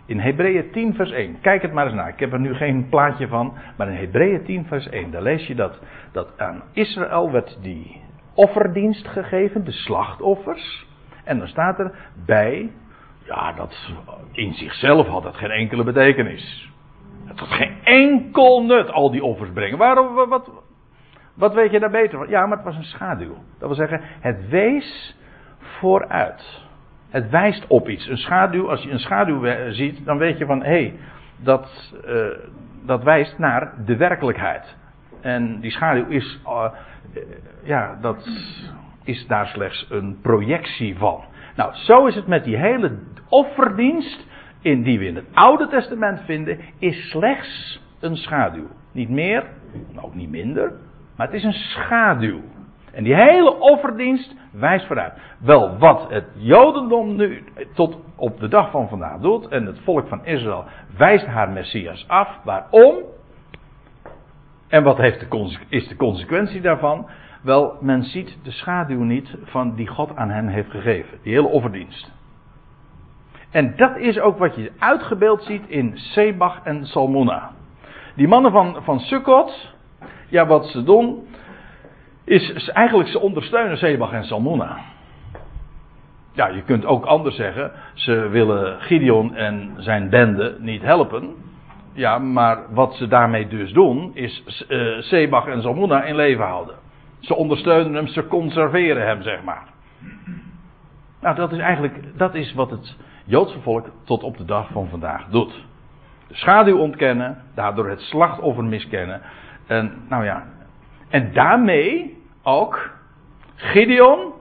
in 0.05 0.19
Hebreeën 0.19 0.71
10 0.71 0.95
vers 0.95 1.11
1. 1.11 1.41
Kijk 1.41 1.61
het 1.61 1.73
maar 1.73 1.85
eens 1.85 1.95
na. 1.95 2.07
Ik 2.07 2.19
heb 2.19 2.33
er 2.33 2.39
nu 2.39 2.53
geen 2.53 2.89
plaatje 2.89 3.27
van. 3.27 3.53
Maar 3.77 3.87
in 3.87 3.97
Hebreeën 3.97 4.43
10 4.43 4.65
vers 4.65 4.89
1. 4.89 5.11
Daar 5.11 5.21
lees 5.21 5.47
je 5.47 5.55
dat, 5.55 5.79
dat 6.11 6.27
aan 6.37 6.63
Israël 6.71 7.31
werd 7.31 7.57
die 7.61 8.01
offerdienst 8.33 9.07
gegeven. 9.07 9.65
De 9.65 9.71
slachtoffers. 9.71 10.87
En 11.23 11.37
dan 11.37 11.47
staat 11.47 11.79
er 11.79 11.95
bij. 12.25 12.71
Ja, 13.25 13.53
dat 13.53 13.93
in 14.31 14.53
zichzelf 14.53 15.07
had 15.07 15.23
dat 15.23 15.35
geen 15.35 15.51
enkele 15.51 15.83
betekenis. 15.83 16.71
Het 17.25 17.39
had 17.39 17.49
geen 17.49 17.75
enkel 17.83 18.63
nut, 18.63 18.91
al 18.91 19.11
die 19.11 19.23
offers 19.23 19.51
brengen. 19.51 19.77
Waarom, 19.77 20.29
wat, 20.29 20.51
wat 21.33 21.53
weet 21.53 21.71
je 21.71 21.79
daar 21.79 21.89
beter 21.89 22.17
van? 22.17 22.29
Ja, 22.29 22.45
maar 22.45 22.57
het 22.57 22.65
was 22.65 22.75
een 22.75 22.83
schaduw. 22.83 23.33
Dat 23.59 23.67
wil 23.67 23.75
zeggen, 23.75 24.01
het 24.19 24.49
wees 24.49 25.17
vooruit. 25.59 26.62
Het 27.13 27.29
wijst 27.29 27.67
op 27.67 27.89
iets. 27.89 28.07
Een 28.07 28.17
schaduw, 28.17 28.69
als 28.69 28.83
je 28.83 28.91
een 28.91 28.99
schaduw 28.99 29.71
ziet, 29.71 30.05
dan 30.05 30.17
weet 30.17 30.37
je 30.37 30.45
van 30.45 30.63
hé, 30.63 30.69
hey, 30.69 30.93
dat, 31.37 31.93
uh, 32.07 32.27
dat 32.85 33.03
wijst 33.03 33.37
naar 33.37 33.73
de 33.85 33.97
werkelijkheid. 33.97 34.75
En 35.21 35.59
die 35.59 35.71
schaduw 35.71 36.05
is, 36.07 36.39
uh, 36.45 36.65
ja, 37.63 37.97
dat 38.01 38.27
is 39.03 39.27
daar 39.27 39.47
slechts 39.47 39.87
een 39.89 40.17
projectie 40.21 40.97
van. 40.97 41.23
Nou, 41.55 41.73
zo 41.73 42.05
is 42.05 42.15
het 42.15 42.27
met 42.27 42.43
die 42.43 42.57
hele 42.57 42.97
offerdienst, 43.29 44.27
in 44.61 44.83
die 44.83 44.99
we 44.99 45.05
in 45.05 45.15
het 45.15 45.27
Oude 45.33 45.67
Testament 45.67 46.21
vinden, 46.25 46.59
is 46.79 47.09
slechts 47.09 47.81
een 47.99 48.15
schaduw. 48.15 48.67
Niet 48.91 49.09
meer, 49.09 49.43
ook 50.01 50.15
niet 50.15 50.29
minder, 50.29 50.71
maar 51.15 51.27
het 51.27 51.35
is 51.35 51.43
een 51.43 51.53
schaduw. 51.53 52.41
En 52.93 53.03
die 53.03 53.15
hele 53.15 53.59
offerdienst 53.59 54.35
wijst 54.51 54.85
vooruit. 54.85 55.13
Wel, 55.39 55.77
wat 55.77 56.09
het 56.09 56.25
Jodendom 56.35 57.15
nu 57.15 57.43
tot 57.73 57.97
op 58.15 58.39
de 58.39 58.47
dag 58.47 58.71
van 58.71 58.89
vandaag 58.89 59.19
doet, 59.19 59.47
en 59.47 59.65
het 59.65 59.79
volk 59.79 60.07
van 60.07 60.25
Israël 60.25 60.65
wijst 60.97 61.25
haar 61.25 61.49
Messias 61.49 62.07
af. 62.07 62.39
Waarom? 62.43 62.95
En 64.67 64.83
wat 64.83 64.97
heeft 64.97 65.19
de, 65.19 65.57
is 65.69 65.87
de 65.87 65.95
consequentie 65.95 66.61
daarvan? 66.61 67.09
Wel, 67.41 67.77
men 67.81 68.03
ziet 68.03 68.37
de 68.43 68.51
schaduw 68.51 69.03
niet 69.03 69.35
van 69.43 69.75
die 69.75 69.87
God 69.87 70.15
aan 70.15 70.29
hen 70.29 70.47
heeft 70.47 70.69
gegeven. 70.69 71.17
Die 71.23 71.33
hele 71.33 71.47
offerdienst. 71.47 72.11
En 73.51 73.73
dat 73.75 73.97
is 73.97 74.19
ook 74.19 74.37
wat 74.37 74.55
je 74.55 74.71
uitgebeeld 74.79 75.43
ziet 75.43 75.67
in 75.67 75.97
Sebach 75.97 76.59
en 76.63 76.85
Salmona. 76.85 77.51
Die 78.15 78.27
mannen 78.27 78.51
van, 78.51 78.77
van 78.83 78.99
Sukkot, 78.99 79.73
ja 80.29 80.45
wat 80.45 80.65
ze 80.65 80.83
doen, 80.83 81.27
is 82.25 82.69
eigenlijk 82.69 83.09
ze 83.09 83.19
ondersteunen 83.19 83.77
Sebach 83.77 84.11
en 84.11 84.23
Salmona. 84.23 84.77
Ja, 86.33 86.47
je 86.47 86.61
kunt 86.61 86.85
ook 86.85 87.05
anders 87.05 87.35
zeggen, 87.35 87.71
ze 87.93 88.27
willen 88.29 88.81
Gideon 88.81 89.35
en 89.35 89.73
zijn 89.77 90.09
bende 90.09 90.55
niet 90.59 90.81
helpen. 90.81 91.35
ja, 91.93 92.17
maar 92.17 92.59
wat 92.69 92.95
ze 92.95 93.07
daarmee 93.07 93.47
dus 93.47 93.73
doen, 93.73 94.11
is 94.13 94.65
uh, 94.69 95.47
en 95.47 95.61
Zalmuna 95.61 96.03
in 96.03 96.15
leven 96.15 96.45
houden. 96.45 96.75
Ze 97.19 97.35
ondersteunen 97.35 97.93
hem, 97.93 98.07
ze 98.07 98.27
conserveren 98.27 99.05
hem, 99.05 99.21
zeg 99.21 99.43
maar. 99.43 99.63
Nou, 101.21 101.35
dat 101.35 101.51
is 101.51 101.59
eigenlijk, 101.59 102.17
dat 102.17 102.35
is 102.35 102.53
wat 102.53 102.69
het 102.69 102.95
Joodse 103.25 103.59
volk 103.59 103.89
tot 104.03 104.23
op 104.23 104.37
de 104.37 104.45
dag 104.45 104.67
van 104.71 104.87
vandaag 104.87 105.25
doet. 105.29 105.65
De 106.27 106.35
schaduw 106.35 106.77
ontkennen, 106.77 107.37
daardoor 107.55 107.89
het 107.89 108.01
slachtoffer 108.01 108.63
miskennen. 108.63 109.21
En, 109.67 109.91
nou 110.09 110.23
ja, 110.23 110.43
en 111.13 111.33
daarmee 111.33 112.23
ook 112.43 112.89
Gideon, 113.55 114.33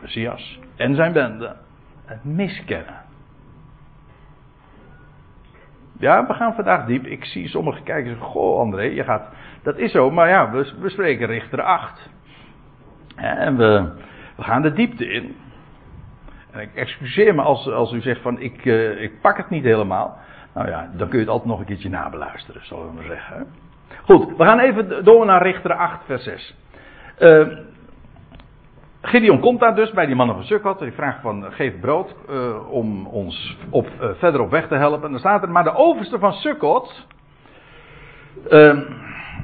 Messias 0.00 0.58
en 0.76 0.94
zijn 0.94 1.12
bende, 1.12 1.56
het 2.04 2.24
miskennen. 2.24 3.02
Ja, 5.98 6.26
we 6.26 6.34
gaan 6.34 6.54
vandaag 6.54 6.86
diep. 6.86 7.06
Ik 7.06 7.24
zie 7.24 7.48
sommige 7.48 7.82
kijkers 7.82 8.18
Goh, 8.20 8.58
André, 8.58 8.82
je 8.82 9.04
gaat. 9.04 9.28
Dat 9.62 9.78
is 9.78 9.92
zo, 9.92 10.10
maar 10.10 10.28
ja, 10.28 10.50
we, 10.50 10.88
spreken 10.88 11.26
Richter 11.26 11.62
8. 11.62 12.10
En 13.16 13.56
we, 13.56 13.92
we 14.36 14.42
gaan 14.42 14.62
de 14.62 14.72
diepte 14.72 15.06
in. 15.06 15.36
En 16.50 16.60
ik 16.60 16.74
excuseer 16.74 17.34
me 17.34 17.42
als, 17.42 17.68
als 17.68 17.92
u 17.92 18.00
zegt: 18.00 18.20
van 18.20 18.40
ik, 18.40 18.64
uh, 18.64 19.02
ik 19.02 19.20
pak 19.20 19.36
het 19.36 19.50
niet 19.50 19.64
helemaal. 19.64 20.18
Nou 20.54 20.68
ja, 20.68 20.90
dan 20.92 21.08
kun 21.08 21.18
je 21.18 21.24
het 21.24 21.32
altijd 21.32 21.50
nog 21.50 21.58
een 21.58 21.66
keertje 21.66 21.88
nabeluisteren, 21.88 22.66
zullen 22.66 22.86
we 22.86 22.92
maar 22.92 23.04
zeggen. 23.04 23.46
Goed, 24.04 24.36
we 24.36 24.44
gaan 24.44 24.58
even 24.58 25.04
door 25.04 25.26
naar 25.26 25.42
Richter 25.42 25.74
8, 25.74 26.04
vers 26.04 26.22
6. 26.22 26.54
Uh, 27.18 27.46
Gideon 29.02 29.40
komt 29.40 29.60
daar 29.60 29.74
dus 29.74 29.90
bij 29.90 30.06
die 30.06 30.14
mannen 30.14 30.36
van 30.36 30.44
Sukkot. 30.44 30.78
Die 30.78 30.92
vraagt 30.92 31.20
van 31.20 31.52
geef 31.52 31.80
brood 31.80 32.14
uh, 32.30 32.72
om 32.72 33.06
ons 33.06 33.56
op, 33.70 33.88
verder 34.18 34.40
op 34.40 34.50
weg 34.50 34.68
te 34.68 34.74
helpen. 34.74 35.04
En 35.04 35.10
dan 35.10 35.20
staat 35.20 35.42
er, 35.42 35.50
maar 35.50 35.64
de 35.64 35.74
overste 35.74 36.18
van 36.18 36.32
Sukkot. 36.32 37.06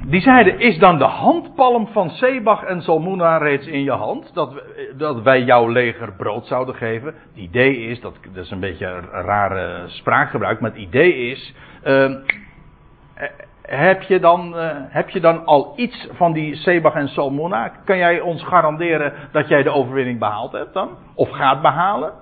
Die 0.05 0.21
zeiden, 0.21 0.59
is 0.59 0.77
dan 0.77 0.97
de 0.97 1.03
handpalm 1.03 1.87
van 1.87 2.09
Sebach 2.09 2.63
en 2.63 2.81
Salmuna 2.81 3.37
reeds 3.37 3.67
in 3.67 3.83
je 3.83 3.91
hand? 3.91 4.33
Dat, 4.33 4.63
dat 4.97 5.21
wij 5.21 5.43
jouw 5.43 5.67
leger 5.67 6.13
brood 6.13 6.47
zouden 6.47 6.75
geven. 6.75 7.07
Het 7.07 7.35
idee 7.35 7.77
is, 7.77 8.01
dat, 8.01 8.13
dat 8.33 8.43
is 8.43 8.51
een 8.51 8.59
beetje 8.59 8.85
een 8.85 9.21
rare 9.21 9.83
spraakgebruik. 9.87 10.59
Maar 10.59 10.71
het 10.71 10.79
idee 10.79 11.13
is, 11.13 11.53
heb 13.77 14.01
je, 14.01 14.19
dan, 14.19 14.55
uh, 14.55 14.69
heb 14.73 15.09
je 15.09 15.19
dan 15.19 15.45
al 15.45 15.73
iets 15.75 16.07
van 16.11 16.33
die 16.33 16.55
Sebach 16.55 16.93
en 16.93 17.07
Salmona? 17.07 17.71
Kan 17.85 17.97
jij 17.97 18.19
ons 18.19 18.43
garanderen 18.43 19.13
dat 19.31 19.47
jij 19.47 19.63
de 19.63 19.69
overwinning 19.69 20.19
behaald 20.19 20.51
hebt 20.51 20.73
dan? 20.73 20.89
Of 21.15 21.29
gaat 21.29 21.61
behalen? 21.61 22.13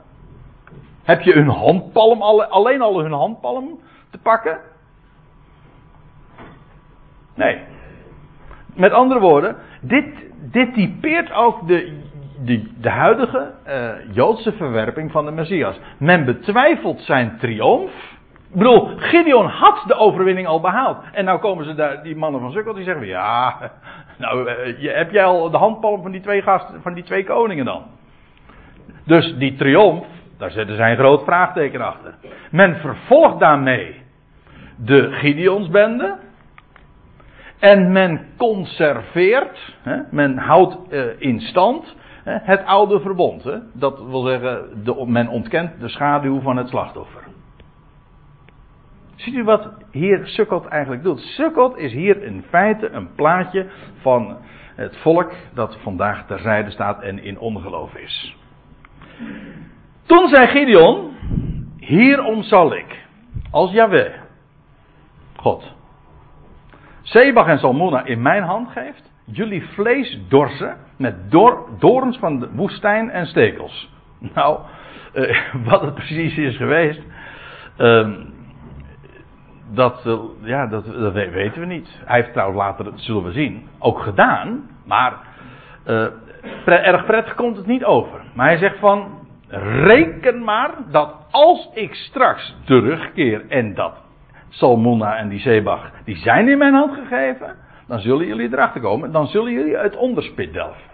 Heb 1.03 1.21
je 1.21 1.33
hun 1.33 1.47
handpalm, 1.47 2.21
alleen 2.21 2.81
al 2.81 2.99
hun 2.99 3.11
handpalm 3.11 3.79
te 4.09 4.17
pakken? 4.17 4.59
Nee. 7.35 7.61
Met 8.75 8.91
andere 8.91 9.19
woorden, 9.19 9.55
dit, 9.81 10.05
dit 10.51 10.73
typeert 10.73 11.31
ook 11.31 11.67
de, 11.67 12.01
de, 12.43 12.71
de 12.81 12.89
huidige 12.89 13.51
uh, 13.67 14.15
Joodse 14.15 14.51
verwerping 14.51 15.11
van 15.11 15.25
de 15.25 15.31
Messias. 15.31 15.79
Men 15.97 16.25
betwijfelt 16.25 17.01
zijn 17.01 17.37
triomf. 17.39 18.08
Ik 18.51 18.55
bedoel, 18.55 18.89
Gideon 18.97 19.45
had 19.45 19.83
de 19.87 19.95
overwinning 19.95 20.47
al 20.47 20.59
behaald. 20.59 20.97
En 21.11 21.25
nou 21.25 21.39
komen 21.39 21.65
ze 21.65 21.75
daar, 21.75 22.03
die 22.03 22.15
mannen 22.15 22.41
van 22.41 22.51
Sukkel, 22.51 22.73
die 22.73 22.83
zeggen: 22.83 23.07
Ja, 23.07 23.55
nou, 24.17 24.49
uh, 24.49 24.95
heb 24.95 25.11
jij 25.11 25.25
al 25.25 25.49
de 25.49 25.57
handpalm 25.57 26.01
van 26.01 26.11
die 26.11 26.21
twee 26.21 26.41
gasten, 26.41 26.81
van 26.81 26.93
die 26.93 27.03
twee 27.03 27.23
koningen 27.23 27.65
dan? 27.65 27.83
Dus 29.05 29.35
die 29.37 29.55
triomf, 29.55 30.05
daar 30.37 30.51
zetten 30.51 30.75
zij 30.75 30.91
een 30.91 30.97
groot 30.97 31.23
vraagteken 31.23 31.81
achter. 31.81 32.13
Men 32.51 32.75
vervolgt 32.75 33.39
daarmee 33.39 34.01
de 34.75 35.11
Gideonsbende. 35.11 36.17
En 37.59 37.91
men 37.91 38.27
conserveert, 38.37 39.75
hè, 39.81 39.97
men 40.11 40.37
houdt 40.37 40.77
uh, 40.89 41.03
in 41.17 41.39
stand 41.39 41.95
hè, 42.23 42.37
het 42.41 42.65
oude 42.65 42.99
verbond. 42.99 43.43
Hè. 43.43 43.57
Dat 43.73 43.99
wil 43.99 44.21
zeggen, 44.21 44.83
de, 44.83 45.05
men 45.07 45.27
ontkent 45.27 45.79
de 45.79 45.89
schaduw 45.89 46.41
van 46.41 46.57
het 46.57 46.69
slachtoffer. 46.69 47.21
Ziet 49.19 49.35
u 49.35 49.43
wat 49.43 49.69
hier 49.91 50.27
Sukkot 50.27 50.65
eigenlijk 50.65 51.03
doet? 51.03 51.19
Sukkot 51.19 51.77
is 51.77 51.93
hier 51.93 52.23
in 52.23 52.43
feite 52.49 52.89
een 52.89 53.15
plaatje 53.15 53.65
van 54.01 54.37
het 54.75 54.97
volk 54.97 55.31
dat 55.53 55.77
vandaag 55.81 56.25
terzijde 56.25 56.71
staat 56.71 57.01
en 57.01 57.23
in 57.23 57.39
ongeloof 57.39 57.95
is. 57.95 58.35
Toen 60.05 60.27
zei 60.27 60.47
Gideon, 60.47 61.11
hierom 61.77 62.43
zal 62.43 62.75
ik, 62.75 63.05
als 63.51 63.71
Yahweh, 63.71 64.13
God, 65.35 65.75
Sebach 67.01 67.47
en 67.47 67.59
Salmona 67.59 68.05
in 68.05 68.21
mijn 68.21 68.43
hand 68.43 68.69
geeft, 68.69 69.11
jullie 69.25 69.67
vlees 69.67 70.19
dorsen 70.27 70.77
met 70.97 71.31
dor, 71.31 71.67
dorens 71.79 72.17
van 72.17 72.39
de 72.39 72.49
woestijn 72.51 73.09
en 73.09 73.27
stekels. 73.27 73.89
Nou, 74.33 74.59
uh, 75.13 75.53
wat 75.69 75.81
het 75.81 75.93
precies 75.93 76.37
is 76.37 76.57
geweest, 76.57 77.01
uh, 77.77 78.07
dat, 79.69 80.07
ja, 80.41 80.67
dat, 80.67 80.85
dat, 80.85 81.13
weten 81.13 81.59
we 81.59 81.65
niet. 81.65 82.01
Hij 82.05 82.19
heeft 82.19 82.33
trouwens 82.33 82.59
later, 82.59 82.83
dat 82.83 82.99
zullen 82.99 83.23
we 83.23 83.31
zien, 83.31 83.67
ook 83.79 83.99
gedaan, 83.99 84.69
maar 84.85 85.13
pre 86.63 86.75
erg 86.75 87.05
prettig 87.05 87.35
komt 87.35 87.57
het 87.57 87.65
niet 87.65 87.83
over. 87.83 88.21
Maar 88.33 88.45
hij 88.45 88.57
zegt 88.57 88.79
van, 88.79 89.27
reken 89.83 90.43
maar 90.43 90.71
dat 90.91 91.15
als 91.31 91.69
ik 91.73 91.93
straks 91.93 92.55
terugkeer 92.65 93.47
en 93.47 93.73
dat 93.73 93.93
Salmona 94.49 95.17
en 95.17 95.29
die 95.29 95.39
Zebach, 95.39 95.91
die 96.03 96.15
zijn 96.15 96.47
in 96.47 96.57
mijn 96.57 96.73
hand 96.73 96.93
gegeven. 96.93 97.55
Dan 97.87 97.99
zullen 97.99 98.27
jullie 98.27 98.53
erachter 98.53 98.81
komen. 98.81 99.11
Dan 99.11 99.27
zullen 99.27 99.51
jullie 99.51 99.77
het 99.77 99.95
onderspit 99.95 100.53
delven. 100.53 100.89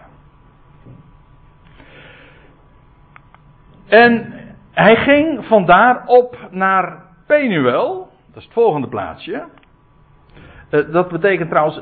En 3.88 4.34
hij 4.72 4.96
ging 4.96 5.44
vandaar 5.44 6.06
op 6.06 6.36
naar 6.50 7.02
Penuel. 7.26 8.05
Dat 8.36 8.44
is 8.44 8.50
het 8.50 8.62
volgende 8.62 8.88
plaatsje. 8.88 9.44
Uh, 10.70 10.92
dat 10.92 11.08
betekent 11.08 11.48
trouwens, 11.48 11.78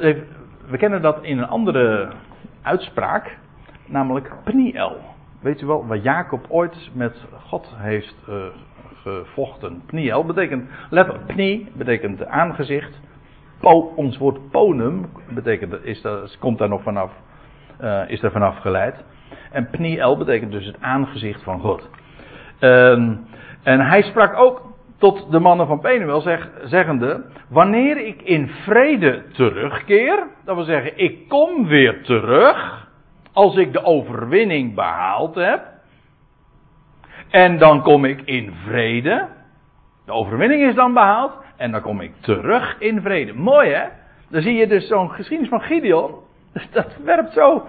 we 0.66 0.76
kennen 0.76 1.02
dat 1.02 1.22
in 1.22 1.38
een 1.38 1.48
andere 1.48 2.10
uitspraak, 2.62 3.38
namelijk 3.86 4.32
Pniel. 4.44 4.96
Weet 5.40 5.60
u 5.60 5.66
wel, 5.66 5.86
waar 5.86 5.98
Jacob 5.98 6.46
ooit 6.48 6.90
met 6.92 7.26
God 7.46 7.74
heeft 7.76 8.14
uh, 8.28 8.44
gevochten. 9.02 9.82
Pniel 9.86 10.24
betekent, 10.24 10.70
let 10.90 11.10
op, 11.10 11.20
pni 11.26 11.68
betekent 11.72 12.26
aangezicht. 12.26 13.00
Ons 13.96 14.18
woord 14.18 14.50
ponum 14.50 15.06
betekent, 15.28 15.84
is 15.84 16.02
dat, 16.02 16.38
komt 16.38 16.58
daar 16.58 16.68
nog 16.68 16.82
vanaf, 16.82 17.12
uh, 17.80 18.02
is 18.06 18.22
er 18.22 18.30
vanaf 18.30 18.58
geleid. 18.58 19.04
En 19.50 19.70
pniel 19.70 20.16
betekent 20.16 20.52
dus 20.52 20.66
het 20.66 20.80
aangezicht 20.80 21.42
van 21.42 21.60
God. 21.60 21.88
Um, 22.60 23.26
en 23.62 23.80
hij 23.80 24.02
sprak 24.02 24.36
ook 24.36 24.72
tot 25.04 25.30
de 25.30 25.38
mannen 25.38 25.66
van 25.66 25.80
Penuel 25.80 26.20
zeg, 26.20 26.50
zeggende, 26.62 27.24
wanneer 27.48 28.06
ik 28.06 28.22
in 28.22 28.48
vrede 28.48 29.22
terugkeer, 29.32 30.26
dat 30.44 30.54
wil 30.54 30.64
zeggen, 30.64 30.98
ik 30.98 31.28
kom 31.28 31.66
weer 31.66 32.02
terug, 32.02 32.88
als 33.32 33.56
ik 33.56 33.72
de 33.72 33.84
overwinning 33.84 34.74
behaald 34.74 35.34
heb, 35.34 35.62
en 37.30 37.58
dan 37.58 37.82
kom 37.82 38.04
ik 38.04 38.20
in 38.24 38.52
vrede. 38.66 39.28
De 40.06 40.12
overwinning 40.12 40.62
is 40.62 40.74
dan 40.74 40.92
behaald. 40.92 41.32
En 41.56 41.70
dan 41.70 41.80
kom 41.80 42.00
ik 42.00 42.12
terug 42.20 42.76
in 42.78 43.00
vrede. 43.00 43.32
Mooi 43.32 43.70
hè? 43.70 43.84
Dan 44.28 44.42
zie 44.42 44.54
je 44.54 44.66
dus 44.66 44.88
zo'n 44.88 45.10
geschiedenis 45.10 45.50
van 45.50 45.60
Gideon. 45.60 46.14
Dat 46.72 46.96
werpt 47.04 47.32
zo 47.32 47.66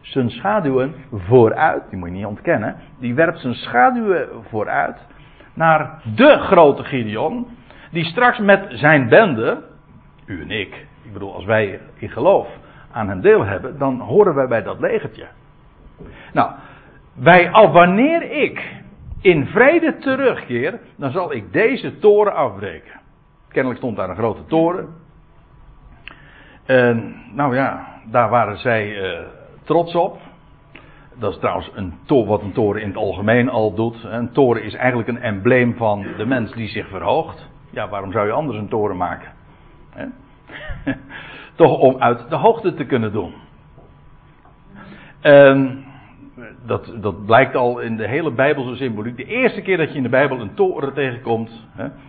zijn 0.00 0.30
schaduwen 0.30 0.94
vooruit. 1.12 1.82
Die 1.90 1.98
moet 1.98 2.08
je 2.08 2.14
niet 2.14 2.24
ontkennen. 2.24 2.76
Die 2.98 3.14
werpt 3.14 3.40
zijn 3.40 3.54
schaduwen 3.54 4.28
vooruit. 4.48 4.96
Naar 5.58 6.00
de 6.14 6.38
grote 6.38 6.84
Gideon. 6.84 7.46
Die 7.90 8.04
straks 8.04 8.38
met 8.38 8.66
zijn 8.68 9.08
bende. 9.08 9.62
U 10.26 10.42
en 10.42 10.50
ik. 10.50 10.86
Ik 11.02 11.12
bedoel, 11.12 11.34
als 11.34 11.44
wij 11.44 11.80
in 11.94 12.08
geloof 12.08 12.48
aan 12.92 13.08
hem 13.08 13.20
deel 13.20 13.44
hebben. 13.44 13.78
Dan 13.78 14.00
horen 14.00 14.34
wij 14.34 14.48
bij 14.48 14.62
dat 14.62 14.80
legertje. 14.80 15.26
Nou. 16.32 16.50
Wij, 17.14 17.50
al 17.50 17.72
wanneer 17.72 18.30
ik 18.30 18.82
in 19.20 19.46
vrede 19.46 19.98
terugkeer, 19.98 20.80
dan 20.96 21.10
zal 21.10 21.32
ik 21.32 21.52
deze 21.52 21.98
toren 21.98 22.34
afbreken. 22.34 23.00
Kennelijk 23.48 23.80
stond 23.80 23.96
daar 23.96 24.08
een 24.08 24.16
grote 24.16 24.44
toren. 24.46 24.88
En 26.64 27.14
nou 27.32 27.54
ja, 27.54 27.86
daar 28.04 28.28
waren 28.28 28.58
zij 28.58 28.88
uh, 28.88 29.20
trots 29.64 29.94
op. 29.94 30.20
Dat 31.18 31.32
is 31.32 31.38
trouwens 31.38 31.70
een 31.74 31.94
wat 32.06 32.42
een 32.42 32.52
toren 32.52 32.82
in 32.82 32.88
het 32.88 32.96
algemeen 32.96 33.48
al 33.48 33.74
doet. 33.74 34.04
Een 34.04 34.32
toren 34.32 34.62
is 34.62 34.74
eigenlijk 34.74 35.08
een 35.08 35.20
embleem 35.20 35.76
van 35.76 36.06
de 36.16 36.26
mens 36.26 36.52
die 36.52 36.68
zich 36.68 36.88
verhoogt. 36.88 37.48
Ja, 37.70 37.88
waarom 37.88 38.12
zou 38.12 38.26
je 38.26 38.32
anders 38.32 38.58
een 38.58 38.68
toren 38.68 38.96
maken? 38.96 39.32
Toch 41.54 41.78
om 41.78 41.96
uit 41.98 42.30
de 42.30 42.36
hoogte 42.36 42.74
te 42.74 42.84
kunnen 42.84 43.12
doen. 43.12 43.34
En 45.20 45.84
dat, 46.66 46.92
dat 47.00 47.26
blijkt 47.26 47.54
al 47.54 47.78
in 47.78 47.96
de 47.96 48.08
hele 48.08 48.30
Bijbelse 48.30 48.76
symboliek. 48.76 49.16
De 49.16 49.24
eerste 49.24 49.62
keer 49.62 49.76
dat 49.76 49.90
je 49.90 49.96
in 49.96 50.02
de 50.02 50.08
Bijbel 50.08 50.40
een 50.40 50.54
toren 50.54 50.94
tegenkomt, 50.94 51.66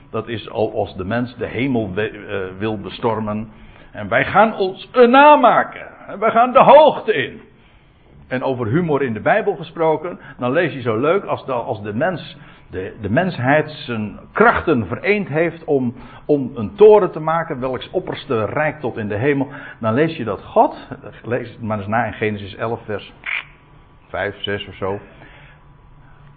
dat 0.10 0.28
is 0.28 0.50
al 0.50 0.74
als 0.74 0.96
de 0.96 1.06
mens 1.06 1.36
de 1.36 1.48
hemel 1.48 1.92
uh, 1.96 2.12
wil 2.58 2.80
bestormen. 2.80 3.50
En 3.92 4.08
wij 4.08 4.26
gaan 4.26 4.58
ons 4.58 4.90
een 4.92 5.10
naam 5.10 5.40
maken. 5.40 5.88
En 6.08 6.20
wij 6.20 6.32
gaan 6.32 6.52
de 6.52 6.64
hoogte 6.64 7.14
in. 7.14 7.42
En 8.30 8.44
over 8.44 8.68
humor 8.68 9.02
in 9.02 9.14
de 9.14 9.20
Bijbel 9.20 9.56
gesproken, 9.56 10.20
dan 10.38 10.52
lees 10.52 10.74
je 10.74 10.82
zo 10.82 10.98
leuk 11.00 11.24
als 11.24 11.46
de, 11.46 11.52
als 11.52 11.82
de 11.82 11.94
mens, 11.94 12.38
de, 12.70 12.96
de 13.02 13.10
mensheid 13.10 13.70
zijn 13.70 14.20
krachten 14.32 14.88
vereend 14.88 15.28
heeft 15.28 15.64
om, 15.64 15.94
om 16.26 16.52
een 16.56 16.76
toren 16.76 17.12
te 17.12 17.20
maken, 17.20 17.60
welks 17.60 17.90
opperste 17.90 18.46
rijk 18.46 18.80
tot 18.80 18.98
in 18.98 19.08
de 19.08 19.16
hemel. 19.16 19.48
Dan 19.80 19.94
lees 19.94 20.18
je 20.18 20.24
dat 20.24 20.44
God, 20.44 20.88
lees 21.24 21.50
het 21.50 21.62
maar 21.62 21.78
eens 21.78 21.88
na 21.88 22.06
in 22.06 22.14
Genesis 22.14 22.56
11 22.56 22.82
vers 22.86 23.14
5, 24.08 24.42
6 24.42 24.68
of 24.68 24.76
zo. 24.76 25.00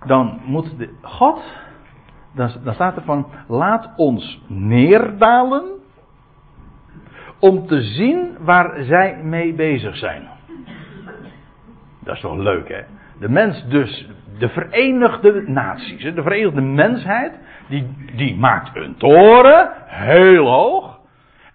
Dan 0.07 0.40
moet 0.45 0.78
de, 0.78 0.88
God, 1.03 1.43
dan, 2.34 2.51
dan 2.64 2.74
staat 2.74 2.97
er 2.97 3.03
van, 3.03 3.26
laat 3.49 3.93
ons 3.97 4.43
neerdalen 4.47 5.64
om 7.38 7.66
te 7.66 7.82
zien 7.82 8.36
waar 8.40 8.82
zij 8.82 9.20
mee 9.22 9.55
bezig 9.55 9.97
zijn. 9.97 10.31
Dat 12.05 12.14
is 12.14 12.20
toch 12.20 12.36
leuk, 12.36 12.68
hè? 12.68 12.80
De 13.18 13.28
mens 13.28 13.64
dus, 13.68 14.09
de 14.38 14.48
verenigde 14.48 15.44
naties, 15.46 16.14
de 16.14 16.22
verenigde 16.22 16.61
mensheid, 16.61 17.32
die, 17.68 17.94
die 18.14 18.36
maakt 18.36 18.76
een 18.76 18.96
toren, 18.96 19.70
heel 19.86 20.46
hoog. 20.46 21.00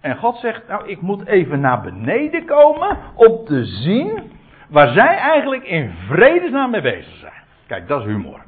En 0.00 0.16
God 0.16 0.36
zegt, 0.36 0.68
nou, 0.68 0.88
ik 0.88 1.00
moet 1.00 1.26
even 1.26 1.60
naar 1.60 1.80
beneden 1.80 2.44
komen 2.44 2.96
om 3.14 3.44
te 3.44 3.64
zien 3.64 4.32
waar 4.68 4.88
zij 4.88 5.16
eigenlijk 5.16 5.64
in 5.64 5.92
vredesnaam 6.06 6.70
mee 6.70 6.82
bezig 6.82 7.16
zijn. 7.16 7.42
Kijk, 7.66 7.88
dat 7.88 8.00
is 8.00 8.06
humor. 8.06 8.46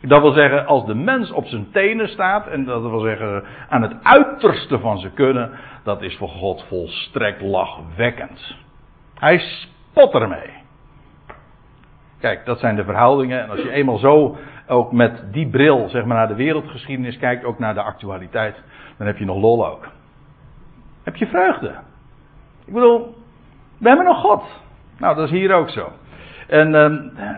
Dat 0.00 0.20
wil 0.20 0.32
zeggen, 0.32 0.66
als 0.66 0.86
de 0.86 0.94
mens 0.94 1.30
op 1.30 1.46
zijn 1.46 1.70
tenen 1.72 2.08
staat, 2.08 2.46
en 2.46 2.64
dat 2.64 2.82
wil 2.82 3.00
zeggen 3.00 3.44
aan 3.68 3.82
het 3.82 3.94
uiterste 4.02 4.78
van 4.78 4.98
zijn 4.98 5.14
kunnen, 5.14 5.50
dat 5.82 6.02
is 6.02 6.16
voor 6.16 6.28
God 6.28 6.64
volstrekt 6.68 7.40
lachwekkend. 7.40 8.56
Hij 9.14 9.38
spot 9.38 10.14
ermee. 10.14 10.55
Kijk, 12.20 12.44
dat 12.44 12.58
zijn 12.58 12.76
de 12.76 12.84
verhoudingen. 12.84 13.42
En 13.42 13.50
als 13.50 13.60
je 13.60 13.70
eenmaal 13.70 13.98
zo 13.98 14.36
ook 14.66 14.92
met 14.92 15.24
die 15.32 15.48
bril 15.48 15.88
zeg 15.88 16.04
maar, 16.04 16.16
naar 16.16 16.28
de 16.28 16.34
wereldgeschiedenis 16.34 17.18
kijkt, 17.18 17.44
ook 17.44 17.58
naar 17.58 17.74
de 17.74 17.82
actualiteit, 17.82 18.62
dan 18.96 19.06
heb 19.06 19.18
je 19.18 19.24
nog 19.24 19.40
lol 19.40 19.66
ook. 19.66 19.88
Heb 21.02 21.16
je 21.16 21.26
vreugde. 21.26 21.74
Ik 22.66 22.72
bedoel, 22.72 23.14
we 23.78 23.88
hebben 23.88 24.06
nog 24.06 24.20
God. 24.20 24.44
Nou, 24.98 25.14
dat 25.14 25.24
is 25.24 25.30
hier 25.30 25.54
ook 25.54 25.70
zo. 25.70 25.92
En 26.46 26.74
uh, 26.74 27.30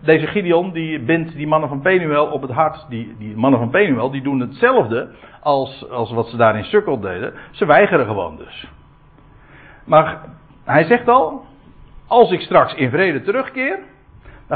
deze 0.00 0.26
Gideon, 0.26 0.72
die 0.72 1.00
bindt 1.00 1.36
die 1.36 1.46
mannen 1.46 1.68
van 1.68 1.80
Penuel 1.80 2.26
op 2.26 2.42
het 2.42 2.50
hart. 2.50 2.86
Die, 2.88 3.16
die 3.18 3.36
mannen 3.36 3.60
van 3.60 3.70
Penuel, 3.70 4.10
die 4.10 4.22
doen 4.22 4.40
hetzelfde 4.40 5.08
als, 5.40 5.90
als 5.90 6.12
wat 6.12 6.28
ze 6.28 6.36
daar 6.36 6.56
in 6.56 6.64
Sukkel 6.64 7.00
deden. 7.00 7.32
Ze 7.50 7.66
weigeren 7.66 8.06
gewoon 8.06 8.36
dus. 8.36 8.68
Maar 9.84 10.20
hij 10.64 10.84
zegt 10.84 11.08
al, 11.08 11.44
als 12.06 12.30
ik 12.30 12.40
straks 12.40 12.74
in 12.74 12.90
vrede 12.90 13.22
terugkeer, 13.22 13.78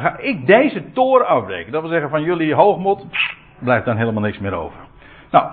ga 0.00 0.18
ik 0.18 0.46
deze 0.46 0.92
toren 0.92 1.26
afbreken. 1.26 1.72
Dat 1.72 1.82
wil 1.82 1.90
zeggen 1.90 2.10
van 2.10 2.22
jullie 2.22 2.54
hoogmot, 2.54 3.06
blijft 3.58 3.84
dan 3.84 3.96
helemaal 3.96 4.22
niks 4.22 4.38
meer 4.38 4.54
over. 4.54 4.78
Nou, 5.30 5.50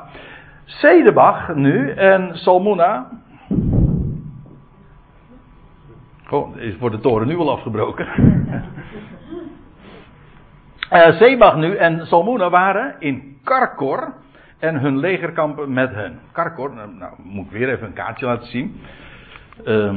Sedebach 0.65 1.55
nu 1.55 1.91
en 1.91 2.37
Salmona. 2.37 3.09
Goh, 6.25 6.57
is 6.57 6.75
voor 6.79 6.91
de 6.91 6.99
toren 6.99 7.27
nu 7.27 7.37
al 7.37 7.51
afgebroken. 7.51 8.07
uh, 10.91 11.55
nu 11.55 11.75
en 11.75 12.05
Salmona 12.05 12.49
waren 12.49 12.95
in 12.99 13.37
Karkor 13.43 14.13
en 14.59 14.79
hun 14.79 14.97
legerkampen 14.97 15.73
met 15.73 15.93
hen. 15.93 16.19
Karkor, 16.31 16.73
nou, 16.73 16.93
nou 16.93 17.13
moet 17.23 17.45
ik 17.45 17.51
weer 17.51 17.69
even 17.69 17.87
een 17.87 17.93
kaartje 17.93 18.25
laten 18.25 18.47
zien. 18.47 18.81
Uh, 19.65 19.95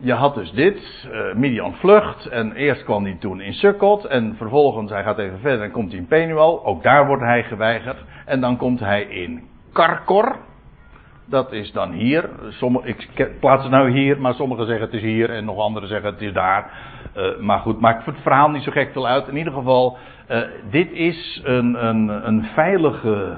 je 0.00 0.12
had 0.12 0.34
dus 0.34 0.50
dit, 0.50 1.08
uh, 1.12 1.34
Midian 1.34 1.74
vlucht 1.74 2.26
en 2.26 2.52
eerst 2.52 2.84
kwam 2.84 3.04
hij 3.04 3.16
toen 3.20 3.40
in 3.40 3.52
Sukkot 3.52 4.04
en 4.04 4.34
vervolgens 4.36 4.90
hij 4.90 5.02
gaat 5.02 5.18
even 5.18 5.38
verder 5.38 5.62
en 5.62 5.70
komt 5.70 5.90
hij 5.90 6.00
in 6.00 6.06
Penuel. 6.06 6.64
Ook 6.64 6.82
daar 6.82 7.06
wordt 7.06 7.22
hij 7.22 7.42
geweigerd 7.42 8.04
en 8.26 8.40
dan 8.40 8.56
komt 8.56 8.80
hij 8.80 9.02
in 9.02 9.42
Karkor. 9.72 10.36
Dat 11.24 11.52
is 11.52 11.72
dan 11.72 11.92
hier. 11.92 12.28
Sommige, 12.48 12.88
ik 12.88 13.30
plaats 13.40 13.62
het 13.62 13.72
nou 13.72 13.90
hier, 13.90 14.20
maar 14.20 14.34
sommigen 14.34 14.66
zeggen 14.66 14.84
het 14.84 14.94
is 14.94 15.02
hier 15.02 15.30
en 15.30 15.44
nog 15.44 15.58
anderen 15.58 15.88
zeggen 15.88 16.10
het 16.10 16.20
is 16.20 16.32
daar. 16.32 16.70
Uh, 17.16 17.38
maar 17.38 17.58
goed, 17.58 17.80
maakt 17.80 18.06
het 18.06 18.22
verhaal 18.22 18.50
niet 18.50 18.62
zo 18.62 18.70
gek 18.70 18.92
veel 18.92 19.06
uit. 19.06 19.28
In 19.28 19.36
ieder 19.36 19.52
geval, 19.52 19.96
uh, 20.30 20.42
dit 20.70 20.92
is 20.92 21.40
een, 21.44 21.86
een, 21.86 22.26
een 22.26 22.44
veilige 22.44 23.36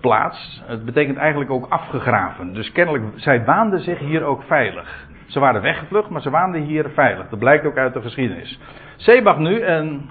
plaats. 0.00 0.62
Het 0.64 0.84
betekent 0.84 1.16
eigenlijk 1.16 1.50
ook 1.50 1.66
afgegraven. 1.68 2.52
Dus 2.52 2.72
kennelijk, 2.72 3.04
zij 3.16 3.44
waanden 3.44 3.80
zich 3.80 3.98
hier 3.98 4.22
ook 4.22 4.42
veilig. 4.42 5.05
Ze 5.26 5.40
waren 5.40 5.62
weggevlucht, 5.62 6.08
maar 6.08 6.22
ze 6.22 6.30
waanden 6.30 6.62
hier 6.62 6.90
veilig. 6.94 7.28
Dat 7.28 7.38
blijkt 7.38 7.66
ook 7.66 7.76
uit 7.76 7.94
de 7.94 8.00
geschiedenis. 8.00 8.60
Sebach 8.96 9.38
nu 9.38 9.60
en 9.60 10.08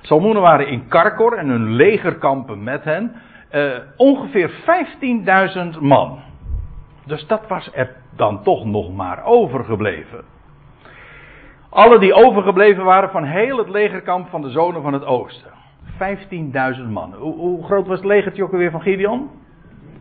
Salmoenen 0.00 0.42
waren 0.42 0.68
in 0.68 0.88
Karkor 0.88 1.32
en 1.32 1.48
hun 1.48 1.72
legerkampen 1.72 2.62
met 2.62 2.84
hen. 2.84 3.14
Uh, 3.52 3.72
ongeveer 3.96 4.50
15.000 5.74 5.80
man. 5.80 6.18
Dus 7.04 7.26
dat 7.26 7.48
was 7.48 7.70
er 7.74 7.96
dan 8.16 8.42
toch 8.42 8.64
nog 8.64 8.94
maar 8.94 9.24
overgebleven. 9.24 10.24
Alle 11.70 11.98
die 11.98 12.14
overgebleven 12.14 12.84
waren 12.84 13.10
van 13.10 13.24
heel 13.24 13.58
het 13.58 13.68
legerkamp 13.68 14.28
van 14.28 14.40
de 14.40 14.50
zonen 14.50 14.82
van 14.82 14.92
het 14.92 15.04
oosten. 15.04 15.50
15.000 16.78 16.88
man. 16.88 17.14
Hoe, 17.14 17.64
groot 17.64 17.86
was 17.86 17.96
het 17.96 18.06
legertje 18.06 18.42
alweer 18.42 18.70
van 18.70 18.80
Gideon? 18.80 19.30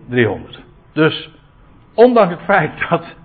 300. 0.09 0.63
Dus, 0.93 1.31
ondanks 1.93 2.33
het 2.33 2.43
feit 2.43 2.71
dat 2.89 3.15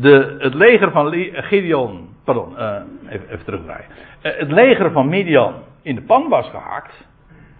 de, 0.00 0.36
het 0.38 0.54
leger 0.54 0.90
van 0.90 1.12
Gideon, 1.32 2.08
pardon, 2.24 2.52
uh, 2.58 2.76
even, 3.08 3.28
even 3.28 3.44
terugdraaien. 3.44 3.86
Uh, 4.22 4.32
het 4.38 4.50
leger 4.50 4.90
van 4.90 5.08
Midian 5.08 5.54
in 5.82 5.94
de 5.94 6.02
pan 6.02 6.28
was 6.28 6.48
gehakt. 6.50 7.06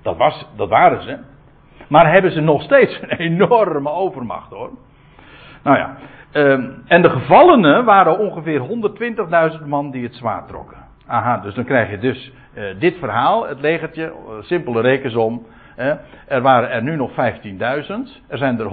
Dat, 0.03 0.17
was, 0.17 0.47
dat 0.57 0.69
waren 0.69 1.03
ze. 1.03 1.19
Maar 1.89 2.13
hebben 2.13 2.31
ze 2.31 2.41
nog 2.41 2.63
steeds 2.63 3.01
een 3.03 3.19
enorme 3.19 3.91
overmacht 3.91 4.51
hoor. 4.51 4.71
Nou 5.63 5.77
ja. 5.77 5.97
Um, 6.33 6.83
en 6.87 7.03
de 7.03 7.11
gevallenen 7.11 7.85
waren 7.85 8.19
ongeveer 8.19 8.61
120.000 9.61 9.67
man 9.67 9.91
die 9.91 10.03
het 10.03 10.15
zwaard 10.15 10.49
trokken. 10.49 10.77
Aha, 11.07 11.39
dus 11.39 11.55
dan 11.55 11.65
krijg 11.65 11.91
je 11.91 11.99
dus 11.99 12.33
dit 12.79 12.97
verhaal, 12.99 13.47
het 13.47 13.61
legertje, 13.61 14.13
simpele 14.41 14.81
rekensom. 14.81 15.47
Er 16.27 16.41
waren 16.41 16.71
er 16.71 16.83
nu 16.83 16.97
nog 16.97 17.11
15.000. 17.11 17.17
Er 18.29 18.39
zijn 18.39 18.61
er 18.61 18.71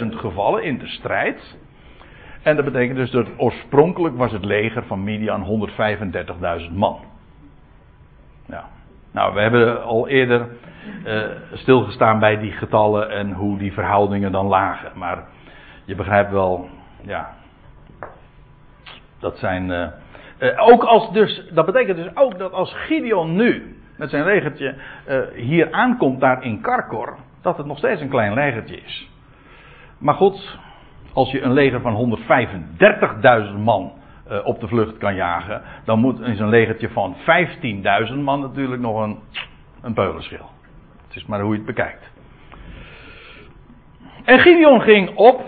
120.000 0.00 0.06
gevallen 0.08 0.62
in 0.62 0.78
de 0.78 0.86
strijd. 0.86 1.56
En 2.42 2.56
dat 2.56 2.64
betekent 2.64 2.96
dus 2.96 3.10
dat 3.10 3.28
oorspronkelijk 3.36 4.16
was 4.16 4.32
het 4.32 4.44
leger 4.44 4.84
van 4.84 5.04
Midian 5.04 5.70
135.000 6.68 6.72
man. 6.72 7.00
Ja. 8.46 8.64
Nou, 9.12 9.34
we 9.34 9.40
hebben 9.40 9.82
al 9.82 10.08
eerder 10.08 10.48
uh, 11.04 11.22
stilgestaan 11.52 12.18
bij 12.18 12.38
die 12.38 12.52
getallen 12.52 13.10
en 13.10 13.32
hoe 13.32 13.58
die 13.58 13.72
verhoudingen 13.72 14.32
dan 14.32 14.46
lagen. 14.46 14.90
Maar 14.94 15.24
je 15.84 15.94
begrijpt 15.94 16.30
wel, 16.30 16.68
ja. 17.00 17.34
Dat 19.18 19.38
zijn. 19.38 19.70
Uh, 19.70 19.86
uh, 20.38 20.68
ook 20.68 20.84
als 20.84 21.12
dus, 21.12 21.50
dat 21.52 21.66
betekent 21.66 21.96
dus 21.96 22.16
ook 22.16 22.38
dat 22.38 22.52
als 22.52 22.74
Gideon 22.74 23.36
nu 23.36 23.75
met 23.96 24.10
zijn 24.10 24.24
legertje 24.24 24.74
hier 25.34 25.72
aankomt 25.72 26.20
daar 26.20 26.44
in 26.44 26.60
Karkor, 26.60 27.16
dat 27.42 27.56
het 27.56 27.66
nog 27.66 27.78
steeds 27.78 28.00
een 28.00 28.08
klein 28.08 28.34
legertje 28.34 28.76
is. 28.76 29.10
Maar 29.98 30.14
goed, 30.14 30.58
als 31.12 31.30
je 31.30 31.40
een 31.40 31.52
leger 31.52 31.80
van 31.80 32.18
135.000 33.52 33.58
man 33.58 33.92
uh, 34.30 34.46
op 34.46 34.60
de 34.60 34.68
vlucht 34.68 34.98
kan 34.98 35.14
jagen, 35.14 35.62
dan 35.84 35.98
moet 35.98 36.20
in 36.20 36.36
zo'n 36.36 36.48
legertje 36.48 36.88
van 36.88 37.16
15.000 38.08 38.14
man 38.14 38.40
natuurlijk 38.40 38.82
nog 38.82 39.02
een, 39.02 39.18
een 39.82 39.94
peulenschil. 39.94 40.50
Het 41.06 41.16
is 41.16 41.26
maar 41.26 41.40
hoe 41.40 41.50
je 41.50 41.56
het 41.56 41.66
bekijkt. 41.66 42.10
En 44.24 44.38
Gideon 44.38 44.80
ging 44.80 45.16
op 45.16 45.42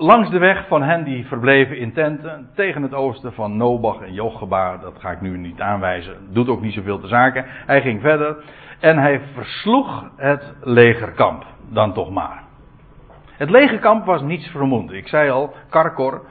langs 0.00 0.30
de 0.30 0.38
weg 0.38 0.66
van 0.66 0.82
hen 0.82 1.04
die 1.04 1.26
verbleven 1.26 1.78
in 1.78 1.92
tenten 1.92 2.48
tegen 2.54 2.82
het 2.82 2.94
oosten 2.94 3.32
van 3.32 3.56
Nobach 3.56 4.00
en 4.00 4.12
Jocheba. 4.12 4.76
Dat 4.76 4.94
ga 4.98 5.10
ik 5.10 5.20
nu 5.20 5.38
niet 5.38 5.60
aanwijzen, 5.60 6.14
doet 6.30 6.48
ook 6.48 6.60
niet 6.60 6.74
zoveel 6.74 7.00
te 7.00 7.06
zaken. 7.06 7.44
Hij 7.46 7.80
ging 7.80 8.00
verder 8.00 8.36
en 8.80 8.98
hij 8.98 9.20
versloeg 9.34 10.10
het 10.16 10.54
legerkamp 10.62 11.44
dan 11.68 11.92
toch 11.92 12.10
maar. 12.10 12.42
Het 13.36 13.50
legerkamp 13.50 14.04
was 14.04 14.22
niets 14.22 14.48
vermoedend. 14.48 14.92
Ik 14.92 15.08
zei 15.08 15.30
al, 15.30 15.54
Karkor 15.68 16.22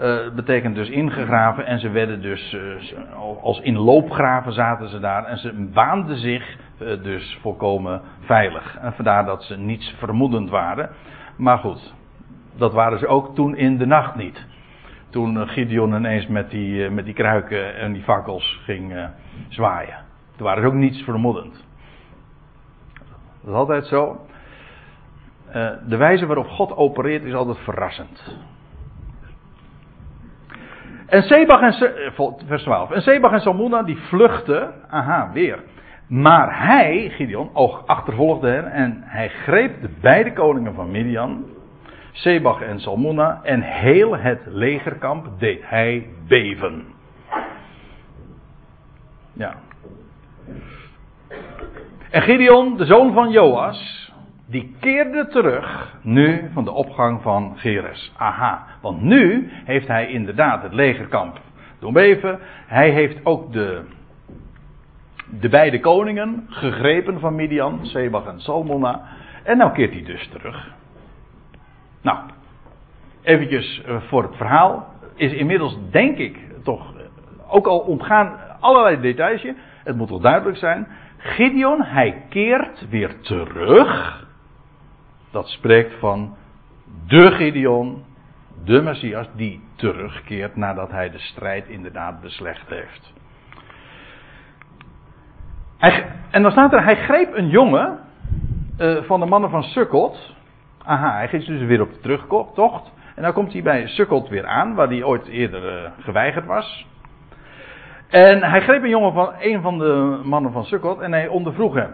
uh, 0.00 0.16
betekent 0.34 0.74
dus 0.74 0.88
ingegraven 0.88 1.66
en 1.66 1.78
ze 1.78 1.90
werden 1.90 2.22
dus 2.22 2.52
uh, 2.52 3.42
als 3.42 3.60
in 3.60 3.78
loopgraven 3.78 4.52
zaten 4.52 4.88
ze 4.88 5.00
daar 5.00 5.24
en 5.24 5.38
ze 5.38 5.68
waanden 5.72 6.16
zich 6.16 6.56
uh, 6.78 7.02
dus 7.02 7.38
volkomen 7.40 8.00
veilig. 8.20 8.78
En 8.80 8.92
vandaar 8.92 9.24
dat 9.24 9.42
ze 9.42 9.56
niets 9.56 9.94
vermoedend 9.98 10.50
waren. 10.50 10.90
Maar 11.36 11.58
goed, 11.58 11.94
dat 12.58 12.72
waren 12.72 12.98
ze 12.98 13.06
ook 13.06 13.34
toen 13.34 13.56
in 13.56 13.78
de 13.78 13.86
nacht 13.86 14.14
niet. 14.14 14.46
toen 15.10 15.48
Gideon 15.48 15.94
ineens 15.94 16.26
met 16.26 16.50
die, 16.50 16.90
met 16.90 17.04
die 17.04 17.14
kruiken 17.14 17.76
en 17.76 17.92
die 17.92 18.02
fakkels 18.02 18.60
ging 18.64 19.08
zwaaien. 19.48 19.96
Toen 20.36 20.46
waren 20.46 20.62
ze 20.62 20.68
ook 20.68 20.74
niets 20.74 21.02
vermoedend. 21.02 21.66
Dat 23.40 23.50
is 23.50 23.54
altijd 23.54 23.86
zo. 23.86 24.26
de 25.86 25.96
wijze 25.96 26.26
waarop 26.26 26.46
God 26.46 26.76
opereert 26.76 27.24
is 27.24 27.34
altijd 27.34 27.58
verrassend. 27.58 28.36
En 31.08 31.22
Sebach 31.22 31.60
en, 31.60 31.72
vers 32.46 32.62
12. 32.62 32.90
En 32.90 33.02
Sebach 33.02 33.32
en 33.32 33.40
Salmona 33.40 33.82
die 33.82 33.96
vluchten, 33.96 34.72
aha, 34.88 35.30
weer. 35.32 35.62
Maar 36.08 36.66
hij, 36.66 37.10
Gideon, 37.10 37.50
achtervolgde 37.86 38.48
hen 38.48 38.72
en 38.72 39.02
hij 39.04 39.28
greep 39.28 39.80
de 39.82 39.88
beide 40.00 40.32
koningen 40.32 40.74
van 40.74 40.90
Midian, 40.90 41.44
Sebach 42.18 42.60
en 42.60 42.80
Salmona, 42.80 43.40
en 43.42 43.62
heel 43.62 44.16
het 44.16 44.40
legerkamp 44.46 45.26
deed 45.38 45.60
hij 45.64 46.06
beven. 46.28 46.84
Ja. 49.32 49.54
En 52.10 52.22
Gideon, 52.22 52.76
de 52.76 52.84
zoon 52.84 53.12
van 53.12 53.30
Joas, 53.30 54.12
die 54.46 54.76
keerde 54.80 55.26
terug 55.28 55.96
nu 56.02 56.50
van 56.52 56.64
de 56.64 56.70
opgang 56.70 57.22
van 57.22 57.52
Geres. 57.56 58.12
Aha, 58.16 58.66
want 58.80 59.02
nu 59.02 59.48
heeft 59.64 59.88
hij 59.88 60.08
inderdaad 60.08 60.62
het 60.62 60.72
legerkamp 60.72 61.40
doen 61.78 61.92
beven. 61.92 62.38
Hij 62.66 62.90
heeft 62.90 63.24
ook 63.24 63.52
de 63.52 63.82
de 65.30 65.48
beide 65.48 65.80
koningen 65.80 66.46
gegrepen 66.48 67.20
van 67.20 67.34
Midian, 67.34 67.86
Sebach 67.86 68.26
en 68.26 68.40
Salmona. 68.40 69.02
En 69.42 69.56
nou 69.56 69.72
keert 69.72 69.92
hij 69.92 70.02
dus 70.02 70.28
terug. 70.28 70.76
Nou, 72.02 72.18
eventjes 73.22 73.82
eh, 73.82 73.96
voor 74.00 74.22
het 74.22 74.36
verhaal. 74.36 74.94
Is 75.14 75.32
inmiddels 75.32 75.78
denk 75.90 76.18
ik 76.18 76.38
toch, 76.62 76.96
eh, 76.96 77.04
ook 77.48 77.66
al 77.66 77.78
ontgaan 77.78 78.38
allerlei 78.60 79.00
details, 79.00 79.46
het 79.84 79.96
moet 79.96 80.08
toch 80.08 80.22
duidelijk 80.22 80.58
zijn. 80.58 80.88
Gideon, 81.16 81.82
hij 81.82 82.22
keert 82.28 82.88
weer 82.88 83.20
terug. 83.20 84.26
Dat 85.30 85.48
spreekt 85.48 85.94
van 85.98 86.36
de 87.06 87.30
Gideon, 87.30 88.04
de 88.64 88.82
Messias, 88.82 89.26
die 89.34 89.60
terugkeert 89.76 90.56
nadat 90.56 90.90
hij 90.90 91.10
de 91.10 91.18
strijd 91.18 91.68
inderdaad 91.68 92.20
beslecht 92.20 92.68
heeft 92.68 93.12
en 96.30 96.42
dan 96.42 96.50
staat 96.50 96.72
er, 96.72 96.84
hij 96.84 96.96
greep 96.96 97.36
een 97.36 97.48
jongen 97.48 97.98
uh, 98.78 99.02
van 99.02 99.20
de 99.20 99.26
mannen 99.26 99.50
van 99.50 99.62
Sukkot. 99.62 100.36
Aha, 100.88 101.16
hij 101.16 101.28
ging 101.28 101.44
dus 101.44 101.62
weer 101.62 101.80
op 101.80 101.92
de 101.92 102.00
terugtocht. 102.00 102.92
En 103.14 103.22
dan 103.22 103.32
komt 103.32 103.52
hij 103.52 103.62
bij 103.62 103.86
Sukkot 103.86 104.28
weer 104.28 104.46
aan, 104.46 104.74
waar 104.74 104.88
hij 104.88 105.02
ooit 105.02 105.26
eerder 105.26 105.82
uh, 105.82 105.90
geweigerd 105.98 106.46
was. 106.46 106.86
En 108.08 108.42
hij 108.42 108.60
greep 108.60 108.82
een 108.82 108.88
jongen 108.88 109.12
van 109.12 109.32
een 109.38 109.62
van 109.62 109.78
de 109.78 110.20
mannen 110.24 110.52
van 110.52 110.64
Sukkot 110.64 111.00
en 111.00 111.12
hij 111.12 111.28
ondervroeg 111.28 111.74
hem. 111.74 111.92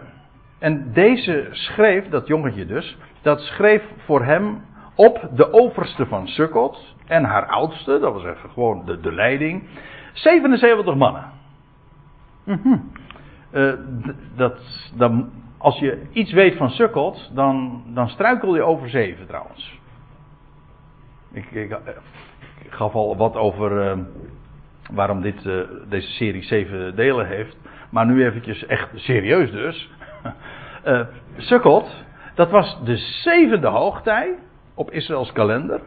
En 0.59 0.93
deze 0.93 1.47
schreef, 1.51 2.09
dat 2.09 2.27
jongetje 2.27 2.65
dus, 2.65 2.97
dat 3.21 3.39
schreef 3.39 3.83
voor 4.05 4.23
hem 4.23 4.61
op 4.95 5.29
de 5.31 5.53
overste 5.53 6.05
van 6.05 6.27
Sukkot 6.27 6.95
en 7.05 7.23
haar 7.23 7.45
oudste, 7.45 7.99
dat 7.99 8.13
was 8.13 8.23
even 8.23 8.49
gewoon 8.49 8.85
de, 8.85 8.99
de 8.99 9.11
leiding, 9.11 9.63
77 10.13 10.95
mannen. 10.95 11.31
Mm 12.43 12.91
uh, 13.55 13.73
dat, 14.35 14.59
als 15.65 15.79
je 15.79 16.01
iets 16.11 16.31
weet 16.31 16.55
van 16.55 16.69
Sukkot, 16.69 17.31
dan, 17.33 17.83
dan 17.87 18.09
struikel 18.09 18.55
je 18.55 18.61
over 18.61 18.89
zeven 18.89 19.27
trouwens. 19.27 19.79
Ik, 21.31 21.51
ik, 21.51 21.77
ik 22.63 22.71
gaf 22.71 22.93
al 22.93 23.17
wat 23.17 23.35
over 23.35 23.97
uh, 23.97 24.03
waarom 24.91 25.21
dit, 25.21 25.45
uh, 25.45 25.61
deze 25.89 26.11
serie 26.11 26.43
zeven 26.43 26.95
delen 26.95 27.27
heeft. 27.27 27.57
Maar 27.89 28.05
nu 28.05 28.25
eventjes 28.25 28.65
echt 28.65 28.89
serieus 28.95 29.51
dus. 29.51 29.89
Sukkot, 31.37 32.05
dat 32.35 32.51
was 32.51 32.79
de 32.83 32.97
zevende 32.97 33.67
hoogtij 33.67 34.35
op 34.75 34.91
Israëls 34.91 35.31
kalender. 35.31 35.81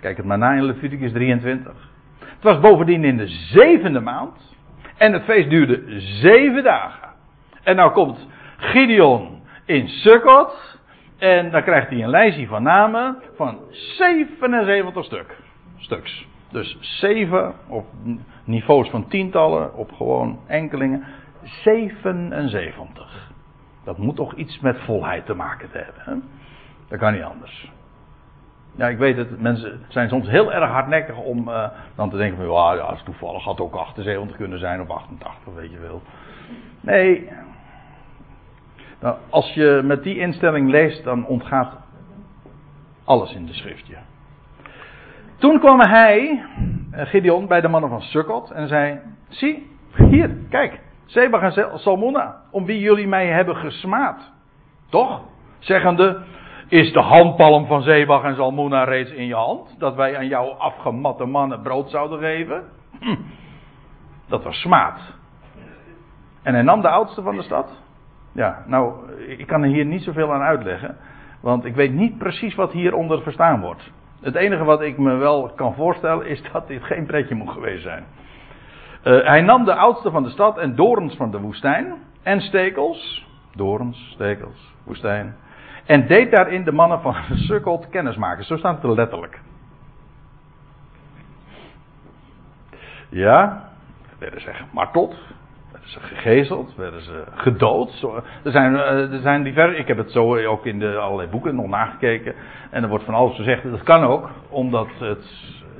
Kijk 0.00 0.16
het 0.16 0.26
maar 0.26 0.38
na 0.38 0.52
in 0.52 0.64
Leviticus 0.64 1.12
23. 1.12 1.72
Het 2.18 2.42
was 2.42 2.60
bovendien 2.60 3.04
in 3.04 3.16
de 3.16 3.28
zevende 3.28 4.00
maand. 4.00 4.56
En 4.96 5.12
het 5.12 5.24
feest 5.24 5.50
duurde 5.50 6.00
zeven 6.00 6.62
dagen. 6.62 7.08
En 7.62 7.76
nou 7.76 7.92
komt 7.92 8.30
Gideon 8.62 9.40
in 9.64 9.88
Sukkot. 9.88 10.78
En 11.18 11.50
dan 11.50 11.62
krijgt 11.62 11.88
hij 11.88 12.02
een 12.02 12.10
lijstje 12.10 12.46
van 12.46 12.62
namen 12.62 13.16
van 13.36 13.58
77 13.70 15.04
stuk, 15.04 15.36
stuks. 15.76 16.26
Dus 16.50 16.76
7 16.80 17.54
op 17.68 17.86
niveaus 18.44 18.90
van 18.90 19.08
tientallen, 19.08 19.74
op 19.74 19.92
gewoon 19.92 20.38
enkelingen. 20.46 21.04
77. 21.42 23.30
Dat 23.84 23.98
moet 23.98 24.16
toch 24.16 24.34
iets 24.34 24.60
met 24.60 24.80
volheid 24.80 25.26
te 25.26 25.34
maken 25.34 25.68
hebben. 25.72 26.02
Hè? 26.04 26.14
Dat 26.88 26.98
kan 26.98 27.12
niet 27.12 27.22
anders. 27.22 27.70
Ja, 28.76 28.88
ik 28.88 28.98
weet 28.98 29.16
het, 29.16 29.40
mensen 29.40 29.80
zijn 29.88 30.08
soms 30.08 30.28
heel 30.28 30.52
erg 30.52 30.70
hardnekkig 30.70 31.16
om 31.16 31.48
uh, 31.48 31.68
dan 31.94 32.10
te 32.10 32.16
denken 32.16 32.36
van 32.36 32.76
ja, 32.76 32.92
is 32.92 33.02
toevallig 33.02 33.44
had 33.44 33.60
ook 33.60 33.74
78 33.74 34.36
kunnen 34.36 34.58
zijn 34.58 34.80
of 34.80 34.90
88, 34.90 35.54
weet 35.54 35.70
je 35.70 35.78
wel. 35.78 36.02
Nee, 36.80 37.28
nou, 39.02 39.16
als 39.30 39.54
je 39.54 39.80
met 39.84 40.02
die 40.02 40.18
instelling 40.18 40.70
leest, 40.70 41.04
dan 41.04 41.26
ontgaat 41.26 41.76
alles 43.04 43.34
in 43.34 43.46
de 43.46 43.52
schriftje. 43.52 43.96
Toen 45.38 45.58
kwam 45.58 45.80
hij, 45.80 46.44
eh, 46.90 47.06
Gideon, 47.06 47.46
bij 47.46 47.60
de 47.60 47.68
mannen 47.68 47.90
van 47.90 48.02
Sukkot 48.02 48.50
en 48.50 48.68
zei: 48.68 49.00
Zie, 49.28 49.70
hier, 49.96 50.36
kijk, 50.48 50.80
Sebach 51.06 51.56
en 51.56 51.78
Salmona, 51.78 52.36
om 52.50 52.64
wie 52.64 52.80
jullie 52.80 53.06
mij 53.06 53.26
hebben 53.26 53.56
gesmaad. 53.56 54.32
Toch? 54.90 55.20
Zeggende: 55.58 56.22
Is 56.68 56.92
de 56.92 57.00
handpalm 57.00 57.66
van 57.66 57.82
Zebach 57.82 58.22
en 58.22 58.34
Salmona 58.34 58.84
reeds 58.84 59.10
in 59.10 59.26
je 59.26 59.34
hand? 59.34 59.74
Dat 59.78 59.94
wij 59.94 60.16
aan 60.16 60.26
jouw 60.26 60.50
afgematte 60.50 61.24
mannen 61.24 61.62
brood 61.62 61.90
zouden 61.90 62.18
geven? 62.18 62.64
Hm. 63.00 63.16
Dat 64.28 64.42
was 64.42 64.60
smaad. 64.60 65.00
En 66.42 66.54
hij 66.54 66.62
nam 66.62 66.80
de 66.80 66.88
oudste 66.88 67.22
van 67.22 67.36
de 67.36 67.42
stad. 67.42 67.81
Ja, 68.32 68.62
nou, 68.66 69.12
ik 69.18 69.46
kan 69.46 69.62
er 69.62 69.68
hier 69.68 69.84
niet 69.84 70.02
zoveel 70.02 70.32
aan 70.32 70.40
uitleggen. 70.40 70.96
Want 71.40 71.64
ik 71.64 71.74
weet 71.74 71.92
niet 71.92 72.18
precies 72.18 72.54
wat 72.54 72.72
hieronder 72.72 73.22
verstaan 73.22 73.60
wordt. 73.60 73.90
Het 74.20 74.34
enige 74.34 74.64
wat 74.64 74.80
ik 74.80 74.98
me 74.98 75.14
wel 75.14 75.52
kan 75.56 75.74
voorstellen 75.74 76.26
is 76.26 76.42
dat 76.52 76.68
dit 76.68 76.82
geen 76.82 77.06
pretje 77.06 77.34
moet 77.34 77.50
geweest 77.50 77.82
zijn. 77.82 78.04
Uh, 79.04 79.24
hij 79.24 79.40
nam 79.40 79.64
de 79.64 79.74
oudste 79.74 80.10
van 80.10 80.22
de 80.22 80.30
stad 80.30 80.58
en 80.58 80.74
dorens 80.74 81.16
van 81.16 81.30
de 81.30 81.40
woestijn. 81.40 81.94
En 82.22 82.40
stekels. 82.40 83.26
Dorens, 83.54 84.10
stekels, 84.10 84.74
woestijn. 84.84 85.34
En 85.86 86.06
deed 86.06 86.30
daarin 86.30 86.64
de 86.64 86.72
mannen 86.72 87.00
van 87.00 87.14
Sukkot 87.48 87.88
kennismaken. 87.88 88.44
Zo 88.44 88.56
staat 88.56 88.74
het 88.74 88.84
er 88.84 88.94
letterlijk. 88.94 89.40
Ja, 93.08 93.68
werden 94.18 94.40
ze 94.40 94.52
gemarteld 95.82 96.10
ze 96.10 96.16
gegezeld, 96.16 96.74
werden 96.76 97.02
ze 97.02 97.24
gedood. 97.34 98.06
Er 98.44 98.50
zijn, 98.50 98.76
eh, 98.76 99.12
er 99.12 99.20
zijn 99.20 99.42
diverse, 99.42 99.78
ik 99.78 99.86
heb 99.86 99.96
het 99.96 100.12
zo 100.12 100.36
ook 100.46 100.66
in 100.66 100.78
de 100.78 100.96
allerlei 100.96 101.28
boeken 101.28 101.54
nog 101.54 101.66
nagekeken. 101.66 102.34
En 102.70 102.82
er 102.82 102.88
wordt 102.88 103.04
van 103.04 103.14
alles 103.14 103.36
gezegd. 103.36 103.62
Dat 103.62 103.82
kan 103.82 104.04
ook, 104.04 104.30
omdat 104.48 104.88
het 104.98 105.24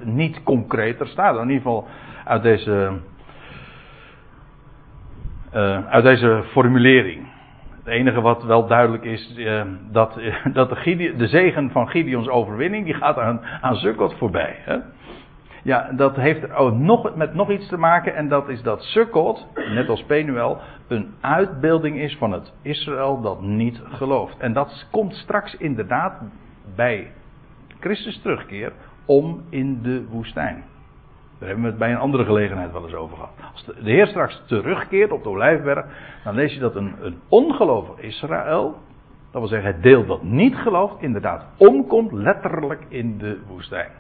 niet 0.05 0.42
concreter 0.42 1.07
staat. 1.07 1.34
In 1.34 1.40
ieder 1.42 1.57
geval 1.57 1.88
uit 2.24 2.42
deze, 2.42 2.92
uh, 5.55 5.86
uit 5.86 6.05
deze 6.05 6.42
formulering. 6.50 7.30
Het 7.84 7.92
enige 7.92 8.20
wat 8.20 8.44
wel 8.44 8.66
duidelijk 8.66 9.05
is, 9.05 9.34
uh, 9.36 9.62
dat, 9.90 10.20
dat 10.53 10.68
de, 11.16 11.26
zegen 11.26 11.70
van 11.70 11.88
Gideons 11.88 12.28
overwinning, 12.28 12.84
die 12.84 12.94
gaat 12.94 13.18
aan, 13.18 13.40
aan 13.61 13.76
voorbij. 14.18 14.57
Hè? 14.59 14.78
Ja, 15.62 15.92
dat 15.92 16.16
heeft 16.16 16.52
ook 16.52 16.74
nog, 16.74 17.14
met 17.14 17.34
nog 17.34 17.50
iets 17.50 17.68
te 17.68 17.76
maken. 17.76 18.14
En 18.14 18.28
dat 18.28 18.48
is 18.48 18.62
dat 18.62 18.82
Sukkot, 18.82 19.46
net 19.54 19.88
als 19.88 20.04
Penuel, 20.04 20.58
een 20.88 21.14
uitbeelding 21.20 21.98
is 21.98 22.16
van 22.16 22.32
het 22.32 22.52
Israël 22.62 23.20
dat 23.20 23.42
niet 23.42 23.80
gelooft. 23.84 24.38
En 24.38 24.52
dat 24.52 24.86
komt 24.90 25.14
straks 25.14 25.56
inderdaad 25.56 26.22
bij 26.74 27.12
Christus 27.80 28.20
terugkeer 28.20 28.72
om 29.04 29.42
in 29.50 29.82
de 29.82 30.04
woestijn. 30.08 30.64
Daar 31.38 31.50
hebben 31.50 31.64
we 31.64 31.70
het 31.70 31.78
bij 31.78 31.90
een 31.90 31.98
andere 31.98 32.24
gelegenheid 32.24 32.72
wel 32.72 32.84
eens 32.84 32.94
over 32.94 33.16
gehad. 33.16 33.32
Als 33.52 33.64
de, 33.64 33.74
Heer 33.90 34.06
straks 34.06 34.42
terugkeert 34.46 35.12
op 35.12 35.22
de 35.22 35.28
Olijfberg, 35.28 35.86
dan 36.24 36.34
lees 36.34 36.54
je 36.54 36.60
dat 36.60 36.76
een, 36.76 36.94
een 37.00 37.18
ongelovig 37.28 37.98
Israël, 37.98 38.78
dat 39.30 39.40
wil 39.40 39.50
zeggen 39.50 39.72
het 39.72 39.82
deel 39.82 40.06
dat 40.06 40.22
niet 40.22 40.56
gelooft, 40.56 41.02
inderdaad 41.02 41.46
omkomt 41.56 42.12
letterlijk 42.12 42.84
in 42.88 43.18
de 43.18 43.38
woestijn. 43.46 43.90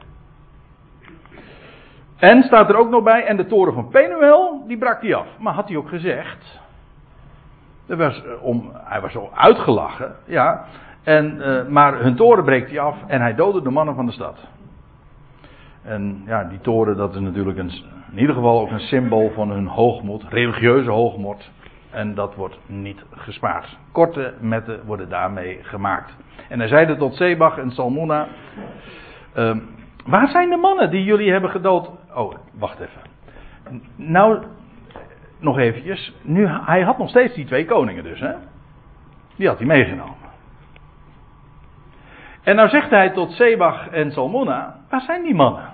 En 2.22 2.42
staat 2.42 2.68
er 2.68 2.76
ook 2.76 2.90
nog 2.90 3.02
bij, 3.02 3.24
en 3.24 3.36
de 3.36 3.46
toren 3.46 3.74
van 3.74 3.88
Penuel, 3.88 4.64
die 4.66 4.78
brak 4.78 5.02
hij 5.02 5.14
af. 5.14 5.26
Maar 5.38 5.54
had 5.54 5.68
hij 5.68 5.76
ook 5.76 5.88
gezegd. 5.88 6.60
Er 7.86 7.96
was, 7.96 8.24
eh, 8.24 8.42
om, 8.42 8.70
hij 8.74 9.00
was 9.00 9.12
zo 9.12 9.30
uitgelachen, 9.34 10.14
ja. 10.26 10.64
En, 11.02 11.36
uh, 11.36 11.66
maar 11.66 11.98
hun 11.98 12.16
toren 12.16 12.44
breekt 12.44 12.70
hij 12.70 12.80
af 12.80 12.96
en 13.06 13.20
hij 13.20 13.34
doodde 13.34 13.62
de 13.62 13.70
mannen 13.70 13.94
van 13.94 14.06
de 14.06 14.12
stad. 14.12 14.38
En 15.82 16.22
ja, 16.26 16.44
die 16.44 16.60
toren, 16.60 16.96
dat 16.96 17.14
is 17.14 17.20
natuurlijk 17.20 17.58
een, 17.58 17.72
in 18.12 18.18
ieder 18.18 18.34
geval 18.34 18.60
ook 18.60 18.70
een 18.70 18.80
symbool 18.80 19.30
van 19.34 19.50
hun 19.50 19.66
hoogmoed, 19.66 20.24
religieuze 20.28 20.90
hoogmoed. 20.90 21.50
En 21.90 22.14
dat 22.14 22.34
wordt 22.34 22.58
niet 22.66 23.04
gespaard. 23.10 23.78
Korte 23.92 24.34
metten 24.40 24.80
worden 24.84 25.08
daarmee 25.08 25.58
gemaakt. 25.62 26.16
En 26.48 26.58
hij 26.58 26.68
zeide 26.68 26.96
tot 26.96 27.14
Zebach 27.14 27.58
en 27.58 27.70
Salmona. 27.70 28.26
Uh, 29.36 29.56
waar 30.04 30.28
zijn 30.28 30.50
de 30.50 30.56
mannen 30.56 30.90
die 30.90 31.04
jullie 31.04 31.30
hebben 31.30 31.50
gedood? 31.50 31.90
Oh, 32.14 32.34
wacht 32.58 32.80
even. 32.80 33.00
Nou, 33.96 34.42
nog 35.38 35.58
eventjes. 35.58 36.14
Nu, 36.22 36.46
hij 36.46 36.82
had 36.82 36.98
nog 36.98 37.08
steeds 37.08 37.34
die 37.34 37.44
twee 37.44 37.64
koningen 37.64 38.04
dus, 38.04 38.20
hè? 38.20 38.32
Die 39.36 39.48
had 39.48 39.58
hij 39.58 39.66
meegenomen. 39.66 40.30
En 42.42 42.56
nou 42.56 42.68
zegt 42.68 42.90
hij 42.90 43.10
tot 43.10 43.32
Zebach 43.32 43.88
en 43.88 44.12
Salmona, 44.12 44.76
waar 44.88 45.00
zijn 45.00 45.22
die 45.22 45.34
mannen? 45.34 45.72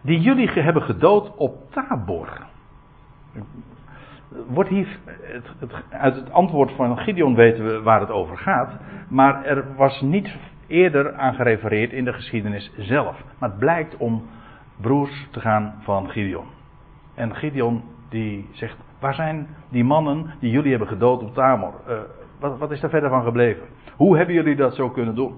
Die 0.00 0.20
jullie 0.20 0.48
hebben 0.50 0.82
gedood 0.82 1.36
op 1.36 1.72
Tabor. 1.72 2.28
Wordt 4.46 4.70
hier, 4.70 4.98
het, 5.04 5.46
het, 5.58 5.72
uit 5.90 6.14
het 6.14 6.32
antwoord 6.32 6.72
van 6.72 6.98
Gideon 6.98 7.34
weten 7.34 7.64
we 7.64 7.82
waar 7.82 8.00
het 8.00 8.10
over 8.10 8.38
gaat. 8.38 8.70
Maar 9.08 9.44
er 9.44 9.74
was 9.76 10.00
niet 10.00 10.36
eerder 10.66 11.14
aan 11.14 11.34
gerefereerd 11.34 11.92
in 11.92 12.04
de 12.04 12.12
geschiedenis 12.12 12.72
zelf. 12.76 13.22
Maar 13.38 13.48
het 13.48 13.58
blijkt 13.58 13.96
om 13.96 14.28
broers 14.80 15.26
te 15.30 15.40
gaan 15.40 15.74
van 15.82 16.10
Gideon. 16.10 16.46
En 17.14 17.36
Gideon 17.36 17.82
die 18.08 18.48
zegt, 18.52 18.76
waar 19.00 19.14
zijn 19.14 19.48
die 19.68 19.84
mannen 19.84 20.34
die 20.40 20.50
jullie 20.50 20.70
hebben 20.70 20.88
gedood 20.88 21.22
op 21.22 21.34
Tabor? 21.34 21.74
Uh, 21.88 21.98
wat, 22.40 22.58
wat 22.58 22.70
is 22.70 22.80
daar 22.80 22.90
verder 22.90 23.10
van 23.10 23.24
gebleven? 23.24 23.62
Hoe 23.96 24.16
hebben 24.16 24.34
jullie 24.34 24.56
dat 24.56 24.74
zo 24.74 24.90
kunnen 24.90 25.14
doen? 25.14 25.34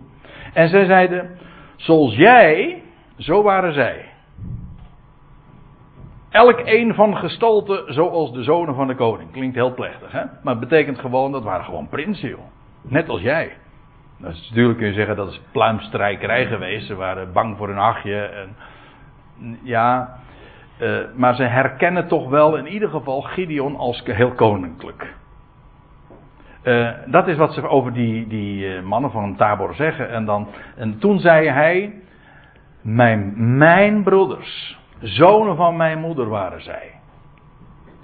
En 0.52 0.68
zij 0.68 0.84
zeiden, 0.84 1.38
zoals 1.76 2.14
jij, 2.14 2.82
zo 3.16 3.42
waren 3.42 3.72
zij. 3.72 4.04
Elk 6.30 6.60
een 6.64 6.94
van 6.94 7.16
gestalte 7.16 7.84
zoals 7.86 8.32
de 8.32 8.42
zonen 8.42 8.74
van 8.74 8.86
de 8.86 8.94
koning. 8.94 9.30
Klinkt 9.30 9.54
heel 9.54 9.74
plechtig, 9.74 10.12
hè? 10.12 10.22
Maar 10.42 10.54
het 10.54 10.68
betekent 10.68 10.98
gewoon, 10.98 11.32
dat 11.32 11.42
waren 11.42 11.64
gewoon 11.64 11.88
prinsen. 11.88 12.36
Net 12.82 13.08
als 13.08 13.20
jij. 13.20 13.52
Dus 14.18 14.48
natuurlijk 14.48 14.78
kun 14.78 14.86
je 14.86 14.92
zeggen 14.92 15.16
dat 15.16 15.28
is 15.28 15.40
pluimstrijkerij 15.52 16.46
geweest. 16.46 16.86
Ze 16.86 16.94
waren 16.94 17.32
bang 17.32 17.56
voor 17.56 17.68
een 17.68 17.78
achtje. 17.78 18.20
En, 18.20 18.56
ja, 19.62 20.18
uh, 20.80 20.98
maar 21.14 21.34
ze 21.34 21.42
herkennen 21.42 22.08
toch 22.08 22.28
wel 22.28 22.56
in 22.56 22.66
ieder 22.66 22.88
geval 22.88 23.20
Gideon 23.20 23.76
als 23.76 24.02
heel 24.04 24.32
koninklijk. 24.32 25.14
Uh, 26.62 26.90
dat 27.06 27.28
is 27.28 27.36
wat 27.36 27.54
ze 27.54 27.68
over 27.68 27.92
die, 27.92 28.26
die 28.26 28.76
uh, 28.76 28.82
mannen 28.82 29.10
van 29.10 29.36
Tabor 29.36 29.74
zeggen. 29.74 30.10
En, 30.10 30.24
dan, 30.24 30.48
en 30.76 30.98
toen 30.98 31.18
zei 31.18 31.48
hij: 31.48 31.94
Mijn, 32.82 33.56
mijn 33.56 34.02
broeders, 34.02 34.78
zonen 35.00 35.56
van 35.56 35.76
mijn 35.76 35.98
moeder 35.98 36.28
waren 36.28 36.62
zij. 36.62 36.97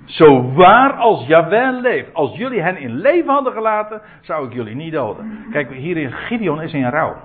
Zo 0.04 0.52
waar 0.52 0.92
als 0.92 1.26
Jawel 1.26 1.80
leeft. 1.80 2.14
Als 2.14 2.36
jullie 2.36 2.60
hen 2.60 2.76
in 2.76 2.94
leven 2.94 3.32
hadden 3.32 3.52
gelaten, 3.52 4.02
zou 4.20 4.46
ik 4.46 4.52
jullie 4.52 4.74
niet 4.74 4.92
doden. 4.92 5.46
Kijk, 5.50 5.72
hier 5.72 5.96
in 5.96 6.12
Gideon 6.12 6.60
is 6.60 6.72
in 6.72 6.88
rouw. 6.88 7.16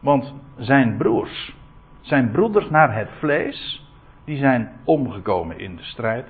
Want 0.00 0.34
zijn 0.56 0.96
broers, 0.96 1.54
zijn 2.00 2.30
broeders 2.30 2.70
naar 2.70 2.94
het 2.94 3.08
vlees, 3.18 3.86
die 4.24 4.36
zijn 4.36 4.72
omgekomen 4.84 5.58
in 5.58 5.76
de 5.76 5.82
strijd. 5.82 6.26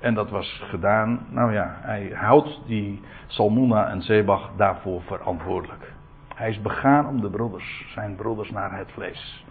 En 0.00 0.14
dat 0.14 0.30
was 0.30 0.62
gedaan, 0.64 1.26
nou 1.28 1.52
ja, 1.52 1.76
hij 1.80 2.12
houdt 2.14 2.60
die 2.66 3.00
Salmona 3.26 3.88
en 3.88 4.02
Zebach 4.02 4.50
daarvoor 4.56 5.02
verantwoordelijk. 5.02 5.92
Hij 6.34 6.48
is 6.48 6.60
begaan 6.60 7.06
om 7.06 7.20
de 7.20 7.30
broeders, 7.30 7.86
zijn 7.94 8.16
broeders 8.16 8.50
naar 8.50 8.76
het 8.76 8.92
vlees. 8.92 9.44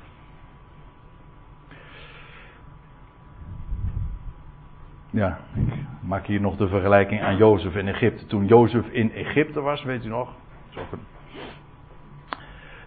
Ja, 5.11 5.37
ik 5.53 5.73
maak 6.01 6.25
hier 6.25 6.41
nog 6.41 6.57
de 6.57 6.67
vergelijking 6.67 7.21
aan 7.21 7.37
Jozef 7.37 7.75
in 7.75 7.87
Egypte. 7.87 8.25
Toen 8.25 8.45
Jozef 8.45 8.87
in 8.87 9.11
Egypte 9.11 9.61
was, 9.61 9.83
weet 9.83 10.05
u 10.05 10.07
nog? 10.07 10.33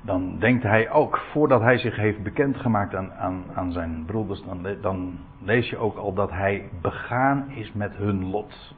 Dan 0.03 0.39
denkt 0.39 0.63
hij 0.63 0.91
ook, 0.91 1.19
voordat 1.19 1.61
hij 1.61 1.79
zich 1.79 1.97
heeft 1.97 2.23
bekendgemaakt 2.23 2.95
aan, 2.95 3.13
aan, 3.13 3.45
aan 3.55 3.73
zijn 3.73 4.05
broeders, 4.07 4.43
dan, 4.43 4.67
dan 4.81 5.19
lees 5.39 5.71
je 5.71 5.77
ook 5.77 5.97
al 5.97 6.15
dat 6.15 6.31
hij 6.31 6.69
begaan 6.81 7.51
is 7.51 7.73
met 7.73 7.97
hun 7.97 8.31
lot. 8.31 8.75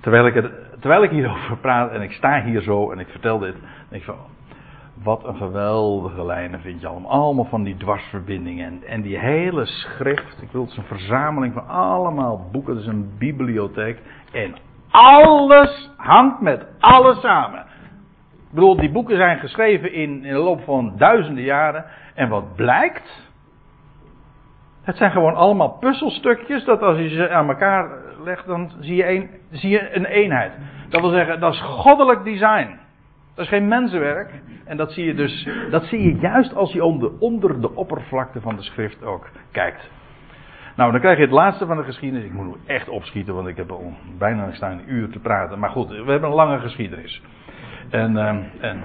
Terwijl 0.00 0.26
ik, 0.26 0.34
het, 0.34 0.52
terwijl 0.80 1.02
ik 1.02 1.10
hierover 1.10 1.56
praat 1.56 1.90
en 1.90 2.02
ik 2.02 2.12
sta 2.12 2.42
hier 2.42 2.62
zo 2.62 2.90
en 2.90 2.98
ik 2.98 3.08
vertel 3.08 3.38
dit, 3.38 3.54
denk 3.88 4.02
ik 4.02 4.04
van, 4.04 4.16
wat 5.02 5.24
een 5.24 5.36
geweldige 5.36 6.24
lijnen 6.24 6.60
vind 6.60 6.80
je 6.80 6.86
allemaal. 6.86 7.10
Allemaal 7.10 7.44
van 7.44 7.62
die 7.62 7.76
dwarsverbindingen. 7.76 8.66
En, 8.66 8.82
en 8.88 9.02
die 9.02 9.18
hele 9.18 9.66
schrift. 9.66 10.42
Ik 10.42 10.48
wil 10.52 10.62
het 10.62 10.70
is 10.70 10.76
een 10.76 10.84
verzameling 10.84 11.54
van 11.54 11.68
allemaal 11.68 12.48
boeken. 12.52 12.72
Het 12.72 12.82
is 12.82 12.88
een 12.88 13.12
bibliotheek. 13.18 13.98
En 14.32 14.54
alles 14.90 15.90
hangt 15.96 16.40
met 16.40 16.66
alles 16.78 17.20
samen. 17.20 17.60
Ik 18.48 18.54
bedoel, 18.54 18.76
die 18.76 18.90
boeken 18.90 19.16
zijn 19.16 19.38
geschreven 19.38 19.92
in, 19.92 20.24
in 20.24 20.32
de 20.32 20.38
loop 20.38 20.64
van 20.64 20.92
duizenden 20.96 21.44
jaren. 21.44 21.84
En 22.14 22.28
wat 22.28 22.54
blijkt. 22.54 23.26
Het 24.82 24.96
zijn 24.96 25.10
gewoon 25.10 25.34
allemaal 25.34 25.70
puzzelstukjes. 25.70 26.64
Dat 26.64 26.82
als 26.82 26.98
je 26.98 27.08
ze 27.08 27.30
aan 27.30 27.48
elkaar 27.48 27.90
legt, 28.24 28.46
dan 28.46 28.72
zie 28.80 28.96
je, 28.96 29.08
een, 29.08 29.30
zie 29.50 29.70
je 29.70 29.96
een 29.96 30.04
eenheid. 30.04 30.52
Dat 30.88 31.00
wil 31.00 31.10
zeggen, 31.10 31.40
dat 31.40 31.52
is 31.52 31.60
goddelijk 31.60 32.24
design. 32.24 32.86
Dat 33.38 33.46
is 33.46 33.52
geen 33.52 33.68
mensenwerk. 33.68 34.30
En 34.64 34.76
dat 34.76 34.92
zie 34.92 35.04
je 35.04 35.14
dus, 35.14 35.48
dat 35.70 35.84
zie 35.84 36.02
je 36.02 36.18
juist 36.18 36.54
als 36.54 36.72
je 36.72 36.84
onder, 36.84 37.10
onder 37.18 37.60
de 37.60 37.74
oppervlakte 37.74 38.40
van 38.40 38.56
de 38.56 38.62
schrift 38.62 39.04
ook 39.04 39.28
kijkt. 39.52 39.90
Nou, 40.76 40.90
dan 40.90 41.00
krijg 41.00 41.16
je 41.16 41.22
het 41.22 41.32
laatste 41.32 41.66
van 41.66 41.76
de 41.76 41.82
geschiedenis. 41.82 42.24
Ik 42.24 42.32
moet 42.32 42.56
echt 42.66 42.88
opschieten, 42.88 43.34
want 43.34 43.48
ik 43.48 43.56
heb 43.56 43.70
al 43.70 43.92
bijna 44.18 44.50
een 44.60 44.82
uur 44.86 45.10
te 45.10 45.18
praten. 45.18 45.58
Maar 45.58 45.70
goed, 45.70 45.88
we 45.88 46.10
hebben 46.10 46.28
een 46.28 46.34
lange 46.34 46.58
geschiedenis. 46.58 47.22
En, 47.90 48.12
uh, 48.12 48.28
en 48.60 48.82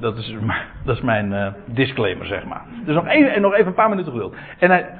dat, 0.00 0.16
is, 0.16 0.36
dat 0.84 0.96
is 0.96 1.02
mijn 1.02 1.32
uh, 1.32 1.46
disclaimer, 1.66 2.26
zeg 2.26 2.44
maar. 2.44 2.62
Dus 2.84 2.94
nog 2.94 3.06
even, 3.06 3.40
nog 3.40 3.52
even 3.52 3.66
een 3.66 3.74
paar 3.74 3.88
minuten 3.88 4.12
geduld. 4.12 4.34
En 4.58 4.70
hij, 4.70 4.90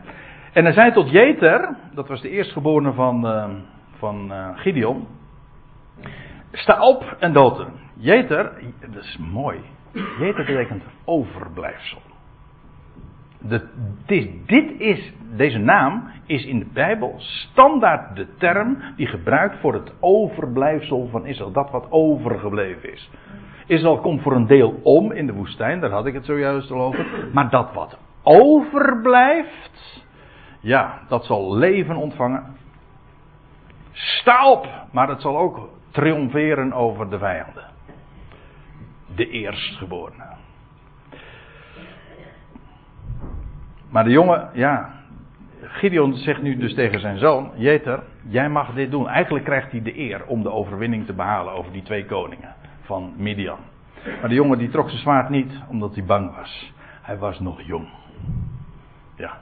en 0.53 0.65
hij 0.65 0.73
zei 0.73 0.93
tot 0.93 1.11
Jeter, 1.11 1.77
dat 1.95 2.09
was 2.09 2.21
de 2.21 2.31
eerstgeborene 2.31 2.93
van, 2.93 3.27
uh, 3.27 3.45
van 3.99 4.33
Gideon. 4.55 5.07
Sta 6.53 6.81
op 6.81 7.17
en 7.19 7.33
dood. 7.33 7.67
Jeter, 8.01 8.53
dat 8.81 9.03
is 9.03 9.19
mooi. 9.19 9.61
Jeter 10.19 10.45
betekent 10.45 10.83
overblijfsel. 11.05 12.01
Dit, 13.39 13.65
dit 14.47 14.81
is, 14.81 15.13
deze 15.37 15.59
naam 15.59 16.11
is 16.27 16.45
in 16.45 16.59
de 16.59 16.67
Bijbel 16.73 17.15
standaard 17.17 18.17
de 18.17 18.27
term 18.39 18.79
die 18.97 19.07
gebruikt 19.07 19.59
voor 19.59 19.73
het 19.73 19.93
overblijfsel 20.01 21.09
van 21.11 21.27
Israël. 21.27 21.53
Dat 21.53 21.71
wat 21.71 21.87
overgebleven 21.91 22.93
is. 22.93 23.11
Israël 23.67 23.99
komt 23.99 24.23
voor 24.23 24.33
een 24.33 24.47
deel 24.47 24.81
om 24.83 25.13
in 25.13 25.27
de 25.27 25.33
woestijn, 25.33 25.81
daar 25.81 25.91
had 25.91 26.07
ik 26.07 26.15
het 26.15 26.25
zojuist 26.25 26.71
al 26.71 26.81
over. 26.81 27.07
Maar 27.33 27.51
dat 27.51 27.73
wat 27.73 27.99
overblijft, 28.23 30.05
ja, 30.61 31.01
dat 31.09 31.25
zal 31.25 31.57
leven 31.57 31.97
ontvangen. 31.97 32.45
Sta 33.93 34.51
op, 34.51 34.69
maar 34.93 35.09
het 35.09 35.21
zal 35.21 35.39
ook 35.39 35.69
triomferen 35.91 36.73
over 36.73 37.11
de 37.11 37.19
vijanden 37.19 37.70
de 39.15 39.31
eerstgeborene. 39.31 40.25
Maar 43.91 44.05
de 44.05 44.11
jongen, 44.11 44.51
ja. 44.53 44.99
Gideon 45.63 46.15
zegt 46.15 46.43
nu 46.43 46.57
dus 46.57 46.75
tegen 46.75 47.01
zijn 47.01 47.19
zoon: 47.19 47.51
Jeter, 47.55 48.03
jij 48.29 48.49
mag 48.49 48.73
dit 48.73 48.91
doen. 48.91 49.09
Eigenlijk 49.09 49.45
krijgt 49.45 49.71
hij 49.71 49.83
de 49.83 49.99
eer 49.99 50.27
om 50.27 50.43
de 50.43 50.51
overwinning 50.51 51.07
te 51.07 51.13
behalen 51.13 51.53
over 51.53 51.73
die 51.73 51.83
twee 51.83 52.07
koningen 52.07 52.55
van 52.83 53.13
Midian. 53.17 53.59
Maar 54.21 54.29
de 54.29 54.35
jongen 54.35 54.59
die 54.59 54.71
trok 54.71 54.89
zijn 54.89 55.01
zwaard 55.01 55.29
niet 55.29 55.53
omdat 55.69 55.95
hij 55.95 56.05
bang 56.05 56.37
was. 56.37 56.73
Hij 57.03 57.19
was 57.19 57.41
nog 57.41 57.63
jong. 57.63 57.89
Ja, 59.17 59.39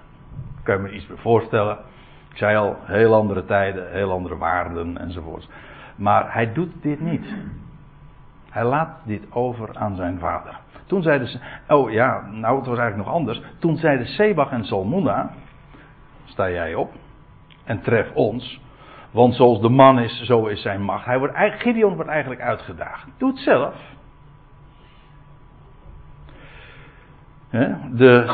kan 0.63 0.77
je 0.77 0.83
me 0.83 0.93
iets 0.93 1.07
meer 1.07 1.19
voorstellen. 1.19 1.79
Ik 2.31 2.37
zei 2.37 2.57
al, 2.57 2.77
heel 2.81 3.15
andere 3.15 3.45
tijden, 3.45 3.93
heel 3.93 4.13
andere 4.13 4.37
waarden 4.37 4.99
enzovoort. 4.99 5.49
Maar 5.97 6.33
hij 6.33 6.53
doet 6.53 6.83
dit 6.83 7.01
niet. 7.01 7.27
Hij 8.51 8.65
laat 8.65 8.97
dit 9.05 9.33
over 9.33 9.69
aan 9.77 9.97
zijn 9.97 10.19
vader. 10.19 10.59
Toen 10.87 11.03
zeiden 11.03 11.29
ze, 11.29 11.39
oh 11.69 11.91
ja, 11.91 12.21
nou 12.31 12.57
het 12.57 12.67
was 12.67 12.79
eigenlijk 12.79 13.09
nog 13.09 13.17
anders. 13.19 13.43
Toen 13.59 13.77
zeiden 13.77 14.07
Sebach 14.07 14.51
en 14.51 14.65
Salmona, 14.65 15.31
sta 16.25 16.51
jij 16.51 16.75
op 16.75 16.93
en 17.65 17.81
tref 17.81 18.11
ons. 18.15 18.61
Want 19.11 19.35
zoals 19.35 19.61
de 19.61 19.69
man 19.69 19.99
is, 19.99 20.23
zo 20.23 20.47
is 20.47 20.63
zijn 20.63 20.83
macht. 20.83 21.05
Hij 21.05 21.19
wordt, 21.19 21.35
Gideon 21.37 21.95
wordt 21.95 22.11
eigenlijk 22.11 22.41
uitgedaagd. 22.41 23.07
Doe 23.19 23.29
het 23.29 23.39
zelf. 23.39 23.75
De, 27.51 28.25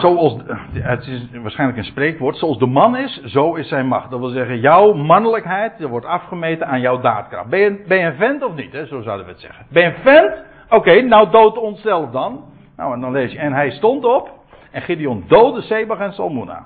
het 0.72 1.06
is 1.06 1.26
waarschijnlijk 1.42 1.78
een 1.78 1.84
spreekwoord. 1.84 2.36
Zoals 2.36 2.58
de 2.58 2.66
man 2.66 2.96
is, 2.96 3.22
zo 3.22 3.54
is 3.54 3.68
zijn 3.68 3.86
macht. 3.86 4.10
Dat 4.10 4.20
wil 4.20 4.28
zeggen, 4.28 4.60
jouw 4.60 4.92
mannelijkheid 4.92 5.82
wordt 5.88 6.06
afgemeten 6.06 6.66
aan 6.66 6.80
jouw 6.80 7.00
daadkracht. 7.00 7.48
Ben 7.48 7.60
je, 7.60 7.84
ben 7.88 8.04
een 8.04 8.14
vent 8.14 8.44
of 8.44 8.54
niet? 8.54 8.72
Hè? 8.72 8.86
Zo 8.86 9.00
zouden 9.02 9.26
we 9.26 9.32
het 9.32 9.40
zeggen. 9.40 9.66
Ben 9.68 9.82
je 9.82 9.88
een 9.88 10.02
vent? 10.02 10.42
Oké, 10.68 11.00
nou 11.00 11.30
dood 11.30 11.58
onszelf 11.58 12.10
dan. 12.10 12.44
Nou, 12.76 12.94
en 12.94 13.00
dan 13.00 13.12
lees 13.12 13.32
je. 13.32 13.38
En 13.38 13.52
hij 13.52 13.70
stond 13.70 14.04
op. 14.04 14.30
En 14.70 14.82
Gideon 14.82 15.24
doodde 15.26 15.60
Sebag 15.60 15.98
en 15.98 16.12
Salmona. 16.12 16.64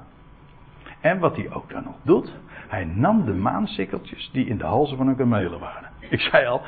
En 1.00 1.18
wat 1.18 1.36
hij 1.36 1.48
ook 1.52 1.70
dan 1.70 1.82
nog 1.84 1.96
doet. 2.02 2.32
Hij 2.68 2.84
nam 2.84 3.24
de 3.24 3.32
maansikkeltjes 3.32 4.30
die 4.32 4.46
in 4.46 4.58
de 4.58 4.64
halzen 4.64 4.96
van 4.96 5.06
hun 5.06 5.16
kamelen 5.16 5.60
waren. 5.60 5.88
Ik 6.10 6.20
zei 6.20 6.46
al, 6.46 6.60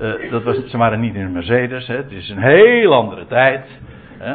uh, 0.00 0.30
dat 0.30 0.42
was, 0.42 0.66
ze 0.66 0.76
waren 0.76 1.00
niet 1.00 1.14
in 1.14 1.20
een 1.20 1.32
Mercedes. 1.32 1.86
Hè, 1.86 1.96
het 1.96 2.10
is 2.10 2.28
een 2.28 2.42
heel 2.42 2.94
andere 2.94 3.26
tijd. 3.26 3.66
Hè. 4.18 4.34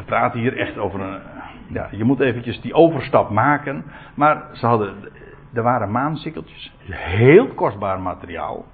We 0.00 0.06
praten 0.06 0.40
hier 0.40 0.56
echt 0.56 0.78
over 0.78 1.00
een. 1.00 1.20
Ja, 1.66 1.88
je 1.90 2.04
moet 2.04 2.20
eventjes 2.20 2.60
die 2.60 2.74
overstap 2.74 3.30
maken. 3.30 3.84
Maar 4.14 4.42
ze 4.52 4.66
hadden, 4.66 4.94
er 5.52 5.62
waren 5.62 5.90
maansikkeltjes. 5.90 6.74
Heel 6.90 7.46
kostbaar 7.46 8.00
materiaal. 8.00 8.64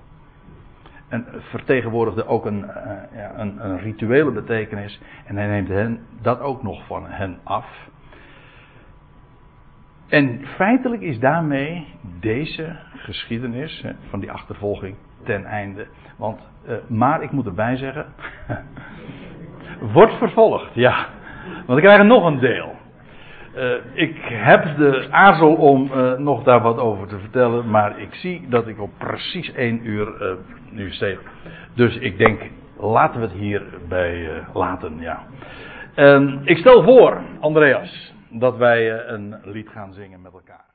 En 1.08 1.26
vertegenwoordigde 1.38 2.26
ook 2.26 2.46
een, 2.46 2.58
uh, 2.58 2.74
ja, 3.14 3.32
een, 3.36 3.64
een, 3.64 3.78
rituele 3.78 4.30
betekenis. 4.30 5.00
En 5.24 5.36
hij 5.36 5.46
neemt 5.46 5.68
hen, 5.68 6.00
dat 6.20 6.40
ook 6.40 6.62
nog 6.62 6.86
van 6.86 7.06
hen 7.06 7.38
af. 7.42 7.66
En 10.08 10.46
feitelijk 10.46 11.02
is 11.02 11.18
daarmee 11.18 11.86
deze 12.20 12.76
geschiedenis 12.96 13.82
hè, 13.82 13.92
van 14.08 14.20
die 14.20 14.32
achtervolging 14.32 14.96
ten 15.24 15.44
einde. 15.44 15.86
Want, 16.16 16.40
uh, 16.68 16.74
maar 16.88 17.22
ik 17.22 17.30
moet 17.30 17.46
erbij 17.46 17.76
zeggen, 17.76 18.06
wordt 19.94 20.14
vervolgd, 20.14 20.74
ja. 20.74 21.14
Want 21.66 21.78
ik 21.78 21.84
krijg 21.84 21.98
er 21.98 22.06
nog 22.06 22.24
een 22.24 22.38
deel. 22.38 22.74
Uh, 23.56 23.72
ik 23.92 24.16
heb 24.24 24.76
de 24.76 25.06
aarzel 25.10 25.54
om 25.54 25.90
uh, 25.94 26.12
nog 26.12 26.42
daar 26.42 26.60
wat 26.60 26.78
over 26.78 27.06
te 27.06 27.18
vertellen, 27.18 27.70
maar 27.70 27.98
ik 28.00 28.14
zie 28.14 28.46
dat 28.48 28.66
ik 28.66 28.80
op 28.80 28.90
precies 28.98 29.52
één 29.52 29.86
uur 29.86 30.36
nu 30.70 30.90
steek. 30.90 31.18
Dus 31.74 31.96
ik 31.96 32.18
denk, 32.18 32.40
laten 32.78 33.20
we 33.20 33.26
het 33.26 33.36
hierbij 33.36 34.28
laten, 34.54 34.98
ja. 35.00 35.22
ik 36.44 36.56
stel 36.56 36.82
voor, 36.82 37.20
Andreas, 37.40 38.14
dat 38.30 38.56
wij 38.56 39.08
een 39.08 39.34
lied 39.44 39.68
gaan 39.68 39.92
zingen 39.92 40.22
met 40.22 40.32
elkaar. 40.32 40.65